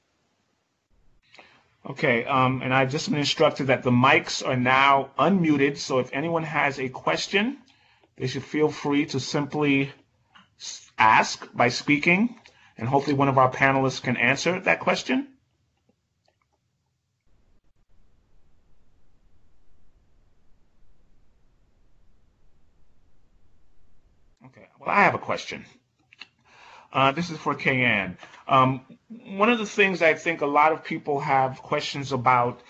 Okay, 1.86 2.25
um, 2.25 2.61
and 2.61 2.73
I've 2.73 2.91
just 2.91 3.09
been 3.09 3.19
instructed 3.19 3.67
that 3.67 3.84
the 3.84 3.91
mics 3.91 4.45
are 4.45 4.57
now 4.57 5.11
unmuted, 5.17 5.77
so 5.77 5.99
if 5.99 6.09
anyone 6.13 6.43
has 6.43 6.80
a 6.80 6.89
question, 6.89 7.57
they 8.17 8.27
should 8.27 8.43
feel 8.43 8.69
free 8.69 9.05
to 9.07 9.19
simply 9.19 9.91
ask 10.97 11.47
by 11.53 11.69
speaking, 11.69 12.38
and 12.77 12.88
hopefully 12.88 13.15
one 13.15 13.30
of 13.30 13.38
our 13.38 13.51
panelists 13.51 14.01
can 14.03 14.17
answer 14.17 14.59
that 14.59 14.82
question. 14.82 15.30
Okay, 24.45 24.67
well, 24.80 24.89
I 24.89 25.03
have 25.03 25.15
a 25.15 25.19
question. 25.19 25.65
Uh, 26.92 27.12
this 27.12 27.30
is 27.30 27.38
for 27.38 27.54
Kay-Ann. 27.54 28.18
Um, 28.48 28.82
one 29.38 29.50
of 29.50 29.60
the 29.60 29.66
things 29.66 30.02
I 30.02 30.16
think 30.16 30.42
a 30.42 30.48
lot 30.48 30.72
of 30.72 30.84
people 30.84 31.20
have 31.20 31.62
questions 31.62 32.12
about, 32.12 32.62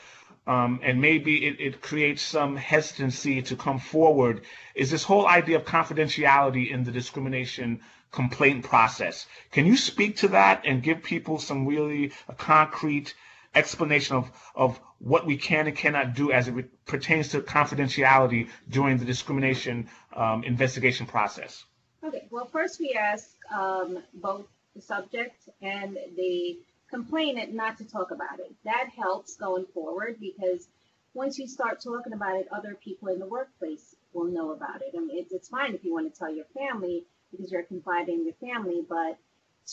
um, 0.45 0.81
and 0.83 0.99
maybe 0.99 1.47
it, 1.47 1.59
it, 1.59 1.81
creates 1.81 2.21
some 2.21 2.57
hesitancy 2.57 3.41
to 3.43 3.55
come 3.55 3.79
forward, 3.79 4.41
is 4.75 4.91
this 4.91 5.03
whole 5.03 5.25
idea 5.25 5.57
of 5.57 5.63
confidentiality 5.63 6.69
in 6.69 6.83
the 6.83 6.91
discrimination 6.91 7.79
complaint 8.11 8.65
process. 8.65 9.25
Can 9.51 9.65
you 9.65 9.77
speak 9.77 10.17
to 10.17 10.27
that 10.29 10.63
and 10.65 10.83
give 10.83 11.01
people 11.01 11.39
some 11.39 11.65
really 11.65 12.11
concrete 12.37 13.13
explanation 13.55 14.17
of, 14.17 14.31
of 14.53 14.79
what 14.99 15.25
we 15.25 15.37
can 15.37 15.67
and 15.67 15.77
cannot 15.77 16.13
do 16.13 16.31
as 16.31 16.49
it 16.49 16.85
pertains 16.85 17.29
to 17.29 17.39
confidentiality 17.39 18.49
during 18.69 18.97
the 18.97 19.05
discrimination 19.05 19.87
um, 20.13 20.43
investigation 20.43 21.05
process? 21.05 21.63
Okay, 22.01 22.27
well, 22.31 22.45
first 22.45 22.79
we 22.79 22.93
ask 22.93 23.29
um, 23.53 24.01
both 24.13 24.45
the 24.75 24.81
subject 24.81 25.49
and 25.61 25.97
the 26.15 26.57
complainant 26.89 27.53
not 27.53 27.77
to 27.79 27.85
talk 27.85 28.11
about 28.11 28.39
it. 28.39 28.55
That 28.63 28.89
helps 28.97 29.35
going 29.35 29.65
forward 29.73 30.17
because 30.19 30.67
once 31.13 31.37
you 31.37 31.47
start 31.47 31.81
talking 31.83 32.13
about 32.13 32.37
it, 32.37 32.47
other 32.51 32.77
people 32.81 33.09
in 33.09 33.19
the 33.19 33.27
workplace 33.27 33.95
will 34.13 34.31
know 34.31 34.51
about 34.51 34.81
it. 34.81 34.93
I 34.95 34.99
mean, 34.99 35.17
it's, 35.17 35.33
it's 35.33 35.49
fine 35.49 35.73
if 35.73 35.83
you 35.83 35.93
want 35.93 36.11
to 36.11 36.17
tell 36.17 36.33
your 36.33 36.45
family 36.57 37.05
because 37.31 37.51
you're 37.51 37.63
confiding 37.63 38.19
in 38.19 38.25
your 38.25 38.53
family, 38.53 38.81
but 38.87 39.17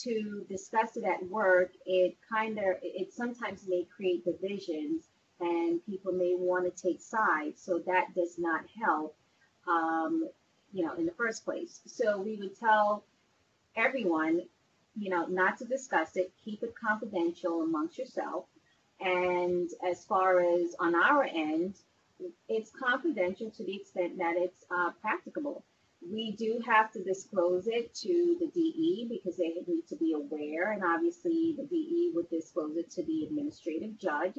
to 0.03 0.45
discuss 0.49 0.97
it 0.97 1.05
at 1.05 1.25
work, 1.29 1.71
it 1.85 2.17
kind 2.29 2.57
of, 2.57 2.65
it 2.83 3.13
sometimes 3.13 3.65
may 3.67 3.87
create 3.95 4.25
divisions 4.25 5.05
and 5.39 5.83
people 5.85 6.11
may 6.11 6.35
want 6.37 6.65
to 6.65 6.81
take 6.87 7.01
sides. 7.01 7.61
So 7.63 7.79
that 7.85 8.13
does 8.15 8.35
not 8.37 8.65
help, 8.83 9.15
um, 9.67 10.27
you 10.77 10.85
know, 10.85 10.93
in 10.93 11.07
the 11.07 11.11
first 11.13 11.43
place. 11.43 11.81
So 11.87 12.21
we 12.21 12.35
would 12.35 12.55
tell 12.59 13.03
everyone, 13.75 14.43
you 14.95 15.09
know, 15.09 15.25
not 15.25 15.57
to 15.57 15.65
discuss 15.65 16.15
it, 16.15 16.31
keep 16.45 16.61
it 16.61 16.75
confidential 16.79 17.63
amongst 17.63 17.97
yourself. 17.97 18.45
And 19.01 19.67
as 19.83 20.05
far 20.05 20.39
as 20.39 20.75
on 20.79 20.93
our 20.93 21.23
end, 21.23 21.73
it's 22.47 22.69
confidential 22.69 23.49
to 23.49 23.63
the 23.63 23.75
extent 23.75 24.19
that 24.19 24.35
it's 24.37 24.65
uh, 24.69 24.91
practicable. 25.01 25.63
We 26.07 26.33
do 26.33 26.61
have 26.67 26.91
to 26.91 27.03
disclose 27.03 27.65
it 27.65 27.95
to 27.95 28.37
the 28.39 28.47
DE 28.53 29.07
because 29.09 29.37
they 29.37 29.55
need 29.65 29.87
to 29.89 29.95
be 29.95 30.13
aware, 30.13 30.73
and 30.73 30.83
obviously 30.83 31.55
the 31.57 31.63
DE 31.63 32.11
would 32.13 32.29
disclose 32.29 32.77
it 32.77 32.91
to 32.91 33.03
the 33.03 33.23
administrative 33.23 33.97
judge, 33.97 34.37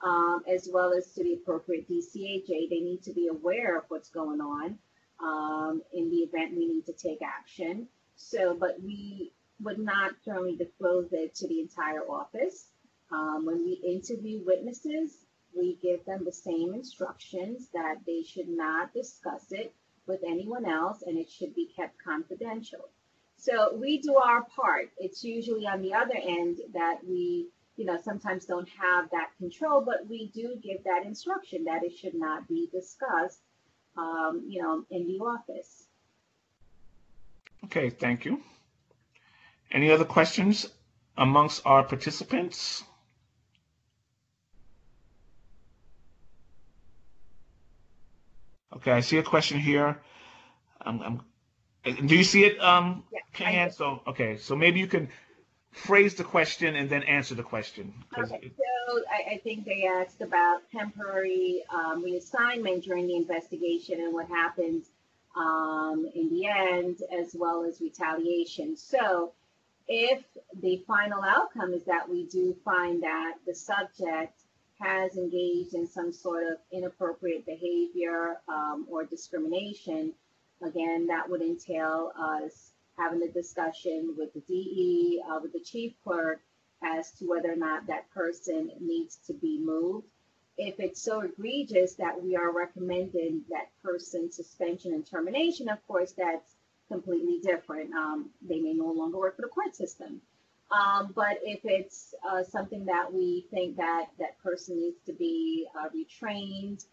um, 0.00 0.42
as 0.48 0.68
well 0.72 0.92
as 0.96 1.12
to 1.14 1.24
the 1.24 1.34
appropriate 1.34 1.88
DCAJ. 1.88 2.70
They 2.70 2.80
need 2.80 3.02
to 3.02 3.12
be 3.12 3.26
aware 3.26 3.76
of 3.78 3.84
what's 3.88 4.10
going 4.10 4.40
on 4.40 4.78
um, 5.22 5.82
in 5.92 6.10
the 6.10 6.18
event 6.18 6.56
we 6.56 6.66
need 6.66 6.86
to 6.86 6.92
take 6.92 7.20
action. 7.22 7.88
So, 8.16 8.56
but 8.58 8.82
we 8.82 9.32
would 9.60 9.78
not 9.78 10.12
generally 10.24 10.56
disclose 10.56 11.08
it 11.12 11.34
to 11.36 11.48
the 11.48 11.60
entire 11.60 12.02
office. 12.02 12.66
Um, 13.10 13.44
when 13.44 13.64
we 13.64 13.72
interview 13.72 14.40
witnesses, 14.44 15.16
we 15.56 15.78
give 15.82 16.04
them 16.04 16.24
the 16.24 16.32
same 16.32 16.74
instructions 16.74 17.68
that 17.74 17.96
they 18.06 18.22
should 18.22 18.48
not 18.48 18.92
discuss 18.94 19.52
it 19.52 19.74
with 20.06 20.20
anyone 20.26 20.66
else 20.66 21.02
and 21.06 21.18
it 21.18 21.30
should 21.30 21.54
be 21.54 21.70
kept 21.76 22.02
confidential. 22.02 22.88
So 23.36 23.74
we 23.74 23.98
do 23.98 24.16
our 24.16 24.44
part. 24.44 24.90
It's 24.98 25.24
usually 25.24 25.66
on 25.66 25.82
the 25.82 25.94
other 25.94 26.14
end 26.16 26.58
that 26.74 26.98
we, 27.06 27.48
you 27.76 27.84
know, 27.84 27.98
sometimes 28.00 28.46
don't 28.46 28.68
have 28.68 29.10
that 29.10 29.30
control, 29.38 29.82
but 29.84 30.08
we 30.08 30.30
do 30.34 30.56
give 30.62 30.84
that 30.84 31.04
instruction 31.04 31.64
that 31.64 31.82
it 31.82 31.96
should 31.96 32.14
not 32.14 32.48
be 32.48 32.68
discussed, 32.72 33.40
um, 33.96 34.44
you 34.48 34.62
know, 34.62 34.84
in 34.90 35.06
the 35.06 35.18
office. 35.24 35.86
Okay, 37.64 37.90
thank 37.90 38.24
you. 38.24 38.40
Any 39.70 39.90
other 39.90 40.04
questions 40.04 40.68
amongst 41.16 41.62
our 41.64 41.82
participants? 41.84 42.84
Okay, 48.76 48.92
I 48.92 49.00
see 49.00 49.18
a 49.18 49.22
question 49.22 49.58
here. 49.58 50.00
I'm, 50.80 51.00
I'm, 51.02 52.06
do 52.06 52.16
you 52.16 52.24
see 52.24 52.44
it, 52.44 52.60
um, 52.60 53.04
yeah, 53.38 53.68
So, 53.68 54.02
okay, 54.06 54.36
so 54.36 54.56
maybe 54.56 54.80
you 54.80 54.86
can 54.86 55.08
phrase 55.72 56.14
the 56.14 56.24
question 56.24 56.76
and 56.76 56.88
then 56.88 57.02
answer 57.02 57.34
the 57.34 57.42
question. 57.42 57.92
Okay, 58.16 58.52
so 58.56 59.00
I, 59.10 59.34
I, 59.34 59.38
think 59.38 59.64
they 59.64 59.86
asked 59.86 60.20
about 60.20 60.60
temporary 60.70 61.64
um, 61.72 62.04
reassignment 62.04 62.84
during 62.84 63.06
the 63.06 63.16
investigation 63.16 64.00
and 64.00 64.12
what 64.12 64.28
happens 64.28 64.90
um, 65.34 66.06
in 66.14 66.28
the 66.28 66.46
end, 66.46 66.98
as 67.10 67.34
well 67.34 67.64
as 67.64 67.80
retaliation. 67.80 68.76
So 68.76 69.32
if 69.88 70.22
the 70.60 70.82
final 70.86 71.22
outcome 71.22 71.72
is 71.72 71.84
that 71.84 72.08
we 72.08 72.26
do 72.26 72.54
find 72.64 73.02
that 73.02 73.34
the 73.46 73.54
subject 73.54 74.38
has 74.78 75.16
engaged 75.16 75.74
in 75.74 75.86
some 75.86 76.12
sort 76.12 76.44
of 76.44 76.58
inappropriate 76.70 77.46
behavior 77.46 78.36
um, 78.48 78.86
or 78.90 79.04
discrimination, 79.04 80.12
again, 80.62 81.06
that 81.06 81.28
would 81.30 81.40
entail 81.40 82.12
us 82.18 82.71
having 83.02 83.22
a 83.22 83.32
discussion 83.32 84.14
with 84.16 84.32
the 84.34 84.40
DE, 84.40 85.22
uh, 85.28 85.38
with 85.42 85.52
the 85.52 85.60
chief 85.60 85.92
clerk, 86.04 86.40
as 86.82 87.10
to 87.12 87.26
whether 87.26 87.52
or 87.52 87.56
not 87.56 87.86
that 87.86 88.10
person 88.10 88.70
needs 88.80 89.18
to 89.26 89.32
be 89.32 89.58
moved. 89.58 90.06
If 90.58 90.80
it's 90.80 91.02
so 91.02 91.20
egregious 91.20 91.94
that 91.94 92.22
we 92.22 92.36
are 92.36 92.52
recommending 92.52 93.42
that 93.50 93.68
person 93.82 94.30
suspension 94.30 94.92
and 94.92 95.06
termination, 95.06 95.68
of 95.68 95.84
course, 95.86 96.12
that's 96.12 96.54
completely 96.88 97.40
different. 97.42 97.92
Um, 97.94 98.30
they 98.46 98.60
may 98.60 98.74
no 98.74 98.92
longer 98.92 99.18
work 99.18 99.36
for 99.36 99.42
the 99.42 99.48
court 99.48 99.74
system. 99.74 100.20
Um, 100.70 101.12
but 101.14 101.38
if 101.42 101.60
it's 101.64 102.14
uh, 102.28 102.42
something 102.44 102.86
that 102.86 103.12
we 103.12 103.46
think 103.50 103.76
that 103.76 104.06
that 104.18 104.38
person 104.42 104.80
needs 104.80 105.00
to 105.06 105.12
be 105.12 105.66
uh, 105.78 105.88
retrained 105.88 106.84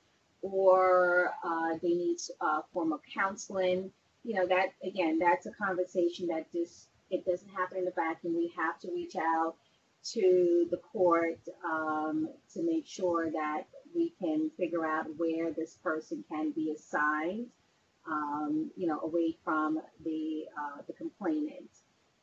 or 0.42 1.32
uh, 1.44 1.78
they 1.82 1.90
need 1.90 2.18
a 2.42 2.46
uh, 2.46 2.62
form 2.74 2.94
of 2.94 3.00
counseling, 3.14 3.92
you 4.24 4.36
know, 4.36 4.48
that 4.48 4.74
again, 4.84 5.20
that's 5.20 5.46
a 5.46 5.52
conversation 5.52 6.28
that 6.28 6.52
just 6.52 6.88
it 7.10 7.26
doesn't 7.26 7.50
happen 7.50 7.80
in 7.80 7.86
the 7.86 7.92
vacuum. 7.92 8.36
We 8.36 8.52
have 8.56 8.80
to 8.80 8.92
reach 8.92 9.16
out 9.16 9.56
to 10.12 10.68
the 10.72 10.78
court 10.78 11.40
um, 11.66 12.30
to 12.54 12.64
make 12.64 12.86
sure 12.88 13.30
that 13.32 13.64
we 13.96 14.14
can 14.20 14.50
figure 14.58 14.86
out 14.86 15.06
where 15.18 15.52
this 15.52 15.78
person 15.84 16.24
can 16.30 16.52
be 16.52 16.72
assigned, 16.72 17.48
um, 18.08 18.72
you 18.78 18.88
know, 18.88 19.00
away 19.02 19.38
from 19.44 19.80
the 20.06 20.46
uh, 20.58 20.82
the 20.88 20.94
complainant. 20.94 21.70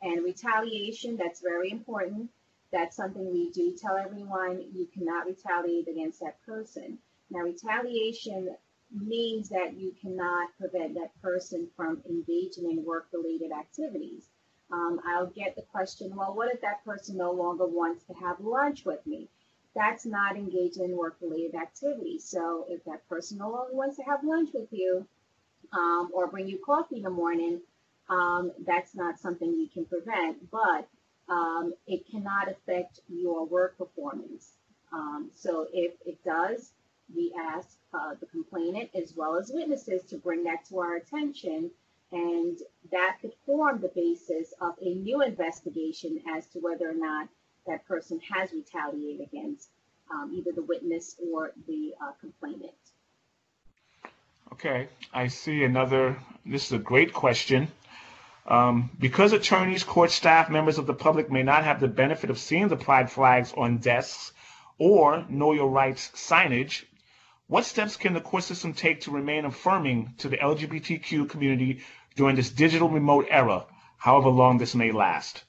And 0.02 0.24
retaliation, 0.24 1.16
that's 1.16 1.40
very 1.40 1.70
important. 1.70 2.30
That's 2.72 2.96
something 2.96 3.32
we 3.32 3.50
do 3.50 3.74
tell 3.80 3.96
everyone. 3.96 4.64
You 4.72 4.86
cannot 4.92 5.26
retaliate 5.26 5.88
against 5.88 6.20
that 6.20 6.36
person. 6.44 6.98
Now, 7.30 7.40
retaliation 7.40 8.54
means 8.96 9.48
that 9.50 9.74
you 9.76 9.94
cannot 10.00 10.50
prevent 10.58 10.94
that 10.94 11.10
person 11.22 11.68
from 11.76 12.02
engaging 12.08 12.70
in 12.70 12.84
work 12.84 13.06
related 13.12 13.52
activities. 13.52 14.28
Um, 14.72 15.00
I'll 15.06 15.26
get 15.28 15.54
the 15.54 15.62
question, 15.62 16.14
well, 16.16 16.34
what 16.34 16.52
if 16.52 16.60
that 16.62 16.84
person 16.84 17.16
no 17.16 17.32
longer 17.32 17.66
wants 17.66 18.04
to 18.04 18.14
have 18.14 18.40
lunch 18.40 18.84
with 18.84 19.06
me? 19.06 19.28
That's 19.74 20.06
not 20.06 20.36
engaging 20.36 20.84
in 20.84 20.96
work 20.96 21.16
related 21.20 21.54
activities. 21.54 22.24
So 22.24 22.64
if 22.68 22.84
that 22.84 23.06
person 23.08 23.38
no 23.38 23.50
longer 23.50 23.74
wants 23.74 23.96
to 23.96 24.02
have 24.04 24.24
lunch 24.24 24.50
with 24.54 24.68
you 24.72 25.06
um, 25.72 26.10
or 26.14 26.26
bring 26.26 26.48
you 26.48 26.58
coffee 26.64 26.96
in 26.96 27.02
the 27.02 27.10
morning, 27.10 27.60
um, 28.08 28.52
that's 28.66 28.94
not 28.94 29.18
something 29.18 29.52
you 29.52 29.68
can 29.68 29.84
prevent, 29.84 30.50
but 30.50 30.88
um, 31.28 31.74
it 31.86 32.08
cannot 32.10 32.48
affect 32.48 33.00
your 33.08 33.44
work 33.46 33.76
performance. 33.76 34.52
Um, 34.92 35.30
so 35.34 35.66
if 35.72 35.94
it 36.06 36.22
does, 36.24 36.72
we 37.14 37.32
ask 37.38 37.78
uh, 37.94 38.14
the 38.20 38.26
complainant 38.26 38.90
as 38.94 39.14
well 39.16 39.36
as 39.36 39.50
witnesses 39.52 40.02
to 40.04 40.16
bring 40.18 40.44
that 40.44 40.64
to 40.66 40.78
our 40.78 40.96
attention, 40.96 41.70
and 42.12 42.58
that 42.90 43.18
could 43.20 43.32
form 43.44 43.80
the 43.80 43.90
basis 43.94 44.52
of 44.60 44.74
a 44.80 44.94
new 44.94 45.22
investigation 45.22 46.20
as 46.34 46.46
to 46.48 46.58
whether 46.58 46.88
or 46.88 46.94
not 46.94 47.28
that 47.66 47.86
person 47.86 48.20
has 48.32 48.52
retaliated 48.52 49.26
against 49.26 49.70
um, 50.10 50.32
either 50.34 50.52
the 50.52 50.62
witness 50.62 51.16
or 51.32 51.52
the 51.66 51.94
uh, 52.00 52.12
complainant. 52.20 52.72
Okay, 54.52 54.88
I 55.12 55.28
see 55.28 55.64
another. 55.64 56.16
This 56.44 56.66
is 56.66 56.72
a 56.72 56.78
great 56.78 57.12
question. 57.12 57.68
Um, 58.46 58.90
because 59.00 59.32
attorneys, 59.32 59.82
court 59.82 60.12
staff, 60.12 60.48
members 60.48 60.78
of 60.78 60.86
the 60.86 60.94
public 60.94 61.30
may 61.30 61.42
not 61.42 61.64
have 61.64 61.80
the 61.80 61.88
benefit 61.88 62.30
of 62.30 62.38
seeing 62.38 62.68
the 62.68 62.76
pride 62.76 63.10
flags 63.10 63.52
on 63.56 63.78
desks 63.78 64.32
or 64.78 65.24
Know 65.28 65.52
Your 65.52 65.68
Rights 65.68 66.10
signage, 66.14 66.84
what 67.48 67.64
steps 67.64 67.96
can 67.96 68.14
the 68.14 68.20
court 68.20 68.42
system 68.42 68.72
take 68.72 69.02
to 69.02 69.10
remain 69.10 69.44
affirming 69.44 70.14
to 70.18 70.28
the 70.28 70.36
LGBTQ 70.36 71.28
community 71.28 71.82
during 72.16 72.34
this 72.34 72.50
digital 72.50 72.88
remote 72.88 73.26
era, 73.30 73.66
however 73.98 74.30
long 74.30 74.58
this 74.58 74.74
may 74.74 74.90
last? 74.90 75.44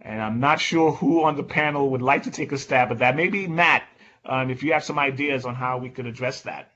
And 0.00 0.20
I'm 0.20 0.40
not 0.40 0.60
sure 0.60 0.92
who 0.92 1.24
on 1.24 1.36
the 1.36 1.42
panel 1.42 1.90
would 1.90 2.02
like 2.02 2.24
to 2.24 2.30
take 2.30 2.52
a 2.52 2.58
stab 2.58 2.90
at 2.90 2.98
that. 2.98 3.16
Maybe 3.16 3.46
Matt, 3.46 3.84
um, 4.24 4.50
if 4.50 4.62
you 4.62 4.72
have 4.72 4.84
some 4.84 4.98
ideas 4.98 5.44
on 5.44 5.54
how 5.54 5.78
we 5.78 5.90
could 5.90 6.06
address 6.06 6.42
that. 6.42 6.72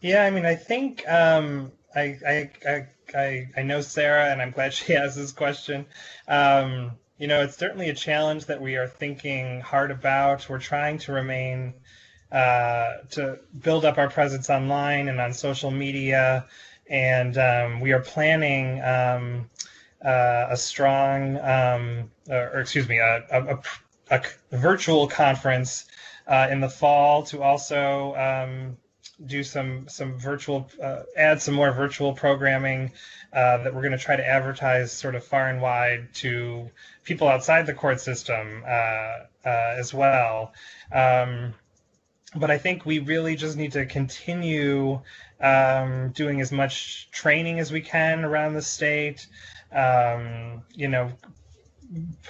Yeah, 0.00 0.22
I 0.22 0.30
mean, 0.30 0.44
I 0.44 0.54
think 0.54 1.06
um, 1.08 1.72
I, 1.94 2.18
I, 2.26 2.86
I, 3.14 3.48
I 3.56 3.62
know 3.62 3.80
Sarah, 3.80 4.30
and 4.30 4.40
I'm 4.40 4.50
glad 4.50 4.72
she 4.74 4.94
asked 4.94 5.16
this 5.16 5.32
question. 5.32 5.86
Um, 6.28 6.92
you 7.18 7.26
know, 7.26 7.42
it's 7.42 7.56
certainly 7.56 7.88
a 7.88 7.94
challenge 7.94 8.46
that 8.46 8.60
we 8.60 8.76
are 8.76 8.88
thinking 8.88 9.60
hard 9.60 9.90
about. 9.90 10.48
We're 10.48 10.58
trying 10.58 10.98
to 10.98 11.12
remain 11.12 11.74
uh, 12.32 12.94
to 13.10 13.38
build 13.60 13.84
up 13.84 13.98
our 13.98 14.10
presence 14.10 14.50
online 14.50 15.08
and 15.08 15.20
on 15.20 15.32
social 15.32 15.70
media. 15.70 16.46
And 16.88 17.36
um, 17.38 17.80
we 17.80 17.92
are 17.92 18.00
planning 18.00 18.80
um, 18.82 19.50
uh, 20.04 20.46
a 20.50 20.56
strong, 20.56 21.36
um, 21.38 22.10
or, 22.28 22.50
or, 22.54 22.60
excuse 22.60 22.88
me, 22.88 22.98
a, 22.98 23.24
a, 23.30 23.58
a, 24.10 24.22
a 24.50 24.56
virtual 24.56 25.08
conference 25.08 25.86
uh, 26.26 26.48
in 26.50 26.60
the 26.60 26.68
fall 26.68 27.22
to 27.24 27.42
also 27.42 28.14
um, 28.16 28.76
do 29.24 29.42
some 29.42 29.88
some 29.88 30.18
virtual, 30.18 30.68
uh, 30.82 31.02
add 31.16 31.40
some 31.40 31.54
more 31.54 31.72
virtual 31.72 32.12
programming 32.12 32.92
uh, 33.32 33.58
that 33.58 33.74
we're 33.74 33.82
going 33.82 33.92
to 33.92 33.98
try 33.98 34.16
to 34.16 34.28
advertise 34.28 34.92
sort 34.92 35.14
of 35.14 35.24
far 35.24 35.48
and 35.48 35.62
wide 35.62 36.12
to 36.14 36.70
people 37.04 37.28
outside 37.28 37.66
the 37.66 37.74
court 37.74 38.00
system 38.00 38.62
as 39.44 39.94
well. 39.94 40.52
Um, 40.92 41.54
but 42.38 42.50
I 42.50 42.58
think 42.58 42.86
we 42.86 42.98
really 42.98 43.36
just 43.36 43.56
need 43.56 43.72
to 43.72 43.86
continue 43.86 45.00
um, 45.40 46.10
doing 46.10 46.40
as 46.40 46.52
much 46.52 47.08
training 47.10 47.58
as 47.58 47.72
we 47.72 47.80
can 47.80 48.24
around 48.24 48.54
the 48.54 48.62
state. 48.62 49.26
Um, 49.72 50.62
you 50.74 50.88
know, 50.88 51.12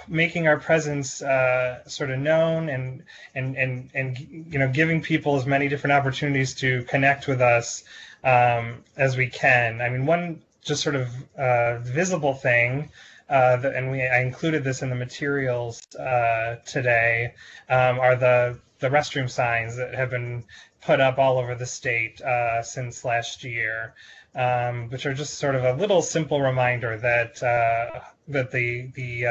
making 0.08 0.46
our 0.48 0.58
presence 0.58 1.22
uh, 1.22 1.86
sort 1.88 2.10
of 2.10 2.18
known 2.18 2.68
and 2.68 3.02
and 3.34 3.56
and 3.56 3.90
and 3.94 4.18
you 4.18 4.58
know 4.58 4.68
giving 4.68 5.02
people 5.02 5.36
as 5.36 5.46
many 5.46 5.68
different 5.68 5.92
opportunities 5.92 6.54
to 6.54 6.82
connect 6.84 7.26
with 7.26 7.40
us 7.40 7.84
um, 8.24 8.84
as 8.96 9.16
we 9.16 9.28
can. 9.28 9.80
I 9.80 9.88
mean, 9.88 10.06
one 10.06 10.42
just 10.62 10.82
sort 10.82 10.96
of 10.96 11.08
uh, 11.38 11.78
visible 11.78 12.34
thing. 12.34 12.90
Uh, 13.28 13.58
and 13.74 13.90
we 13.90 14.02
I 14.02 14.20
included 14.20 14.62
this 14.62 14.82
in 14.82 14.90
the 14.90 14.94
materials 14.94 15.82
uh, 15.96 16.56
today. 16.64 17.34
Um, 17.68 17.98
are 17.98 18.14
the 18.14 18.58
the 18.78 18.88
restroom 18.88 19.30
signs 19.30 19.76
that 19.76 19.94
have 19.94 20.10
been 20.10 20.44
put 20.82 21.00
up 21.00 21.18
all 21.18 21.38
over 21.38 21.54
the 21.54 21.66
state 21.66 22.20
uh, 22.20 22.62
since 22.62 23.04
last 23.04 23.44
year, 23.44 23.94
um, 24.34 24.88
which 24.90 25.06
are 25.06 25.14
just 25.14 25.34
sort 25.34 25.54
of 25.54 25.64
a 25.64 25.74
little 25.74 26.02
simple 26.02 26.40
reminder 26.40 26.98
that 26.98 27.42
uh, 27.42 28.00
that 28.28 28.50
the 28.50 28.90
the 28.94 29.26
uh, 29.26 29.30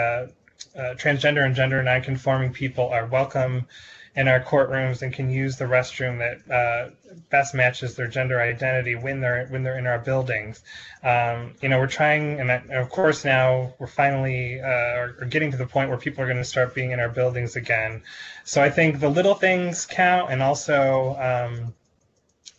uh 0.79 0.95
transgender 0.95 1.45
and 1.45 1.55
gender 1.55 1.81
nonconforming 1.83 2.51
people 2.51 2.87
are 2.89 3.05
welcome 3.05 3.67
in 4.15 4.27
our 4.29 4.39
courtrooms 4.39 5.01
and 5.01 5.11
can 5.13 5.29
use 5.29 5.57
the 5.57 5.65
restroom 5.65 6.19
that 6.19 6.53
uh, 6.53 6.89
best 7.29 7.53
matches 7.53 7.95
their 7.95 8.07
gender 8.07 8.39
identity 8.39 8.95
when 8.95 9.19
they're 9.19 9.45
when 9.47 9.63
they're 9.63 9.77
in 9.77 9.87
our 9.87 9.99
buildings. 9.99 10.61
Um, 11.03 11.53
you 11.61 11.69
know, 11.69 11.79
we're 11.79 11.87
trying, 11.87 12.39
and, 12.39 12.49
of 12.71 12.89
course 12.89 13.25
now 13.25 13.73
we're 13.77 13.87
finally 13.87 14.61
uh, 14.61 14.65
are, 14.65 15.27
getting 15.29 15.51
to 15.51 15.57
the 15.57 15.65
point 15.67 15.89
where 15.89 15.97
people 15.97 16.23
are 16.23 16.27
going 16.27 16.37
to 16.37 16.45
start 16.45 16.73
being 16.73 16.91
in 16.91 16.99
our 16.99 17.09
buildings 17.09 17.55
again. 17.55 18.03
So 18.45 18.61
I 18.61 18.69
think 18.69 18.99
the 18.99 19.09
little 19.09 19.35
things 19.35 19.85
count, 19.85 20.31
and 20.31 20.41
also 20.41 21.15
um, 21.19 21.73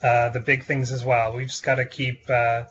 uh, 0.03 0.29
the 0.31 0.41
big 0.41 0.65
things 0.65 0.93
as 0.93 1.05
well. 1.05 1.35
We've 1.35 1.49
just 1.49 1.63
got 1.63 1.77
to 1.77 1.87
keep 1.87 2.29
uh, 2.29 2.65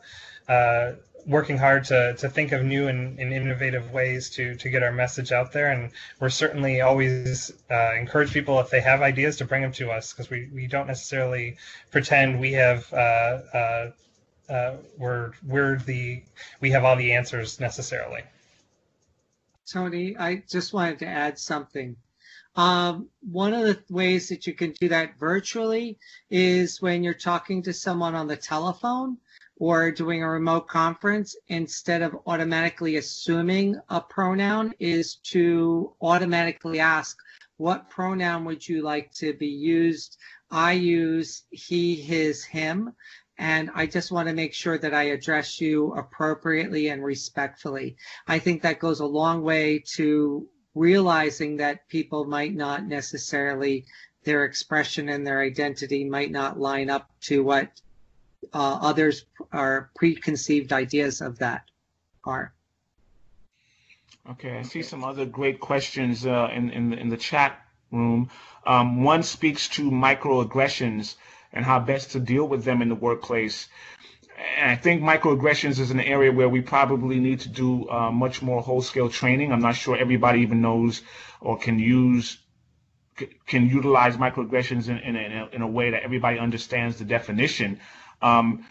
uh, 0.48 0.92
working 1.26 1.58
hard 1.58 1.84
to, 1.84 2.14
to 2.14 2.28
think 2.28 2.52
of 2.52 2.64
new 2.64 2.88
and, 2.88 3.18
and, 3.18 3.32
innovative 3.32 3.92
ways 3.92 4.30
to, 4.30 4.54
to 4.54 4.68
get 4.70 4.82
our 4.82 4.92
message 4.92 5.32
out 5.32 5.52
there. 5.52 5.72
And 5.72 5.90
we're 6.20 6.28
certainly 6.28 6.80
always 6.80 7.52
uh, 7.70 7.94
encourage 7.94 8.32
people 8.32 8.60
if 8.60 8.70
they 8.70 8.80
have 8.80 9.02
ideas 9.02 9.36
to 9.38 9.44
bring 9.44 9.62
them 9.62 9.72
to 9.72 9.90
us 9.90 10.12
because 10.12 10.30
we, 10.30 10.48
we 10.54 10.66
don't 10.66 10.86
necessarily 10.86 11.56
pretend 11.90 12.38
we 12.38 12.52
have 12.52 12.92
uh, 12.92 12.96
uh, 12.96 13.90
uh, 14.48 14.76
we're 14.96 15.32
we're 15.44 15.76
the 15.78 16.22
we 16.60 16.70
have 16.70 16.84
all 16.84 16.96
the 16.96 17.12
answers 17.12 17.58
necessarily. 17.58 18.22
Tony, 19.68 20.16
I 20.16 20.44
just 20.48 20.72
wanted 20.72 21.00
to 21.00 21.06
add 21.06 21.38
something. 21.38 21.96
Um, 22.54 23.08
one 23.20 23.52
of 23.52 23.64
the 23.64 23.82
ways 23.90 24.28
that 24.28 24.46
you 24.46 24.54
can 24.54 24.72
do 24.72 24.88
that 24.88 25.18
virtually 25.18 25.98
is 26.30 26.80
when 26.80 27.02
you're 27.02 27.12
talking 27.12 27.62
to 27.64 27.72
someone 27.72 28.14
on 28.14 28.28
the 28.28 28.36
telephone 28.36 29.18
or 29.58 29.90
doing 29.90 30.22
a 30.22 30.28
remote 30.28 30.68
conference, 30.68 31.34
instead 31.48 32.02
of 32.02 32.16
automatically 32.26 32.96
assuming 32.96 33.80
a 33.88 34.00
pronoun, 34.00 34.74
is 34.78 35.16
to 35.16 35.94
automatically 36.00 36.78
ask, 36.78 37.16
what 37.56 37.88
pronoun 37.88 38.44
would 38.44 38.68
you 38.68 38.82
like 38.82 39.12
to 39.14 39.32
be 39.32 39.46
used? 39.46 40.18
I 40.50 40.72
use 40.72 41.44
he, 41.50 41.96
his, 41.96 42.44
him. 42.44 42.92
And 43.38 43.70
I 43.74 43.86
just 43.86 44.12
want 44.12 44.28
to 44.28 44.34
make 44.34 44.54
sure 44.54 44.78
that 44.78 44.94
I 44.94 45.04
address 45.04 45.60
you 45.60 45.92
appropriately 45.94 46.88
and 46.88 47.04
respectfully. 47.04 47.96
I 48.26 48.38
think 48.38 48.62
that 48.62 48.78
goes 48.78 49.00
a 49.00 49.06
long 49.06 49.42
way 49.42 49.82
to 49.94 50.46
realizing 50.74 51.56
that 51.56 51.88
people 51.88 52.26
might 52.26 52.54
not 52.54 52.86
necessarily, 52.86 53.86
their 54.24 54.44
expression 54.44 55.08
and 55.08 55.26
their 55.26 55.40
identity 55.40 56.04
might 56.04 56.30
not 56.30 56.58
line 56.58 56.90
up 56.90 57.10
to 57.22 57.42
what 57.42 57.70
uh, 58.52 58.78
others 58.82 59.24
are 59.52 59.90
preconceived 59.94 60.72
ideas 60.72 61.20
of 61.20 61.38
that 61.38 61.62
are. 62.24 62.52
Okay, 64.30 64.58
I 64.58 64.62
see 64.62 64.82
some 64.82 65.04
other 65.04 65.24
great 65.24 65.60
questions 65.60 66.26
uh, 66.26 66.50
in, 66.52 66.70
in, 66.70 66.92
in 66.92 67.08
the 67.08 67.16
chat 67.16 67.60
room. 67.92 68.28
Um, 68.66 69.04
one 69.04 69.22
speaks 69.22 69.68
to 69.70 69.90
microaggressions 69.90 71.14
and 71.52 71.64
how 71.64 71.78
best 71.78 72.12
to 72.12 72.20
deal 72.20 72.46
with 72.46 72.64
them 72.64 72.82
in 72.82 72.88
the 72.88 72.96
workplace. 72.96 73.68
And 74.58 74.70
I 74.70 74.76
think 74.76 75.02
microaggressions 75.02 75.78
is 75.78 75.90
an 75.92 76.00
area 76.00 76.32
where 76.32 76.48
we 76.48 76.60
probably 76.60 77.20
need 77.20 77.40
to 77.40 77.48
do 77.48 77.88
uh, 77.88 78.10
much 78.10 78.42
more 78.42 78.60
whole-scale 78.60 79.10
training. 79.10 79.52
I'm 79.52 79.60
not 79.60 79.76
sure 79.76 79.96
everybody 79.96 80.40
even 80.40 80.60
knows 80.60 81.02
or 81.40 81.58
can 81.58 81.78
use 81.78 82.38
can 83.46 83.66
utilize 83.66 84.18
microaggressions 84.18 84.88
in, 84.88 84.98
in, 84.98 85.16
a, 85.16 85.48
in 85.52 85.62
a 85.62 85.66
way 85.66 85.90
that 85.90 86.02
everybody 86.02 86.38
understands 86.38 86.98
the 86.98 87.04
definition. 87.04 87.80
Um, 88.22 88.66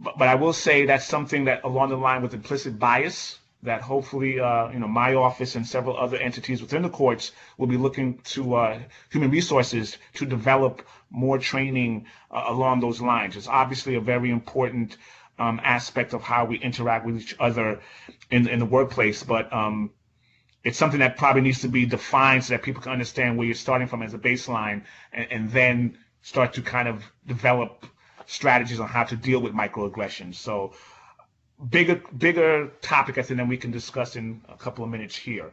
but, 0.00 0.18
but, 0.18 0.28
I 0.28 0.34
will 0.34 0.52
say 0.52 0.86
that's 0.86 1.06
something 1.06 1.44
that 1.44 1.64
along 1.64 1.90
the 1.90 1.96
line 1.96 2.22
with 2.22 2.34
implicit 2.34 2.78
bias 2.78 3.38
that 3.62 3.82
hopefully, 3.82 4.40
uh, 4.40 4.70
you 4.70 4.78
know, 4.78 4.88
my 4.88 5.14
office 5.14 5.54
and 5.54 5.66
several 5.66 5.96
other 5.96 6.16
entities 6.16 6.62
within 6.62 6.82
the 6.82 6.88
courts 6.88 7.32
will 7.58 7.66
be 7.66 7.76
looking 7.76 8.18
to 8.24 8.54
uh, 8.54 8.78
human 9.10 9.30
resources 9.30 9.98
to 10.14 10.24
develop 10.24 10.86
more 11.10 11.38
training 11.38 12.06
uh, 12.30 12.44
along 12.46 12.80
those 12.80 13.00
lines. 13.00 13.36
It's 13.36 13.48
obviously 13.48 13.96
a 13.96 14.00
very 14.00 14.30
important 14.30 14.96
um, 15.38 15.60
aspect 15.62 16.14
of 16.14 16.22
how 16.22 16.46
we 16.46 16.58
interact 16.58 17.04
with 17.04 17.18
each 17.18 17.36
other 17.38 17.80
in, 18.30 18.48
in 18.48 18.58
the 18.58 18.64
workplace, 18.64 19.22
but 19.22 19.52
um, 19.52 19.90
it's 20.64 20.78
something 20.78 21.00
that 21.00 21.16
probably 21.16 21.42
needs 21.42 21.62
to 21.62 21.68
be 21.68 21.86
defined 21.86 22.44
so 22.44 22.54
that 22.54 22.62
people 22.62 22.82
can 22.82 22.92
understand 22.92 23.36
where 23.36 23.46
you're 23.46 23.54
starting 23.54 23.88
from 23.88 24.02
as 24.02 24.14
a 24.14 24.18
baseline 24.18 24.82
and, 25.12 25.26
and 25.30 25.50
then 25.50 25.98
start 26.22 26.54
to 26.54 26.62
kind 26.62 26.88
of 26.88 27.02
develop 27.26 27.86
strategies 28.26 28.80
on 28.80 28.88
how 28.88 29.04
to 29.04 29.16
deal 29.16 29.40
with 29.40 29.52
microaggressions. 29.52 30.36
So 30.36 30.72
bigger 31.68 32.02
bigger 32.16 32.68
topic 32.80 33.18
I 33.18 33.22
think 33.22 33.38
than 33.38 33.48
we 33.48 33.56
can 33.56 33.70
discuss 33.70 34.16
in 34.16 34.42
a 34.48 34.56
couple 34.56 34.84
of 34.84 34.90
minutes 34.90 35.16
here. 35.16 35.52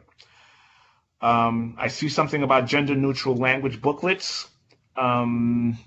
Um, 1.20 1.76
I 1.78 1.88
see 1.88 2.08
something 2.08 2.42
about 2.42 2.66
gender 2.66 2.94
neutral 2.94 3.36
language 3.36 3.80
booklets. 3.80 4.48
Um, 4.96 5.78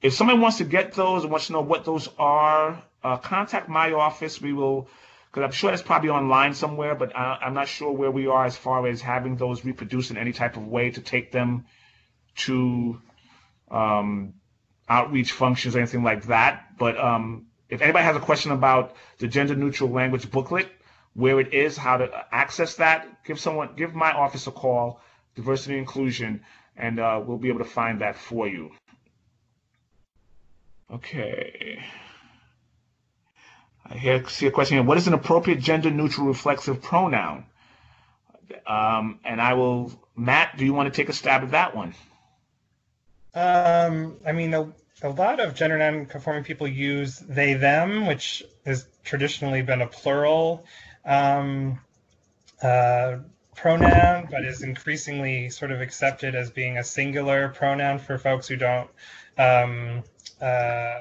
if 0.00 0.14
somebody 0.14 0.38
wants 0.38 0.58
to 0.58 0.64
get 0.64 0.92
those 0.92 1.22
and 1.22 1.30
wants 1.30 1.48
to 1.48 1.52
know 1.52 1.62
what 1.62 1.84
those 1.84 2.08
are, 2.18 2.82
uh, 3.02 3.16
contact 3.16 3.68
my 3.68 3.92
office. 3.92 4.40
We 4.40 4.52
will, 4.52 4.88
because 5.30 5.44
I'm 5.44 5.52
sure 5.52 5.72
it's 5.72 5.82
probably 5.82 6.10
online 6.10 6.54
somewhere, 6.54 6.94
but 6.94 7.16
I, 7.16 7.38
am 7.42 7.54
not 7.54 7.68
sure 7.68 7.92
where 7.92 8.10
we 8.10 8.26
are 8.26 8.44
as 8.44 8.56
far 8.56 8.86
as 8.86 9.00
having 9.00 9.36
those 9.36 9.64
reproduced 9.64 10.10
in 10.10 10.16
any 10.16 10.32
type 10.32 10.56
of 10.56 10.66
way 10.66 10.90
to 10.90 11.00
take 11.00 11.32
them 11.32 11.66
to 12.46 13.00
um, 13.70 14.34
outreach 14.88 15.32
functions 15.32 15.74
or 15.74 15.78
anything 15.78 16.02
like 16.02 16.26
that. 16.26 16.76
But 16.78 16.98
um, 16.98 17.46
if 17.68 17.80
anybody 17.80 18.04
has 18.04 18.16
a 18.16 18.20
question 18.20 18.52
about 18.52 18.94
the 19.18 19.28
gender 19.28 19.54
neutral 19.54 19.90
language 19.90 20.30
booklet, 20.30 20.68
where 21.14 21.40
it 21.40 21.54
is, 21.54 21.76
how 21.76 21.96
to 21.96 22.26
access 22.30 22.74
that, 22.76 23.24
give 23.24 23.40
someone, 23.40 23.70
give 23.76 23.94
my 23.94 24.12
office 24.12 24.46
a 24.46 24.50
call, 24.50 25.00
diversity 25.34 25.72
and 25.72 25.80
inclusion, 25.80 26.42
and 26.76 27.00
uh, 27.00 27.22
we'll 27.24 27.38
be 27.38 27.48
able 27.48 27.60
to 27.60 27.64
find 27.64 28.00
that 28.00 28.16
for 28.16 28.46
you. 28.46 28.70
Okay. 30.92 31.82
I 33.88 33.96
hear, 33.96 34.28
see 34.28 34.46
a 34.46 34.50
question 34.50 34.76
here. 34.76 34.84
What 34.84 34.98
is 34.98 35.06
an 35.06 35.14
appropriate 35.14 35.60
gender 35.60 35.90
neutral 35.90 36.26
reflexive 36.26 36.82
pronoun? 36.82 37.46
Um, 38.66 39.20
and 39.24 39.40
I 39.40 39.54
will 39.54 39.92
Matt, 40.16 40.56
do 40.56 40.64
you 40.64 40.72
want 40.72 40.92
to 40.92 40.96
take 40.96 41.10
a 41.10 41.12
stab 41.12 41.42
at 41.42 41.50
that 41.50 41.76
one? 41.76 41.94
Um, 43.36 44.16
I 44.24 44.32
mean, 44.32 44.54
a, 44.54 44.72
a 45.02 45.10
lot 45.10 45.40
of 45.40 45.54
gender 45.54 45.76
nonconforming 45.76 46.44
people 46.44 46.66
use 46.66 47.18
they 47.18 47.52
them, 47.52 48.06
which 48.06 48.42
has 48.64 48.88
traditionally 49.04 49.60
been 49.60 49.82
a 49.82 49.86
plural 49.86 50.64
um, 51.04 51.78
uh, 52.62 53.18
pronoun, 53.54 54.28
but 54.30 54.46
is 54.46 54.62
increasingly 54.62 55.50
sort 55.50 55.70
of 55.70 55.82
accepted 55.82 56.34
as 56.34 56.50
being 56.50 56.78
a 56.78 56.84
singular 56.84 57.50
pronoun 57.50 57.98
for 57.98 58.16
folks 58.16 58.48
who 58.48 58.56
don't 58.56 58.90
um, 59.36 60.02
uh, 60.40 61.00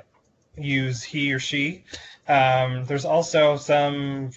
use 0.57 1.03
he 1.03 1.33
or 1.33 1.39
she. 1.39 1.85
Um, 2.27 2.83
there's 2.83 3.05
also 3.05 3.55
some 3.55 4.31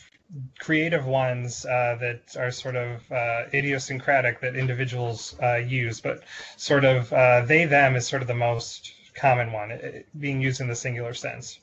creative 0.58 1.06
ones 1.06 1.64
uh, 1.64 1.96
that 2.00 2.36
are 2.36 2.50
sort 2.50 2.76
of 2.76 3.10
uh, 3.10 3.44
idiosyncratic 3.52 4.40
that 4.40 4.56
individuals 4.56 5.34
uh, 5.42 5.56
use, 5.56 6.00
but 6.00 6.22
sort 6.56 6.84
of 6.84 7.12
uh, 7.12 7.44
they 7.46 7.64
them 7.64 7.96
is 7.96 8.06
sort 8.06 8.22
of 8.22 8.28
the 8.28 8.34
most 8.34 8.92
common 9.14 9.52
one, 9.52 9.70
it, 9.70 10.06
being 10.18 10.40
used 10.40 10.60
in 10.60 10.68
the 10.68 10.76
singular 10.76 11.14
sense. 11.14 11.58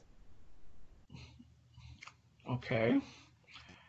Okay. 2.50 3.00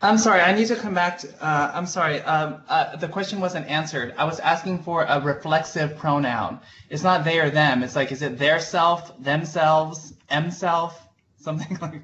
I'm 0.02 0.18
sorry, 0.18 0.42
I 0.42 0.52
need 0.52 0.66
to 0.68 0.76
come 0.76 0.92
back 0.92 1.18
to, 1.18 1.44
uh, 1.44 1.72
I'm 1.74 1.86
sorry, 1.86 2.20
um, 2.20 2.62
uh, 2.68 2.96
the 2.96 3.08
question 3.08 3.40
wasn't 3.40 3.66
answered. 3.66 4.14
I 4.18 4.24
was 4.24 4.38
asking 4.40 4.82
for 4.82 5.04
a 5.04 5.20
reflexive 5.20 5.96
pronoun. 5.96 6.60
It's 6.90 7.02
not 7.02 7.24
they 7.24 7.38
or 7.38 7.48
them. 7.48 7.82
It's 7.82 7.96
like, 7.96 8.12
is 8.12 8.20
it 8.20 8.38
their 8.38 8.60
self, 8.60 9.20
themselves, 9.22 10.12
self, 10.50 11.08
something 11.38 11.78
like 11.82 12.02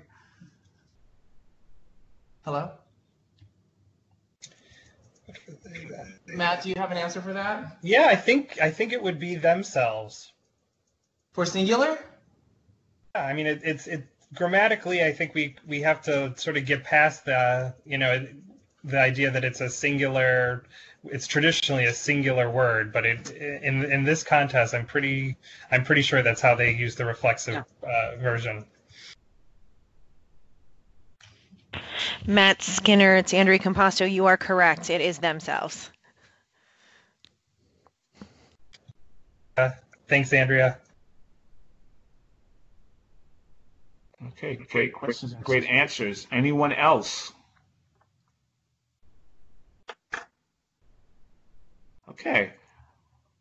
Hello? 2.44 2.70
Matt, 6.26 6.62
do 6.62 6.70
you 6.70 6.74
have 6.76 6.90
an 6.90 6.98
answer 6.98 7.20
for 7.20 7.32
that? 7.32 7.78
Yeah, 7.82 8.06
I 8.08 8.16
think 8.16 8.58
I 8.60 8.70
think 8.70 8.92
it 8.92 9.02
would 9.02 9.20
be 9.20 9.36
themselves. 9.36 10.32
For 11.32 11.46
singular? 11.46 11.98
Yeah, 13.14 13.24
I 13.24 13.32
mean 13.32 13.46
it, 13.46 13.60
it's 13.62 13.86
it 13.86 14.06
grammatically. 14.34 15.04
I 15.04 15.12
think 15.12 15.34
we 15.34 15.56
we 15.66 15.82
have 15.82 16.02
to 16.02 16.34
sort 16.36 16.56
of 16.56 16.66
get 16.66 16.84
past 16.84 17.24
the 17.24 17.74
you 17.84 17.98
know 17.98 18.26
the 18.84 18.98
idea 19.00 19.30
that 19.30 19.44
it's 19.44 19.60
a 19.60 19.70
singular. 19.70 20.64
It's 21.04 21.26
traditionally 21.26 21.84
a 21.84 21.94
singular 21.94 22.50
word, 22.50 22.92
but 22.92 23.06
it 23.06 23.30
in 23.30 23.84
in 23.84 24.04
this 24.04 24.24
context, 24.24 24.74
I'm 24.74 24.86
pretty 24.86 25.36
I'm 25.70 25.84
pretty 25.84 26.02
sure 26.02 26.22
that's 26.22 26.40
how 26.40 26.54
they 26.54 26.72
use 26.72 26.96
the 26.96 27.04
reflexive 27.04 27.64
yeah. 27.82 27.88
uh, 27.88 28.16
version. 28.16 28.64
Matt 32.26 32.62
Skinner, 32.62 33.16
it's 33.16 33.34
Andrea 33.34 33.58
Composto. 33.58 34.10
You 34.10 34.26
are 34.26 34.36
correct. 34.36 34.90
It 34.90 35.00
is 35.00 35.18
themselves. 35.18 35.90
Uh, 39.56 39.70
thanks, 40.08 40.32
Andrea. 40.32 40.78
Okay, 44.28 44.56
great 44.70 44.92
questions, 44.92 45.34
great 45.42 45.64
answers. 45.68 46.26
Anyone 46.30 46.72
else? 46.72 47.32
Okay. 52.08 52.52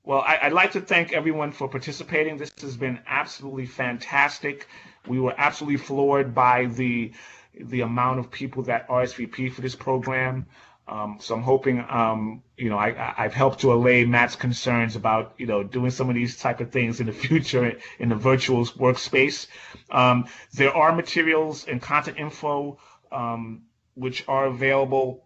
Well, 0.04 0.24
I, 0.26 0.40
would 0.46 0.54
like 0.54 0.72
to 0.72 0.82
thank 0.82 1.14
everyone 1.14 1.52
for 1.52 1.68
participating. 1.68 2.38
This 2.38 2.52
has 2.62 2.76
been 2.76 3.00
absolutely 3.06 3.68
fantastic. 3.68 4.68
We 5.08 5.20
were 5.20 5.36
absolutely 5.38 5.78
floored 5.78 6.34
by 6.34 6.66
the 6.66 7.12
the 7.60 7.82
amount 7.82 8.20
of 8.20 8.32
people 8.32 8.64
that 8.64 8.88
RSVP 8.88 9.52
for 9.52 9.62
this 9.62 9.76
program. 9.76 10.46
Um, 10.88 11.18
so 11.22 11.36
I'm 11.36 11.44
hoping, 11.44 11.86
um, 11.90 12.44
you 12.58 12.70
know, 12.70 12.78
I, 12.78 13.14
I've 13.18 13.34
helped 13.34 13.62
to 13.62 13.72
allay 13.72 14.04
Matt's 14.06 14.36
concerns 14.36 14.96
about, 14.96 15.36
you 15.38 15.46
know, 15.46 15.64
doing 15.64 15.92
some 15.92 16.10
of 16.10 16.16
these 16.16 16.38
type 16.38 16.60
of 16.60 16.72
things 16.72 17.00
in 17.00 17.06
the 17.06 17.14
future 17.28 17.78
in 18.00 18.10
the 18.10 18.16
virtual 18.16 18.66
workspace. 18.66 19.48
Um, 19.90 20.26
there 20.54 20.76
are 20.76 20.94
materials 20.94 21.66
and 21.68 21.82
content 21.82 22.18
info 22.18 22.78
um, 23.12 23.64
which 23.96 24.26
are 24.28 24.46
available, 24.46 25.26